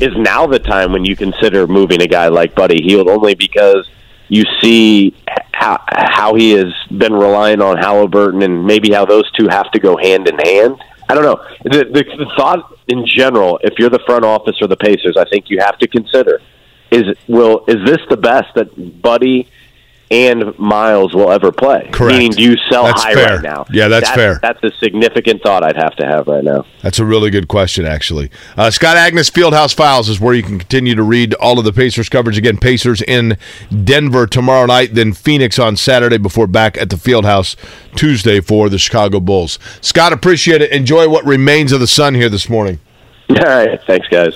is 0.00 0.16
now 0.16 0.46
the 0.46 0.58
time 0.58 0.92
when 0.92 1.04
you 1.04 1.16
consider 1.16 1.66
moving 1.66 2.02
a 2.02 2.06
guy 2.06 2.28
like 2.28 2.54
Buddy 2.54 2.82
Hield 2.82 3.08
only 3.08 3.34
because 3.34 3.88
you 4.28 4.44
see 4.60 5.14
how 5.52 5.82
how 5.88 6.34
he 6.34 6.52
has 6.52 6.72
been 6.96 7.12
relying 7.12 7.60
on 7.60 7.76
Haliburton 7.76 8.44
and 8.44 8.64
maybe 8.64 8.92
how 8.92 9.04
those 9.04 9.30
two 9.32 9.48
have 9.48 9.70
to 9.72 9.80
go 9.80 9.96
hand 9.96 10.28
in 10.28 10.38
hand. 10.38 10.80
I 11.08 11.14
don't 11.14 11.24
know. 11.24 11.42
The, 11.64 11.84
the, 11.84 12.04
the 12.18 12.30
thought 12.36 12.78
in 12.86 13.06
general, 13.06 13.58
if 13.62 13.78
you're 13.78 13.90
the 13.90 14.02
front 14.06 14.24
office 14.24 14.56
or 14.60 14.68
the 14.68 14.76
Pacers, 14.76 15.16
I 15.16 15.24
think 15.24 15.48
you 15.48 15.58
have 15.60 15.78
to 15.78 15.88
consider 15.88 16.40
is 16.90 17.04
will 17.26 17.64
is 17.66 17.84
this 17.84 17.98
the 18.08 18.16
best 18.16 18.54
that 18.54 19.02
Buddy 19.02 19.48
and 20.10 20.58
Myles 20.58 21.14
will 21.14 21.30
ever 21.30 21.52
play? 21.52 21.88
Correct. 21.92 22.14
Meaning, 22.16 22.30
do 22.32 22.42
you 22.42 22.56
sell 22.70 22.84
That's 22.84 23.02
high 23.02 23.14
fair. 23.14 23.34
right 23.34 23.42
now? 23.42 23.66
Yeah, 23.70 23.88
that's 23.88 24.10
fair. 24.10 24.38
That's 24.40 24.62
a 24.62 24.70
significant 24.78 25.42
thought 25.42 25.62
I'd 25.62 25.76
have 25.76 25.94
to 25.96 26.06
have 26.06 26.26
right 26.26 26.42
now. 26.42 26.64
That's 26.82 26.98
a 26.98 27.04
really 27.04 27.30
good 27.30 27.48
question, 27.48 27.84
actually. 27.84 28.30
Uh, 28.56 28.70
Scott 28.70 28.96
Agness 28.96 29.30
Fieldhouse 29.30 29.74
Files 29.74 30.08
is 30.08 30.18
where 30.20 30.34
you 30.34 30.42
can 30.42 30.58
continue 30.58 30.94
to 30.94 31.02
read 31.02 31.34
all 31.34 31.58
of 31.58 31.64
the 31.64 31.72
Pacers 31.72 32.08
coverage. 32.08 32.38
Again, 32.38 32.56
Pacers 32.56 33.02
in 33.02 33.36
Denver 33.84 34.26
tomorrow 34.26 34.66
night, 34.66 34.94
then 34.94 35.12
Phoenix 35.12 35.58
on 35.58 35.76
Saturday 35.76 36.18
before 36.18 36.46
back 36.46 36.78
at 36.78 36.88
the 36.90 36.96
Fieldhouse 36.96 37.56
Tuesday 37.94 38.40
for 38.40 38.68
the 38.68 38.78
Chicago 38.78 39.20
Bulls. 39.20 39.58
Scott, 39.80 40.12
appreciate 40.12 40.62
it. 40.62 40.70
Enjoy 40.72 41.08
what 41.08 41.24
remains 41.26 41.72
of 41.72 41.80
the 41.80 41.86
sun 41.86 42.14
here 42.14 42.28
this 42.28 42.48
morning. 42.48 42.80
All 43.30 43.36
right. 43.36 43.78
Thanks, 43.86 44.08
guys. 44.08 44.34